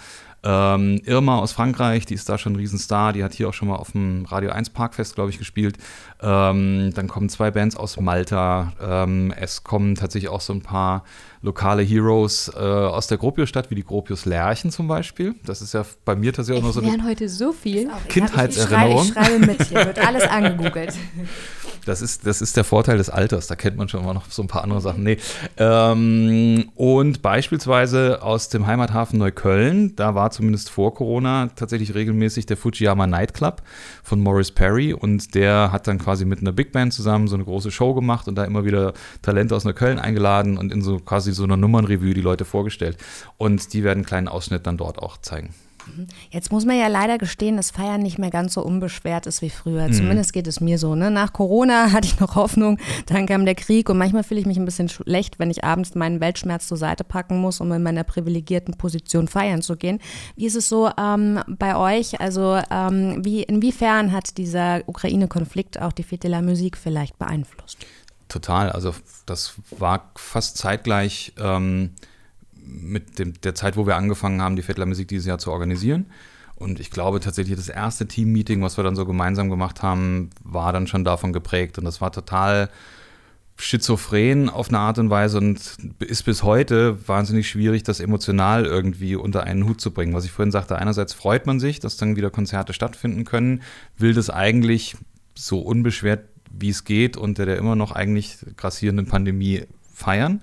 Ähm, 0.46 1.00
Irma 1.06 1.38
aus 1.38 1.52
Frankreich, 1.52 2.04
die 2.04 2.12
ist 2.12 2.28
da 2.28 2.36
schon 2.36 2.52
ein 2.52 2.56
Riesenstar, 2.56 3.14
die 3.14 3.24
hat 3.24 3.32
hier 3.32 3.48
auch 3.48 3.54
schon 3.54 3.68
mal 3.68 3.76
auf 3.76 3.92
dem 3.92 4.26
Radio 4.26 4.50
1 4.50 4.68
Parkfest, 4.70 5.14
glaube 5.14 5.30
ich, 5.30 5.38
gespielt. 5.38 5.78
Ähm, 6.20 6.92
dann 6.94 7.08
kommen 7.08 7.30
zwei 7.30 7.50
Bands 7.50 7.76
aus 7.76 7.98
Malta. 7.98 8.74
Ähm, 8.78 9.32
es 9.40 9.64
kommen 9.64 9.94
tatsächlich 9.94 10.28
auch 10.28 10.42
so 10.42 10.52
ein 10.52 10.60
paar 10.60 11.04
lokale 11.44 11.82
Heroes 11.82 12.50
äh, 12.54 12.58
aus 12.58 13.06
der 13.06 13.18
Gropio-Stadt, 13.18 13.70
wie 13.70 13.74
die 13.74 13.84
Gropius 13.84 14.24
Lerchen 14.24 14.70
zum 14.70 14.88
Beispiel. 14.88 15.34
Das 15.44 15.60
ist 15.60 15.74
ja 15.74 15.84
bei 16.04 16.16
mir 16.16 16.32
tatsächlich 16.32 16.62
auch 16.62 16.66
noch 16.66 16.74
so 16.74 16.80
Wir 16.80 16.88
eine 16.88 16.96
lernen 16.96 17.10
heute 17.10 17.28
so 17.28 17.52
viel. 17.52 17.90
Kindheitserinnerung. 18.08 19.04
Ich 19.04 19.12
schreibe, 19.12 19.26
ich 19.28 19.28
schreibe 19.28 19.46
mit, 19.46 19.62
hier 19.68 19.86
wird 19.86 19.98
alles 20.04 20.22
angegoogelt. 20.24 20.94
Das 21.84 22.00
ist, 22.00 22.26
das 22.26 22.40
ist 22.40 22.56
der 22.56 22.64
Vorteil 22.64 22.96
des 22.96 23.10
Alters, 23.10 23.46
da 23.46 23.56
kennt 23.56 23.76
man 23.76 23.88
schon 23.88 24.04
mal 24.04 24.14
noch 24.14 24.30
so 24.30 24.42
ein 24.42 24.48
paar 24.48 24.62
andere 24.62 24.80
Sachen. 24.80 25.02
Nee. 25.02 25.18
Ähm, 25.56 26.70
und 26.74 27.22
beispielsweise 27.22 28.22
aus 28.22 28.48
dem 28.48 28.66
Heimathafen 28.66 29.18
Neukölln, 29.18 29.94
da 29.96 30.14
war 30.14 30.30
zumindest 30.30 30.70
vor 30.70 30.94
Corona 30.94 31.50
tatsächlich 31.56 31.94
regelmäßig 31.94 32.46
der 32.46 32.56
Fujiyama 32.56 33.06
Nightclub 33.06 33.62
von 34.02 34.20
Morris 34.20 34.50
Perry 34.50 34.94
und 34.94 35.34
der 35.34 35.72
hat 35.72 35.86
dann 35.86 35.98
quasi 35.98 36.24
mit 36.24 36.40
einer 36.40 36.52
Big 36.52 36.72
Band 36.72 36.92
zusammen 36.92 37.28
so 37.28 37.34
eine 37.34 37.44
große 37.44 37.70
Show 37.70 37.94
gemacht 37.94 38.28
und 38.28 38.36
da 38.36 38.44
immer 38.44 38.64
wieder 38.64 38.94
Talente 39.22 39.54
aus 39.54 39.64
Neukölln 39.64 39.98
eingeladen 39.98 40.56
und 40.56 40.72
in 40.72 40.82
so 40.82 40.98
quasi 40.98 41.32
so 41.34 41.44
einer 41.44 41.56
Nummernrevue 41.56 42.14
die 42.14 42.20
Leute 42.20 42.44
vorgestellt. 42.44 42.98
Und 43.36 43.72
die 43.72 43.84
werden 43.84 43.98
einen 43.98 44.06
kleinen 44.06 44.28
Ausschnitt 44.28 44.66
dann 44.66 44.76
dort 44.76 44.98
auch 44.98 45.18
zeigen. 45.18 45.54
Jetzt 46.30 46.50
muss 46.50 46.64
man 46.64 46.78
ja 46.78 46.88
leider 46.88 47.18
gestehen, 47.18 47.56
dass 47.56 47.70
Feiern 47.70 48.02
nicht 48.02 48.18
mehr 48.18 48.30
ganz 48.30 48.54
so 48.54 48.62
unbeschwert 48.62 49.26
ist 49.26 49.42
wie 49.42 49.50
früher. 49.50 49.90
Zumindest 49.90 50.32
geht 50.32 50.46
es 50.46 50.60
mir 50.60 50.78
so. 50.78 50.94
Ne? 50.94 51.10
Nach 51.10 51.32
Corona 51.32 51.92
hatte 51.92 52.06
ich 52.06 52.20
noch 52.20 52.34
Hoffnung, 52.36 52.78
dann 53.06 53.26
kam 53.26 53.44
der 53.44 53.54
Krieg 53.54 53.88
und 53.88 53.98
manchmal 53.98 54.22
fühle 54.22 54.40
ich 54.40 54.46
mich 54.46 54.56
ein 54.56 54.64
bisschen 54.64 54.88
schlecht, 54.88 55.38
wenn 55.38 55.50
ich 55.50 55.64
abends 55.64 55.94
meinen 55.94 56.20
Weltschmerz 56.20 56.68
zur 56.68 56.76
Seite 56.76 57.04
packen 57.04 57.38
muss, 57.40 57.60
um 57.60 57.70
in 57.72 57.82
meiner 57.82 58.04
privilegierten 58.04 58.74
Position 58.74 59.28
feiern 59.28 59.62
zu 59.62 59.76
gehen. 59.76 60.00
Wie 60.36 60.46
ist 60.46 60.56
es 60.56 60.68
so 60.68 60.90
ähm, 60.98 61.40
bei 61.46 61.76
euch? 61.76 62.20
Also 62.20 62.58
ähm, 62.70 63.24
wie, 63.24 63.42
inwiefern 63.42 64.12
hat 64.12 64.38
dieser 64.38 64.82
Ukraine-Konflikt 64.86 65.80
auch 65.80 65.92
die 65.92 66.04
Fête 66.04 66.22
de 66.22 66.30
la 66.30 66.42
Musique 66.42 66.76
vielleicht 66.76 67.18
beeinflusst? 67.18 67.78
Total. 68.34 68.72
Also 68.72 68.92
das 69.26 69.54
war 69.78 70.10
fast 70.16 70.58
zeitgleich 70.58 71.34
ähm, 71.38 71.90
mit 72.56 73.20
dem, 73.20 73.40
der 73.42 73.54
Zeit, 73.54 73.76
wo 73.76 73.86
wir 73.86 73.94
angefangen 73.94 74.42
haben, 74.42 74.56
die 74.56 74.62
Fettler 74.62 74.86
Musik 74.86 75.06
dieses 75.06 75.26
Jahr 75.26 75.38
zu 75.38 75.52
organisieren. 75.52 76.06
Und 76.56 76.80
ich 76.80 76.90
glaube 76.90 77.20
tatsächlich, 77.20 77.54
das 77.54 77.68
erste 77.68 78.08
Team-Meeting, 78.08 78.60
was 78.60 78.76
wir 78.76 78.82
dann 78.82 78.96
so 78.96 79.06
gemeinsam 79.06 79.50
gemacht 79.50 79.84
haben, 79.84 80.30
war 80.42 80.72
dann 80.72 80.88
schon 80.88 81.04
davon 81.04 81.32
geprägt. 81.32 81.78
Und 81.78 81.84
das 81.84 82.00
war 82.00 82.10
total 82.10 82.70
schizophren 83.56 84.50
auf 84.50 84.68
eine 84.68 84.80
Art 84.80 84.98
und 84.98 85.10
Weise 85.10 85.38
und 85.38 85.60
ist 86.00 86.24
bis 86.24 86.42
heute 86.42 87.06
wahnsinnig 87.06 87.48
schwierig, 87.48 87.84
das 87.84 88.00
emotional 88.00 88.66
irgendwie 88.66 89.14
unter 89.14 89.44
einen 89.44 89.64
Hut 89.64 89.80
zu 89.80 89.92
bringen. 89.92 90.12
Was 90.12 90.24
ich 90.24 90.32
vorhin 90.32 90.50
sagte, 90.50 90.76
einerseits 90.76 91.12
freut 91.12 91.46
man 91.46 91.60
sich, 91.60 91.78
dass 91.78 91.96
dann 91.96 92.16
wieder 92.16 92.30
Konzerte 92.30 92.72
stattfinden 92.72 93.24
können, 93.24 93.62
will 93.96 94.12
das 94.12 94.28
eigentlich 94.28 94.96
so 95.36 95.60
unbeschwert 95.60 96.33
wie 96.58 96.70
es 96.70 96.84
geht 96.84 97.16
unter 97.16 97.46
der 97.46 97.58
immer 97.58 97.76
noch 97.76 97.92
eigentlich 97.92 98.38
grassierenden 98.56 99.06
Pandemie 99.06 99.62
feiern. 99.92 100.42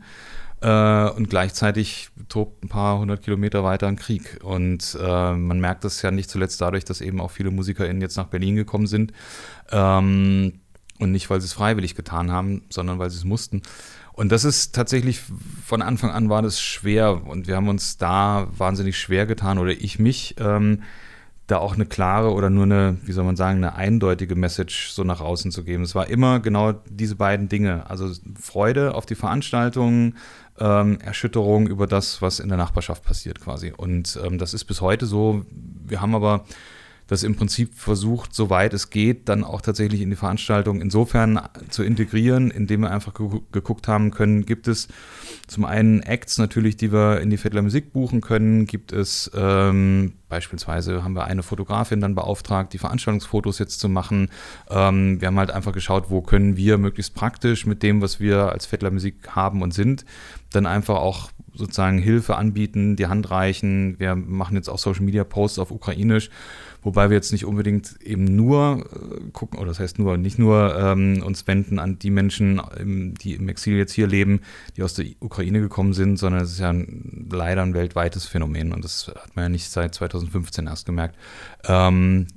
Äh, 0.61 1.09
und 1.09 1.29
gleichzeitig 1.29 2.09
tobt 2.29 2.63
ein 2.63 2.69
paar 2.69 2.99
hundert 2.99 3.23
Kilometer 3.23 3.63
weiter 3.63 3.87
ein 3.87 3.95
Krieg. 3.95 4.39
Und 4.43 4.97
äh, 5.01 5.33
man 5.33 5.59
merkt 5.59 5.83
das 5.83 6.01
ja 6.01 6.11
nicht 6.11 6.29
zuletzt 6.29 6.61
dadurch, 6.61 6.85
dass 6.85 7.01
eben 7.01 7.19
auch 7.19 7.31
viele 7.31 7.51
MusikerInnen 7.51 8.01
jetzt 8.01 8.17
nach 8.17 8.27
Berlin 8.27 8.55
gekommen 8.55 8.87
sind. 8.87 9.11
Ähm, 9.71 10.53
und 10.99 11.11
nicht, 11.11 11.29
weil 11.31 11.41
sie 11.41 11.45
es 11.45 11.53
freiwillig 11.53 11.95
getan 11.95 12.31
haben, 12.31 12.63
sondern 12.69 12.99
weil 12.99 13.09
sie 13.09 13.17
es 13.17 13.23
mussten. 13.23 13.63
Und 14.13 14.31
das 14.31 14.43
ist 14.43 14.75
tatsächlich, 14.75 15.21
von 15.65 15.81
Anfang 15.81 16.11
an 16.11 16.29
war 16.29 16.43
das 16.43 16.61
schwer. 16.61 17.25
Und 17.25 17.47
wir 17.47 17.55
haben 17.55 17.69
uns 17.69 17.97
da 17.97 18.47
wahnsinnig 18.55 18.99
schwer 18.99 19.25
getan, 19.25 19.57
oder 19.57 19.71
ich 19.71 19.97
mich, 19.97 20.35
ähm, 20.39 20.83
da 21.47 21.57
auch 21.57 21.73
eine 21.73 21.85
klare 21.85 22.31
oder 22.33 22.49
nur 22.49 22.63
eine, 22.63 22.97
wie 23.03 23.11
soll 23.11 23.25
man 23.25 23.35
sagen, 23.35 23.57
eine 23.57 23.75
eindeutige 23.75 24.35
Message 24.35 24.91
so 24.91 25.03
nach 25.03 25.19
außen 25.19 25.51
zu 25.51 25.63
geben. 25.63 25.83
Es 25.83 25.95
war 25.95 26.07
immer 26.07 26.39
genau 26.39 26.73
diese 26.89 27.15
beiden 27.15 27.49
Dinge. 27.49 27.89
Also 27.89 28.09
Freude 28.39 28.95
auf 28.95 29.05
die 29.05 29.15
Veranstaltungen, 29.15 30.17
ähm, 30.59 30.99
Erschütterung 31.01 31.67
über 31.67 31.87
das, 31.87 32.21
was 32.21 32.39
in 32.39 32.49
der 32.49 32.57
Nachbarschaft 32.57 33.03
passiert 33.03 33.41
quasi. 33.41 33.73
Und 33.75 34.19
ähm, 34.23 34.37
das 34.37 34.53
ist 34.53 34.65
bis 34.65 34.81
heute 34.81 35.05
so. 35.05 35.43
Wir 35.49 36.01
haben 36.01 36.15
aber 36.15 36.45
das 37.11 37.23
im 37.23 37.35
Prinzip 37.35 37.73
versucht, 37.75 38.33
soweit 38.33 38.73
es 38.73 38.89
geht, 38.89 39.27
dann 39.27 39.43
auch 39.43 39.59
tatsächlich 39.59 39.99
in 39.99 40.09
die 40.09 40.15
Veranstaltung 40.15 40.79
insofern 40.79 41.41
zu 41.67 41.83
integrieren, 41.83 42.51
indem 42.51 42.83
wir 42.83 42.91
einfach 42.91 43.13
geguckt 43.13 43.89
haben 43.89 44.11
können, 44.11 44.45
gibt 44.45 44.69
es 44.69 44.87
zum 45.45 45.65
einen 45.65 46.01
Acts 46.03 46.37
natürlich, 46.37 46.77
die 46.77 46.93
wir 46.93 47.19
in 47.19 47.29
die 47.29 47.35
Vettler 47.35 47.63
Musik 47.63 47.91
buchen 47.91 48.21
können, 48.21 48.65
gibt 48.65 48.93
es 48.93 49.29
ähm, 49.35 50.13
beispielsweise 50.29 51.03
haben 51.03 51.11
wir 51.11 51.25
eine 51.25 51.43
Fotografin 51.43 51.99
dann 51.99 52.15
beauftragt, 52.15 52.71
die 52.71 52.77
Veranstaltungsfotos 52.77 53.59
jetzt 53.59 53.81
zu 53.81 53.89
machen. 53.89 54.29
Ähm, 54.69 55.19
wir 55.19 55.27
haben 55.27 55.37
halt 55.37 55.51
einfach 55.51 55.73
geschaut, 55.73 56.05
wo 56.07 56.21
können 56.21 56.55
wir 56.55 56.77
möglichst 56.77 57.13
praktisch 57.13 57.65
mit 57.65 57.83
dem, 57.83 58.01
was 58.01 58.21
wir 58.21 58.53
als 58.53 58.71
Vettler 58.71 58.89
Musik 58.89 59.35
haben 59.35 59.61
und 59.61 59.73
sind, 59.73 60.05
dann 60.53 60.65
einfach 60.65 60.95
auch 60.95 61.29
sozusagen 61.53 61.97
Hilfe 61.97 62.37
anbieten, 62.37 62.95
die 62.95 63.07
Hand 63.07 63.29
reichen. 63.29 63.99
Wir 63.99 64.15
machen 64.15 64.55
jetzt 64.55 64.69
auch 64.69 64.79
Social 64.79 65.03
Media 65.03 65.25
Posts 65.25 65.59
auf 65.59 65.71
Ukrainisch 65.71 66.29
Wobei 66.83 67.09
wir 67.09 67.15
jetzt 67.15 67.31
nicht 67.31 67.45
unbedingt 67.45 68.01
eben 68.01 68.23
nur 68.23 68.85
äh, 68.91 69.29
gucken, 69.31 69.59
oder 69.59 69.67
das 69.67 69.79
heißt 69.79 69.99
nur, 69.99 70.17
nicht 70.17 70.39
nur 70.39 70.75
ähm, 70.77 71.21
uns 71.23 71.45
wenden 71.47 71.79
an 71.79 71.99
die 71.99 72.09
Menschen, 72.09 72.61
die 73.21 73.35
im 73.35 73.49
Exil 73.49 73.77
jetzt 73.77 73.93
hier 73.93 74.07
leben, 74.07 74.41
die 74.75 74.83
aus 74.83 74.93
der 74.93 75.05
Ukraine 75.19 75.61
gekommen 75.61 75.93
sind, 75.93 76.17
sondern 76.17 76.41
es 76.41 76.51
ist 76.51 76.59
ja 76.59 76.69
ein, 76.69 77.29
leider 77.31 77.61
ein 77.61 77.73
weltweites 77.73 78.25
Phänomen 78.25 78.73
und 78.73 78.83
das 78.83 79.07
hat 79.07 79.35
man 79.35 79.43
ja 79.43 79.49
nicht 79.49 79.69
seit 79.69 79.93
2015 79.93 80.67
erst 80.67 80.85
gemerkt. 80.85 81.15
Ähm, 81.65 82.27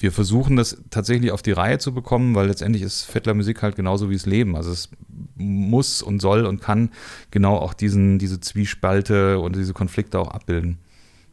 wir 0.00 0.12
versuchen 0.12 0.56
das 0.56 0.82
tatsächlich 0.88 1.30
auf 1.30 1.42
die 1.42 1.52
Reihe 1.52 1.78
zu 1.78 1.92
bekommen, 1.92 2.34
weil 2.34 2.46
letztendlich 2.46 2.82
ist 2.82 3.04
Fettler 3.04 3.34
Musik 3.34 3.62
halt 3.62 3.76
genauso 3.76 4.08
wie 4.08 4.14
es 4.14 4.24
Leben. 4.24 4.56
Also 4.56 4.72
es 4.72 4.88
muss 5.36 6.00
und 6.02 6.20
soll 6.20 6.46
und 6.46 6.60
kann 6.60 6.90
genau 7.30 7.56
auch 7.56 7.74
diesen, 7.74 8.18
diese 8.18 8.40
Zwiespalte 8.40 9.38
und 9.38 9.56
diese 9.56 9.74
Konflikte 9.74 10.18
auch 10.18 10.28
abbilden, 10.28 10.78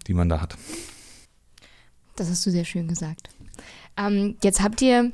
die 0.07 0.13
man 0.13 0.27
da 0.27 0.41
hat. 0.41 0.57
Das 2.17 2.29
hast 2.29 2.45
du 2.45 2.51
sehr 2.51 2.65
schön 2.65 2.87
gesagt. 2.87 3.29
Ähm, 3.95 4.35
jetzt 4.43 4.61
habt 4.61 4.81
ihr 4.81 5.11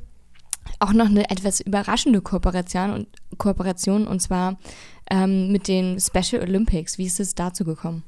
auch 0.79 0.93
noch 0.93 1.07
eine 1.07 1.29
etwas 1.29 1.59
überraschende 1.59 2.21
Kooperation 2.21 2.91
und, 2.91 3.07
Kooperation, 3.37 4.07
und 4.07 4.21
zwar 4.21 4.57
ähm, 5.11 5.51
mit 5.51 5.67
den 5.67 5.99
Special 5.99 6.41
Olympics. 6.41 6.97
Wie 6.97 7.05
ist 7.05 7.19
es 7.19 7.35
dazu 7.35 7.65
gekommen? 7.65 8.03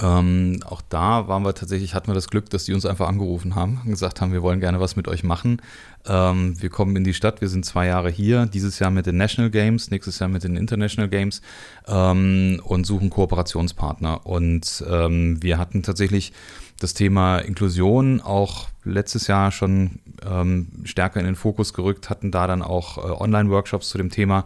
Ähm, 0.00 0.60
auch 0.64 0.80
da 0.88 1.26
waren 1.26 1.42
wir 1.42 1.54
tatsächlich, 1.54 1.94
hatten 1.94 2.06
wir 2.06 2.14
das 2.14 2.28
Glück, 2.28 2.50
dass 2.50 2.64
die 2.64 2.72
uns 2.72 2.86
einfach 2.86 3.08
angerufen 3.08 3.56
haben 3.56 3.80
und 3.84 3.90
gesagt 3.90 4.20
haben, 4.20 4.32
wir 4.32 4.42
wollen 4.42 4.60
gerne 4.60 4.78
was 4.78 4.94
mit 4.94 5.08
euch 5.08 5.24
machen. 5.24 5.60
Ähm, 6.06 6.60
wir 6.60 6.68
kommen 6.68 6.94
in 6.94 7.02
die 7.02 7.14
Stadt, 7.14 7.40
wir 7.40 7.48
sind 7.48 7.64
zwei 7.64 7.86
Jahre 7.86 8.08
hier, 8.08 8.46
dieses 8.46 8.78
Jahr 8.78 8.90
mit 8.90 9.06
den 9.06 9.16
National 9.16 9.50
Games, 9.50 9.90
nächstes 9.90 10.20
Jahr 10.20 10.28
mit 10.28 10.44
den 10.44 10.56
International 10.56 11.08
Games 11.08 11.42
ähm, 11.88 12.60
und 12.62 12.86
suchen 12.86 13.10
Kooperationspartner. 13.10 14.24
Und 14.24 14.84
ähm, 14.88 15.42
wir 15.42 15.58
hatten 15.58 15.82
tatsächlich 15.82 16.32
das 16.78 16.94
Thema 16.94 17.38
Inklusion 17.38 18.20
auch 18.20 18.68
letztes 18.84 19.26
Jahr 19.26 19.50
schon 19.52 20.00
ähm, 20.24 20.68
stärker 20.84 21.20
in 21.20 21.26
den 21.26 21.36
Fokus 21.36 21.74
gerückt, 21.74 22.10
hatten 22.10 22.30
da 22.30 22.46
dann 22.46 22.62
auch 22.62 22.98
äh, 22.98 23.00
Online-Workshops 23.00 23.88
zu 23.88 23.98
dem 23.98 24.10
Thema. 24.10 24.44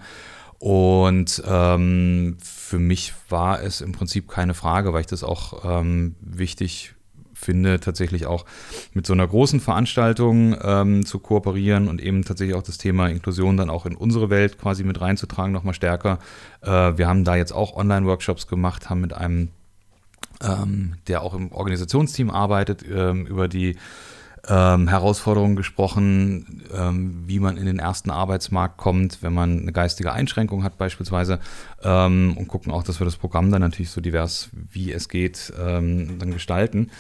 Und 0.58 1.42
ähm, 1.46 2.36
für 2.42 2.78
mich 2.78 3.14
war 3.28 3.62
es 3.62 3.80
im 3.80 3.92
Prinzip 3.92 4.28
keine 4.28 4.54
Frage, 4.54 4.92
weil 4.92 5.00
ich 5.00 5.08
das 5.08 5.24
auch 5.24 5.64
ähm, 5.64 6.14
wichtig 6.20 6.94
finde, 7.34 7.80
tatsächlich 7.80 8.26
auch 8.26 8.46
mit 8.94 9.04
so 9.04 9.12
einer 9.12 9.26
großen 9.26 9.60
Veranstaltung 9.60 10.56
ähm, 10.62 11.04
zu 11.04 11.18
kooperieren 11.18 11.88
und 11.88 12.00
eben 12.00 12.24
tatsächlich 12.24 12.56
auch 12.56 12.62
das 12.62 12.78
Thema 12.78 13.08
Inklusion 13.08 13.56
dann 13.56 13.70
auch 13.70 13.86
in 13.86 13.96
unsere 13.96 14.30
Welt 14.30 14.58
quasi 14.58 14.84
mit 14.84 15.00
reinzutragen, 15.00 15.52
nochmal 15.52 15.74
stärker. 15.74 16.20
Äh, 16.60 16.68
wir 16.96 17.08
haben 17.08 17.24
da 17.24 17.34
jetzt 17.34 17.52
auch 17.52 17.76
Online-Workshops 17.76 18.46
gemacht, 18.46 18.88
haben 18.88 19.00
mit 19.00 19.12
einem 19.12 19.48
ähm, 20.42 20.94
der 21.08 21.22
auch 21.22 21.35
im 21.35 21.52
Organisationsteam 21.52 22.30
arbeitet, 22.30 22.85
ähm, 22.88 23.26
über 23.26 23.48
die 23.48 23.76
ähm, 24.48 24.88
Herausforderungen 24.88 25.54
gesprochen, 25.54 26.62
ähm, 26.74 27.22
wie 27.26 27.38
man 27.38 27.56
in 27.56 27.66
den 27.66 27.78
ersten 27.78 28.11
Arbeitsmarkt 28.11 28.76
kommt, 28.76 29.22
wenn 29.22 29.32
man 29.32 29.61
eine 29.61 29.72
geistige 29.72 30.12
Einschränkung 30.12 30.64
hat 30.64 30.78
beispielsweise 30.78 31.38
ähm, 31.82 32.37
und 32.37 32.48
gucken 32.48 32.72
auch, 32.72 32.82
dass 32.82 33.00
wir 33.00 33.04
das 33.04 33.16
Programm 33.16 33.52
dann 33.52 33.61
natürlich 33.61 33.90
so 33.90 34.00
divers 34.00 34.50
wie 34.52 34.92
es 34.92 35.08
geht 35.08 35.52
ähm, 35.61 36.18
dann 36.18 36.32
gestalten. 36.32 36.90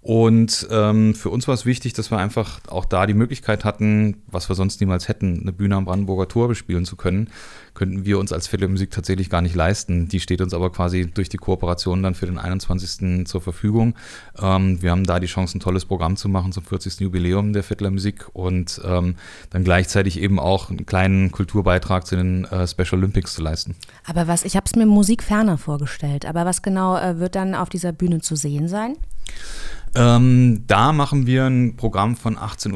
Und 0.00 0.68
ähm, 0.70 1.14
für 1.14 1.28
uns 1.28 1.48
war 1.48 1.54
es 1.54 1.66
wichtig, 1.66 1.92
dass 1.92 2.10
wir 2.12 2.18
einfach 2.18 2.60
auch 2.68 2.84
da 2.84 3.04
die 3.04 3.14
Möglichkeit 3.14 3.64
hatten, 3.64 4.22
was 4.28 4.48
wir 4.48 4.54
sonst 4.54 4.80
niemals 4.80 5.08
hätten, 5.08 5.40
eine 5.40 5.52
Bühne 5.52 5.74
am 5.74 5.86
Brandenburger 5.86 6.28
Tor 6.28 6.46
bespielen 6.46 6.84
zu 6.84 6.94
können, 6.94 7.30
könnten 7.74 8.04
wir 8.04 8.18
uns 8.18 8.32
als 8.32 8.46
Filmmusik 8.46 8.92
tatsächlich 8.92 9.28
gar 9.28 9.42
nicht 9.42 9.56
leisten. 9.56 10.08
Die 10.08 10.20
steht 10.20 10.40
uns 10.40 10.54
aber 10.54 10.70
quasi 10.70 11.10
durch 11.12 11.28
die 11.28 11.36
Kooperation 11.36 12.02
dann 12.02 12.14
für 12.14 12.26
den 12.26 12.38
21. 12.38 13.26
zur 13.26 13.40
Verfügung. 13.40 13.94
Ähm, 14.40 14.80
wir 14.80 14.92
haben 14.92 15.04
da 15.04 15.18
die 15.18 15.26
Chance, 15.26 15.58
ein 15.58 15.60
tolles 15.60 15.84
Programm 15.84 16.16
zu 16.16 16.28
machen 16.28 16.52
zum 16.52 16.62
40. 16.62 17.00
Jubiläum 17.00 17.52
der 17.52 17.64
Musik 17.90 18.26
und 18.32 18.80
ähm, 18.84 19.16
dann 19.50 19.64
gleichzeitig 19.64 20.20
eben 20.20 20.38
auch 20.38 20.70
einen 20.70 20.86
kleinen 20.86 21.32
Kulturbeitrag 21.32 22.06
zu 22.06 22.14
den 22.14 22.44
äh, 22.44 22.68
Special 22.68 22.94
Olympics 22.94 23.34
zu 23.34 23.42
leisten. 23.42 23.74
Aber 24.06 24.28
was, 24.28 24.44
ich 24.44 24.54
habe 24.56 24.64
es 24.66 24.76
mir 24.76 24.86
musikferner 24.86 25.58
vorgestellt, 25.58 26.24
aber 26.24 26.44
was 26.44 26.62
genau 26.62 26.96
äh, 26.96 27.18
wird 27.18 27.34
dann 27.34 27.54
auf 27.54 27.68
dieser 27.68 27.92
Bühne 27.92 28.20
zu 28.20 28.36
sehen 28.36 28.68
sein? 28.68 28.96
Ähm, 29.94 30.64
da 30.66 30.92
machen 30.92 31.26
wir 31.26 31.46
ein 31.46 31.76
Programm 31.76 32.16
von 32.16 32.36
18.30 32.36 32.72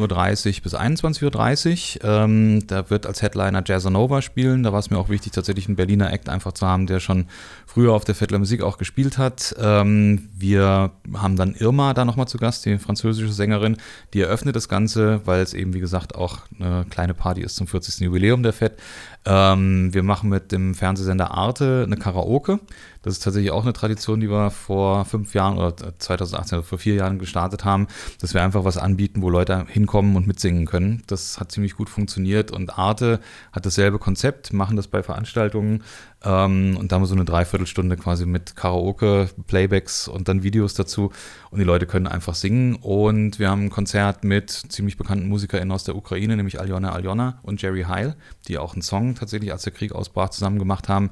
Uhr 0.56 0.62
bis 0.62 0.74
21.30 0.74 2.02
Uhr. 2.02 2.10
Ähm, 2.10 2.66
da 2.66 2.90
wird 2.90 3.06
als 3.06 3.22
Headliner 3.22 3.62
Jazzanova 3.64 4.22
spielen. 4.22 4.62
Da 4.62 4.72
war 4.72 4.78
es 4.78 4.90
mir 4.90 4.98
auch 4.98 5.08
wichtig, 5.08 5.32
tatsächlich 5.32 5.66
einen 5.66 5.76
Berliner 5.76 6.12
Act 6.12 6.28
einfach 6.28 6.52
zu 6.52 6.66
haben, 6.66 6.86
der 6.86 7.00
schon 7.00 7.26
früher 7.66 7.92
auf 7.92 8.04
der 8.04 8.14
Vettler 8.14 8.38
Musik 8.38 8.62
auch 8.62 8.78
gespielt 8.78 9.18
hat. 9.18 9.54
Ähm, 9.58 10.30
wir 10.36 10.90
haben 11.14 11.36
dann 11.36 11.54
Irma 11.54 11.94
da 11.94 12.04
nochmal 12.04 12.28
zu 12.28 12.38
Gast, 12.38 12.64
die 12.64 12.78
französische 12.78 13.32
Sängerin. 13.32 13.76
Die 14.14 14.20
eröffnet 14.20 14.56
das 14.56 14.68
Ganze, 14.68 15.20
weil 15.24 15.42
es 15.42 15.54
eben, 15.54 15.74
wie 15.74 15.80
gesagt, 15.80 16.14
auch 16.14 16.38
eine 16.58 16.86
kleine 16.88 17.14
Party 17.14 17.42
ist 17.42 17.56
zum 17.56 17.66
40. 17.66 18.00
Jubiläum 18.00 18.42
der 18.42 18.52
Fett. 18.52 18.78
Ähm, 19.24 19.92
wir 19.94 20.02
machen 20.02 20.28
mit 20.30 20.50
dem 20.50 20.74
Fernsehsender 20.74 21.30
Arte 21.30 21.84
eine 21.86 21.96
Karaoke. 21.96 22.58
Das 23.02 23.14
ist 23.14 23.22
tatsächlich 23.22 23.50
auch 23.50 23.64
eine 23.64 23.72
Tradition, 23.72 24.20
die 24.20 24.30
wir 24.30 24.50
vor 24.50 25.04
fünf 25.04 25.34
Jahren 25.34 25.58
oder 25.58 25.98
2018 25.98 26.58
oder 26.58 26.66
vor 26.66 26.78
vier 26.78 26.94
Jahren 26.94 27.18
gestartet 27.18 27.64
haben, 27.64 27.88
dass 28.20 28.32
wir 28.32 28.42
einfach 28.42 28.64
was 28.64 28.76
anbieten, 28.76 29.22
wo 29.22 29.28
Leute 29.28 29.66
hinkommen 29.68 30.16
und 30.16 30.26
mitsingen 30.26 30.66
können. 30.66 31.02
Das 31.08 31.40
hat 31.40 31.52
ziemlich 31.52 31.74
gut 31.74 31.90
funktioniert 31.90 32.50
und 32.50 32.78
Arte 32.78 33.20
hat 33.52 33.66
dasselbe 33.66 33.98
Konzept, 33.98 34.52
machen 34.52 34.76
das 34.76 34.86
bei 34.86 35.02
Veranstaltungen 35.02 35.82
ähm, 36.24 36.76
und 36.78 36.92
da 36.92 36.96
haben 36.96 37.02
wir 37.02 37.06
so 37.06 37.14
eine 37.14 37.24
Dreiviertelstunde 37.24 37.96
quasi 37.96 38.26
mit 38.26 38.54
Karaoke, 38.54 39.28
Playbacks 39.46 40.06
und 40.06 40.28
dann 40.28 40.42
Videos 40.42 40.74
dazu 40.74 41.10
und 41.50 41.58
die 41.58 41.64
Leute 41.64 41.86
können 41.86 42.06
einfach 42.06 42.34
singen 42.34 42.76
und 42.76 43.38
wir 43.38 43.50
haben 43.50 43.64
ein 43.64 43.70
Konzert 43.70 44.22
mit 44.22 44.50
ziemlich 44.50 44.96
bekannten 44.96 45.28
MusikerInnen 45.28 45.72
aus 45.72 45.84
der 45.84 45.96
Ukraine, 45.96 46.36
nämlich 46.36 46.60
Aljona 46.60 46.92
Aljona 46.92 47.40
und 47.42 47.60
Jerry 47.60 47.82
Heil, 47.82 48.14
die 48.46 48.58
auch 48.58 48.74
einen 48.74 48.82
Song 48.82 49.14
tatsächlich, 49.14 49.52
als 49.52 49.62
der 49.64 49.72
Krieg 49.72 49.92
ausbrach, 49.92 50.30
zusammen 50.30 50.58
gemacht 50.58 50.88
haben 50.88 51.10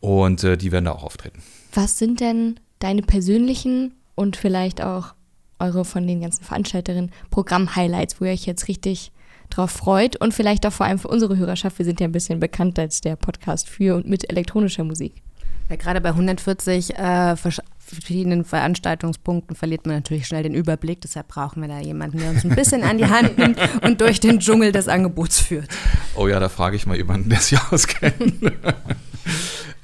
und 0.00 0.42
äh, 0.44 0.56
die 0.56 0.72
werden 0.72 0.86
da 0.86 0.92
auch 0.92 1.04
auftreten. 1.04 1.42
Was 1.72 1.98
sind 1.98 2.20
denn 2.20 2.58
deine 2.78 3.02
persönlichen 3.02 3.94
und 4.14 4.36
vielleicht 4.36 4.82
auch 4.82 5.14
eure 5.58 5.84
von 5.84 6.06
den 6.06 6.22
ganzen 6.22 6.42
Veranstalterinnen 6.42 7.12
Programm-Highlights, 7.30 8.20
wo 8.20 8.24
ihr 8.24 8.32
euch 8.32 8.46
jetzt 8.46 8.68
richtig 8.68 9.12
drauf 9.50 9.70
freut 9.70 10.16
und 10.16 10.32
vielleicht 10.32 10.66
auch 10.66 10.72
vor 10.72 10.86
allem 10.86 10.98
für 10.98 11.08
unsere 11.08 11.36
Hörerschaft. 11.36 11.78
Wir 11.78 11.84
sind 11.84 12.00
ja 12.00 12.06
ein 12.06 12.12
bisschen 12.12 12.40
bekannt 12.40 12.78
als 12.78 13.00
der 13.00 13.16
Podcast 13.16 13.68
für 13.68 13.96
und 13.96 14.08
mit 14.08 14.30
elektronischer 14.30 14.84
Musik. 14.84 15.22
Ja, 15.68 15.76
gerade 15.76 16.00
bei 16.00 16.10
140 16.10 16.96
äh, 16.96 17.36
verschiedenen 17.94 18.44
Veranstaltungspunkten 18.44 19.56
verliert 19.56 19.86
man 19.86 19.96
natürlich 19.96 20.26
schnell 20.26 20.42
den 20.42 20.54
Überblick. 20.54 21.00
Deshalb 21.00 21.28
brauchen 21.28 21.62
wir 21.62 21.68
da 21.68 21.80
jemanden, 21.80 22.18
der 22.18 22.30
uns 22.30 22.44
ein 22.44 22.54
bisschen 22.54 22.82
an 22.82 22.98
die 22.98 23.06
Hand 23.06 23.38
nimmt 23.38 23.58
und 23.82 24.00
durch 24.00 24.20
den 24.20 24.40
Dschungel 24.40 24.72
des 24.72 24.88
Angebots 24.88 25.40
führt. 25.40 25.68
Oh 26.14 26.28
ja, 26.28 26.40
da 26.40 26.48
frage 26.48 26.76
ich 26.76 26.86
mal 26.86 26.96
jemanden, 26.96 27.30
der 27.30 27.40
sich 27.40 27.58
auskennt. 27.70 28.52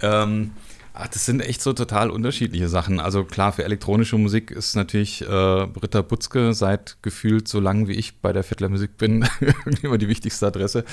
ähm, 0.02 0.52
ach, 0.96 1.09
das 1.09 1.26
sind 1.26 1.40
echt 1.40 1.62
so 1.62 1.72
total 1.72 2.11
unterschiedliche 2.11 2.68
Sachen. 2.68 3.00
Also 3.00 3.24
klar, 3.24 3.52
für 3.52 3.64
elektronische 3.64 4.16
Musik 4.16 4.50
ist 4.50 4.74
natürlich 4.74 5.22
äh, 5.22 5.66
Britta 5.66 6.02
Butzke 6.02 6.54
seit 6.54 6.96
gefühlt 7.02 7.48
so 7.48 7.61
lange 7.61 7.88
wie 7.88 7.92
ich 7.92 8.20
bei 8.20 8.32
der 8.32 8.42
Vettler 8.42 8.68
Musik 8.68 8.96
bin 8.96 9.28
immer 9.82 9.98
die 9.98 10.09
wichtigste 10.09 10.46
Adresse. 10.46 10.84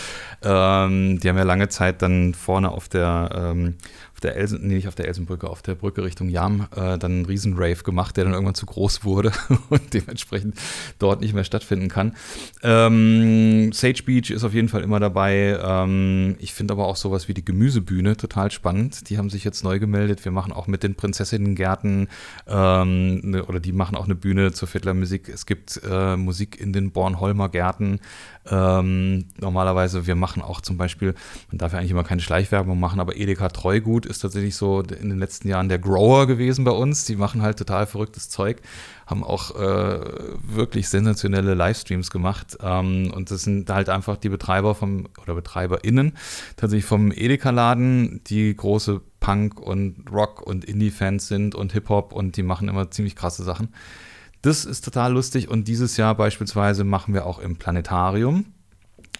Ähm, 0.42 1.20
die 1.20 1.30
haben 1.30 1.38
ja 1.38 1.44
lange 1.44 1.70
Zeit 1.70 2.02
dann 2.02 2.34
vorne 2.34 2.72
auf 2.72 2.90
der 2.90 3.30
ähm, 3.34 3.76
der 4.24 4.36
Elsen, 4.36 4.68
nee, 4.68 4.76
nicht 4.76 4.88
auf 4.88 4.96
der 4.96 5.08
Elsenbrücke, 5.08 5.50
auf 5.50 5.62
der 5.62 5.76
Brücke 5.76 6.04
Richtung 6.04 6.30
Jam 6.30 6.68
äh, 6.76 6.98
dann 6.98 7.12
einen 7.12 7.26
Riesenrave 7.26 7.84
gemacht, 7.84 8.18
der 8.18 8.26
dann 8.26 8.34
irgendwann 8.34 8.56
zu 8.56 8.66
groß 8.66 9.04
wurde 9.04 9.32
und 9.70 9.94
dementsprechend 9.94 10.56
dort 11.00 11.22
nicht 11.22 11.34
mehr 11.34 11.44
stattfinden 11.44 11.90
kann. 11.90 12.16
Ähm, 12.62 13.72
Sage 13.74 14.04
Beach 14.06 14.30
ist 14.30 14.44
auf 14.44 14.54
jeden 14.54 14.70
Fall 14.70 14.82
immer 14.82 15.00
dabei. 15.00 15.60
Ähm, 15.62 16.36
ich 16.40 16.54
finde 16.54 16.74
aber 16.74 16.88
auch 16.88 16.96
sowas 16.96 17.28
wie 17.28 17.34
die 17.34 17.46
Gemüsebühne 17.46 18.18
total 18.18 18.52
spannend. 18.52 19.10
Die 19.10 19.18
haben 19.18 19.30
sich 19.30 19.44
jetzt 19.44 19.64
neu 19.64 19.80
gemeldet. 19.80 20.26
Wir 20.26 20.32
machen 20.32 20.54
auch 20.54 20.68
mit 20.68 20.84
den 20.84 20.96
Prinzessinnengärten 20.96 22.08
ähm, 22.48 23.20
ne, 23.22 23.46
oder 23.46 23.60
die 23.60 23.72
machen 23.72 23.96
auch 23.96 24.06
eine 24.06 24.16
Bühne 24.16 24.52
zur 24.52 24.68
Musik. 24.94 25.30
Es 25.30 25.46
gibt 25.46 25.82
äh, 25.90 26.18
Musik 26.18 26.60
in 26.60 26.74
den 26.74 26.92
Bornholmer 26.92 27.50
Gärten. 27.50 28.00
Ähm, 28.50 29.26
normalerweise, 29.40 30.06
wir 30.06 30.16
machen 30.16 30.42
auch 30.42 30.60
zum 30.60 30.78
Beispiel, 30.78 31.16
man 31.50 31.58
darf 31.58 31.74
ja 31.74 31.80
eigentlich 31.80 31.92
immer 31.92 32.04
keine 32.04 32.22
Schleichwerbung 32.22 32.80
machen, 32.80 33.00
aber 33.00 33.16
Edeka 33.16 33.50
Treugut 33.50 34.06
ist 34.06 34.20
tatsächlich 34.20 34.56
so 34.56 34.82
in 34.82 35.10
den 35.10 35.20
letzten 35.20 35.48
Jahren 35.48 35.70
der 35.70 35.80
Grower 35.80 36.28
gewesen 36.28 36.66
bei 36.66 36.72
uns. 36.72 37.06
Die 37.06 37.16
machen 37.16 37.42
halt 37.42 37.58
total 37.58 37.88
verrücktes 37.88 38.30
Zeug, 38.30 38.62
haben 39.06 39.24
auch 39.24 39.56
äh, 39.56 40.00
wirklich 40.44 40.90
sensationelle 40.90 41.54
Livestreams 41.54 42.12
gemacht. 42.12 42.58
Ähm, 42.62 43.12
und 43.16 43.32
das 43.32 43.44
sind 43.44 43.70
halt 43.70 43.90
einfach 43.90 44.18
die 44.18 44.30
Betreiber 44.30 44.76
vom 44.76 45.08
oder 45.22 45.36
BetreiberInnen 45.36 46.14
tatsächlich 46.58 46.86
vom 46.86 47.12
Edeka-Laden, 47.12 48.22
die 48.28 48.56
große 48.56 49.02
Punk- 49.22 49.62
und 49.62 50.12
Rock- 50.12 50.42
und 50.42 50.66
Indie-Fans 50.66 51.30
sind 51.30 51.56
und 51.56 51.72
Hip-Hop 51.72 52.12
und 52.12 52.36
die 52.36 52.44
machen 52.44 52.68
immer 52.68 52.92
ziemlich 52.92 53.16
krasse 53.16 53.44
Sachen. 53.44 53.70
Das 54.44 54.66
ist 54.66 54.84
total 54.84 55.14
lustig 55.14 55.50
und 55.50 55.70
dieses 55.70 55.96
Jahr 55.98 56.16
beispielsweise 56.16 56.84
machen 56.84 57.14
wir 57.14 57.26
auch 57.26 57.40
im 57.40 57.56
Planetarium. 57.56 58.46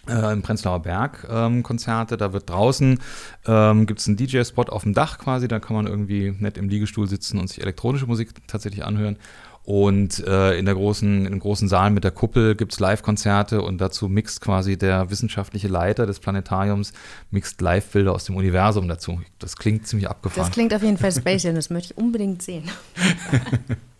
Äh, 0.06 0.34
im 0.34 0.42
Prenzlauer 0.42 0.82
Berg 0.82 1.26
ähm, 1.30 1.62
Konzerte. 1.62 2.18
Da 2.18 2.34
wird 2.34 2.50
draußen, 2.50 3.00
ähm, 3.46 3.86
gibt 3.86 4.00
es 4.00 4.06
einen 4.06 4.18
DJ-Spot 4.18 4.64
auf 4.64 4.82
dem 4.82 4.92
Dach 4.92 5.16
quasi, 5.16 5.48
da 5.48 5.60
kann 5.60 5.76
man 5.76 5.86
irgendwie 5.86 6.36
nett 6.38 6.58
im 6.58 6.68
Liegestuhl 6.68 7.08
sitzen 7.08 7.38
und 7.38 7.48
sich 7.48 7.62
elektronische 7.62 8.06
Musik 8.06 8.32
tatsächlich 8.46 8.84
anhören. 8.84 9.16
Und 9.62 10.22
äh, 10.26 10.58
in 10.58 10.66
der 10.66 10.74
großen, 10.74 11.24
im 11.24 11.40
großen 11.40 11.68
Saal 11.68 11.90
mit 11.90 12.04
der 12.04 12.10
Kuppel 12.10 12.54
gibt 12.54 12.74
es 12.74 12.80
Live-Konzerte 12.80 13.62
und 13.62 13.78
dazu 13.80 14.10
mixt 14.10 14.42
quasi 14.42 14.76
der 14.76 15.08
wissenschaftliche 15.08 15.68
Leiter 15.68 16.04
des 16.04 16.20
Planetariums, 16.20 16.92
mixt 17.30 17.62
Live-Bilder 17.62 18.12
aus 18.12 18.24
dem 18.24 18.36
Universum 18.36 18.88
dazu. 18.88 19.22
Das 19.38 19.56
klingt 19.56 19.86
ziemlich 19.86 20.10
abgefahren. 20.10 20.46
Das 20.46 20.52
klingt 20.52 20.74
auf 20.74 20.82
jeden 20.82 20.98
Fall 20.98 21.12
spacey 21.12 21.54
das 21.54 21.70
möchte 21.70 21.94
ich 21.94 21.98
unbedingt 21.98 22.42
sehen. 22.42 22.64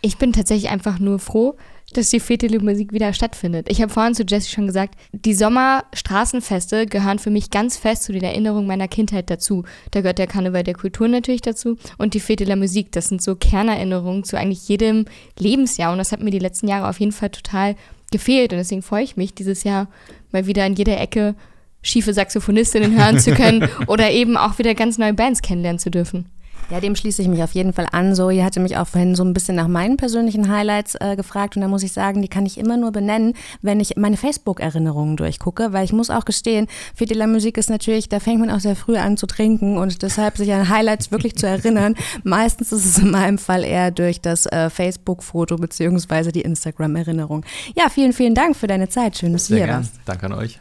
Ich 0.00 0.16
bin 0.16 0.32
tatsächlich 0.32 0.70
einfach 0.70 0.98
nur 0.98 1.18
froh, 1.18 1.56
dass 1.94 2.10
die 2.10 2.20
Fete 2.20 2.48
Musik 2.60 2.92
wieder 2.92 3.12
stattfindet. 3.12 3.66
Ich 3.70 3.80
habe 3.80 3.92
vorhin 3.92 4.14
zu 4.14 4.22
Jesse 4.22 4.50
schon 4.50 4.66
gesagt, 4.66 4.94
die 5.12 5.34
Sommerstraßenfeste 5.34 6.86
gehören 6.86 7.18
für 7.18 7.30
mich 7.30 7.50
ganz 7.50 7.76
fest 7.76 8.04
zu 8.04 8.12
den 8.12 8.22
Erinnerungen 8.22 8.66
meiner 8.66 8.88
Kindheit 8.88 9.30
dazu. 9.30 9.64
Da 9.90 10.02
gehört 10.02 10.18
der 10.18 10.26
Karneval 10.26 10.64
der 10.64 10.74
Kultur 10.74 11.08
natürlich 11.08 11.40
dazu 11.40 11.78
und 11.96 12.14
die 12.14 12.20
Fete 12.20 12.44
der 12.44 12.56
Musik. 12.56 12.92
Das 12.92 13.08
sind 13.08 13.22
so 13.22 13.36
Kernerinnerungen 13.36 14.24
zu 14.24 14.36
eigentlich 14.36 14.68
jedem 14.68 15.06
Lebensjahr 15.38 15.92
und 15.92 15.98
das 15.98 16.12
hat 16.12 16.22
mir 16.22 16.30
die 16.30 16.38
letzten 16.38 16.68
Jahre 16.68 16.88
auf 16.88 17.00
jeden 17.00 17.12
Fall 17.12 17.30
total 17.30 17.74
gefehlt 18.10 18.52
und 18.52 18.58
deswegen 18.58 18.82
freue 18.82 19.04
ich 19.04 19.16
mich, 19.16 19.34
dieses 19.34 19.64
Jahr 19.64 19.88
mal 20.30 20.46
wieder 20.46 20.66
in 20.66 20.74
jeder 20.74 21.00
Ecke 21.00 21.34
schiefe 21.82 22.12
Saxophonistinnen 22.12 22.96
hören 22.96 23.18
zu 23.18 23.32
können 23.32 23.68
oder 23.86 24.10
eben 24.10 24.36
auch 24.36 24.58
wieder 24.58 24.74
ganz 24.74 24.98
neue 24.98 25.14
Bands 25.14 25.42
kennenlernen 25.42 25.78
zu 25.78 25.90
dürfen. 25.90 26.26
Ja, 26.70 26.80
dem 26.80 26.94
schließe 26.94 27.22
ich 27.22 27.28
mich 27.28 27.42
auf 27.42 27.52
jeden 27.52 27.72
Fall 27.72 27.86
an. 27.92 28.14
So, 28.14 28.28
ihr 28.28 28.44
hatte 28.44 28.60
mich 28.60 28.76
auch 28.76 28.86
vorhin 28.86 29.14
so 29.14 29.24
ein 29.24 29.32
bisschen 29.32 29.56
nach 29.56 29.68
meinen 29.68 29.96
persönlichen 29.96 30.52
Highlights 30.52 30.96
äh, 30.96 31.16
gefragt 31.16 31.56
und 31.56 31.62
da 31.62 31.68
muss 31.68 31.82
ich 31.82 31.92
sagen, 31.92 32.20
die 32.20 32.28
kann 32.28 32.44
ich 32.44 32.58
immer 32.58 32.76
nur 32.76 32.92
benennen, 32.92 33.32
wenn 33.62 33.80
ich 33.80 33.96
meine 33.96 34.18
Facebook-Erinnerungen 34.18 35.16
durchgucke, 35.16 35.72
weil 35.72 35.86
ich 35.86 35.94
muss 35.94 36.10
auch 36.10 36.26
gestehen, 36.26 36.66
la 36.98 37.26
Musik 37.26 37.56
ist 37.56 37.70
natürlich, 37.70 38.10
da 38.10 38.20
fängt 38.20 38.40
man 38.40 38.50
auch 38.50 38.60
sehr 38.60 38.76
früh 38.76 38.98
an 38.98 39.16
zu 39.16 39.26
trinken 39.26 39.78
und 39.78 40.02
deshalb 40.02 40.36
sich 40.36 40.52
an 40.52 40.68
Highlights 40.68 41.10
wirklich 41.10 41.36
zu 41.36 41.46
erinnern. 41.46 41.94
Meistens 42.22 42.70
ist 42.70 42.84
es 42.84 42.98
in 42.98 43.12
meinem 43.12 43.38
Fall 43.38 43.64
eher 43.64 43.90
durch 43.90 44.20
das 44.20 44.44
äh, 44.44 44.68
Facebook-Foto 44.68 45.56
beziehungsweise 45.56 46.32
die 46.32 46.42
Instagram-Erinnerung. 46.42 47.46
Ja, 47.76 47.88
vielen, 47.88 48.12
vielen 48.12 48.34
Dank 48.34 48.56
für 48.56 48.66
deine 48.66 48.90
Zeit. 48.90 49.16
Schön, 49.16 49.32
dass 49.32 49.48
du 49.48 49.56
hier 49.56 49.68
warst. 49.68 49.94
Danke 50.04 50.26
an 50.26 50.34
euch. 50.34 50.60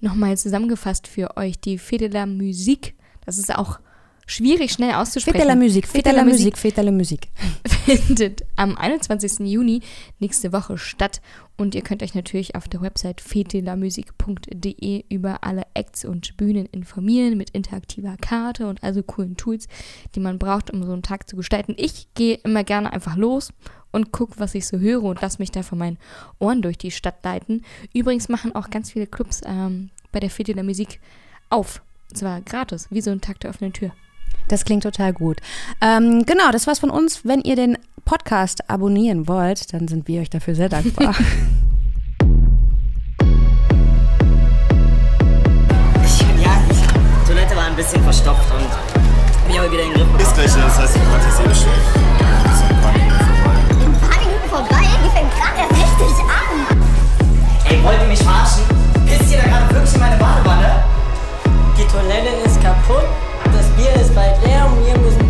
Nochmal 0.00 0.38
zusammengefasst 0.38 1.08
für 1.08 1.36
euch 1.36 1.60
die 1.60 1.76
Fete 1.76 2.08
la 2.08 2.24
Musik. 2.24 2.94
Das 3.26 3.36
ist 3.36 3.54
auch 3.54 3.78
schwierig 4.26 4.72
schnell 4.72 4.94
auszusprechen. 4.94 5.38
Fete 5.38 5.48
la 5.48 5.56
Musik, 5.56 5.86
Fete 5.86 6.12
la 6.12 6.24
Musik, 6.24 6.58
Fete 6.58 6.82
la 6.82 6.90
Musik. 6.90 7.28
Findet 7.84 8.44
am 8.56 8.76
21. 8.76 9.40
Juni 9.40 9.80
nächste 10.18 10.52
Woche 10.52 10.78
statt 10.78 11.20
und 11.56 11.74
ihr 11.74 11.82
könnt 11.82 12.02
euch 12.02 12.14
natürlich 12.14 12.56
auf 12.56 12.66
der 12.66 12.80
Website 12.80 13.20
fetelamusik.de 13.20 15.04
über 15.08 15.44
alle 15.44 15.62
Acts 15.74 16.04
und 16.04 16.36
Bühnen 16.36 16.66
informieren 16.66 17.36
mit 17.36 17.50
interaktiver 17.50 18.16
Karte 18.20 18.66
und 18.66 18.82
also 18.82 19.02
coolen 19.02 19.36
Tools, 19.36 19.68
die 20.14 20.20
man 20.20 20.38
braucht, 20.38 20.70
um 20.70 20.82
so 20.82 20.92
einen 20.92 21.02
Tag 21.02 21.28
zu 21.28 21.36
gestalten. 21.36 21.74
Ich 21.76 22.08
gehe 22.14 22.40
immer 22.42 22.64
gerne 22.64 22.92
einfach 22.92 23.16
los 23.16 23.52
und 23.92 24.10
gucke, 24.10 24.40
was 24.40 24.54
ich 24.56 24.66
so 24.66 24.78
höre 24.78 25.04
und 25.04 25.20
lasse 25.20 25.38
mich 25.38 25.52
da 25.52 25.62
von 25.62 25.78
meinen 25.78 25.98
Ohren 26.40 26.62
durch 26.62 26.76
die 26.76 26.90
Stadt 26.90 27.24
leiten. 27.24 27.64
Übrigens 27.92 28.28
machen 28.28 28.54
auch 28.54 28.70
ganz 28.70 28.90
viele 28.90 29.06
Clubs 29.06 29.40
ähm, 29.46 29.90
bei 30.10 30.18
der 30.20 30.30
Fete 30.30 30.54
der 30.54 30.64
Musik 30.64 31.00
auf. 31.50 31.82
Und 32.10 32.18
zwar 32.18 32.40
gratis, 32.40 32.88
wie 32.90 33.00
so 33.00 33.10
ein 33.10 33.20
Tag 33.20 33.38
der 33.40 33.50
offenen 33.50 33.72
Tür. 33.72 33.92
Das 34.48 34.64
klingt 34.64 34.82
total 34.82 35.12
gut. 35.12 35.38
Ähm, 35.80 36.24
genau, 36.26 36.50
das 36.52 36.66
war's 36.66 36.78
von 36.78 36.90
uns. 36.90 37.24
Wenn 37.24 37.40
ihr 37.40 37.56
den 37.56 37.78
Podcast 38.04 38.68
abonnieren 38.68 39.26
wollt, 39.28 39.72
dann 39.72 39.88
sind 39.88 40.06
wir 40.08 40.20
euch 40.20 40.30
dafür 40.30 40.54
sehr 40.54 40.68
dankbar. 40.68 41.14
ich, 46.04 46.20
ja, 46.42 46.58
die 46.68 47.26
Toilette 47.26 47.56
war 47.56 47.64
ein 47.66 47.76
bisschen 47.76 48.02
verstopft 48.02 48.52
und 48.52 48.68
mich 49.48 49.58
habe 49.58 49.70
wieder 49.72 49.84
in 49.84 49.94
den 49.94 50.16
Ist 50.18 50.34
gleich, 50.34 50.54
das 50.54 50.78
heißt, 50.78 50.96
ich 50.96 51.02
konnte 51.02 51.26
es 51.28 51.40
eh 51.40 51.48
bestellen. 51.48 51.80
Ein 52.68 54.00
paar 54.00 54.20
Minuten 54.20 54.48
vorbei? 54.48 54.84
Die 55.04 55.10
fängt 55.10 55.30
gerade 55.32 55.60
erst 55.60 56.00
richtig 56.00 56.24
an. 56.28 56.66
Ey, 57.70 57.82
wollt 57.82 58.00
ihr 58.02 58.08
mich 58.08 58.22
verarschen? 58.22 58.64
Pisst 59.06 59.32
ihr 59.32 59.38
da 59.38 59.48
gerade 59.48 59.74
wirklich 59.74 59.94
in 59.94 60.00
meine 60.00 60.16
Badewanne? 60.16 60.84
Die 61.78 61.84
Toilette 61.86 62.28
ist 62.44 62.60
kaputt. 62.62 63.04
years, 63.84 64.10
but 64.14 64.40
damn, 64.42 64.76
we. 64.76 64.94
was 65.04 65.23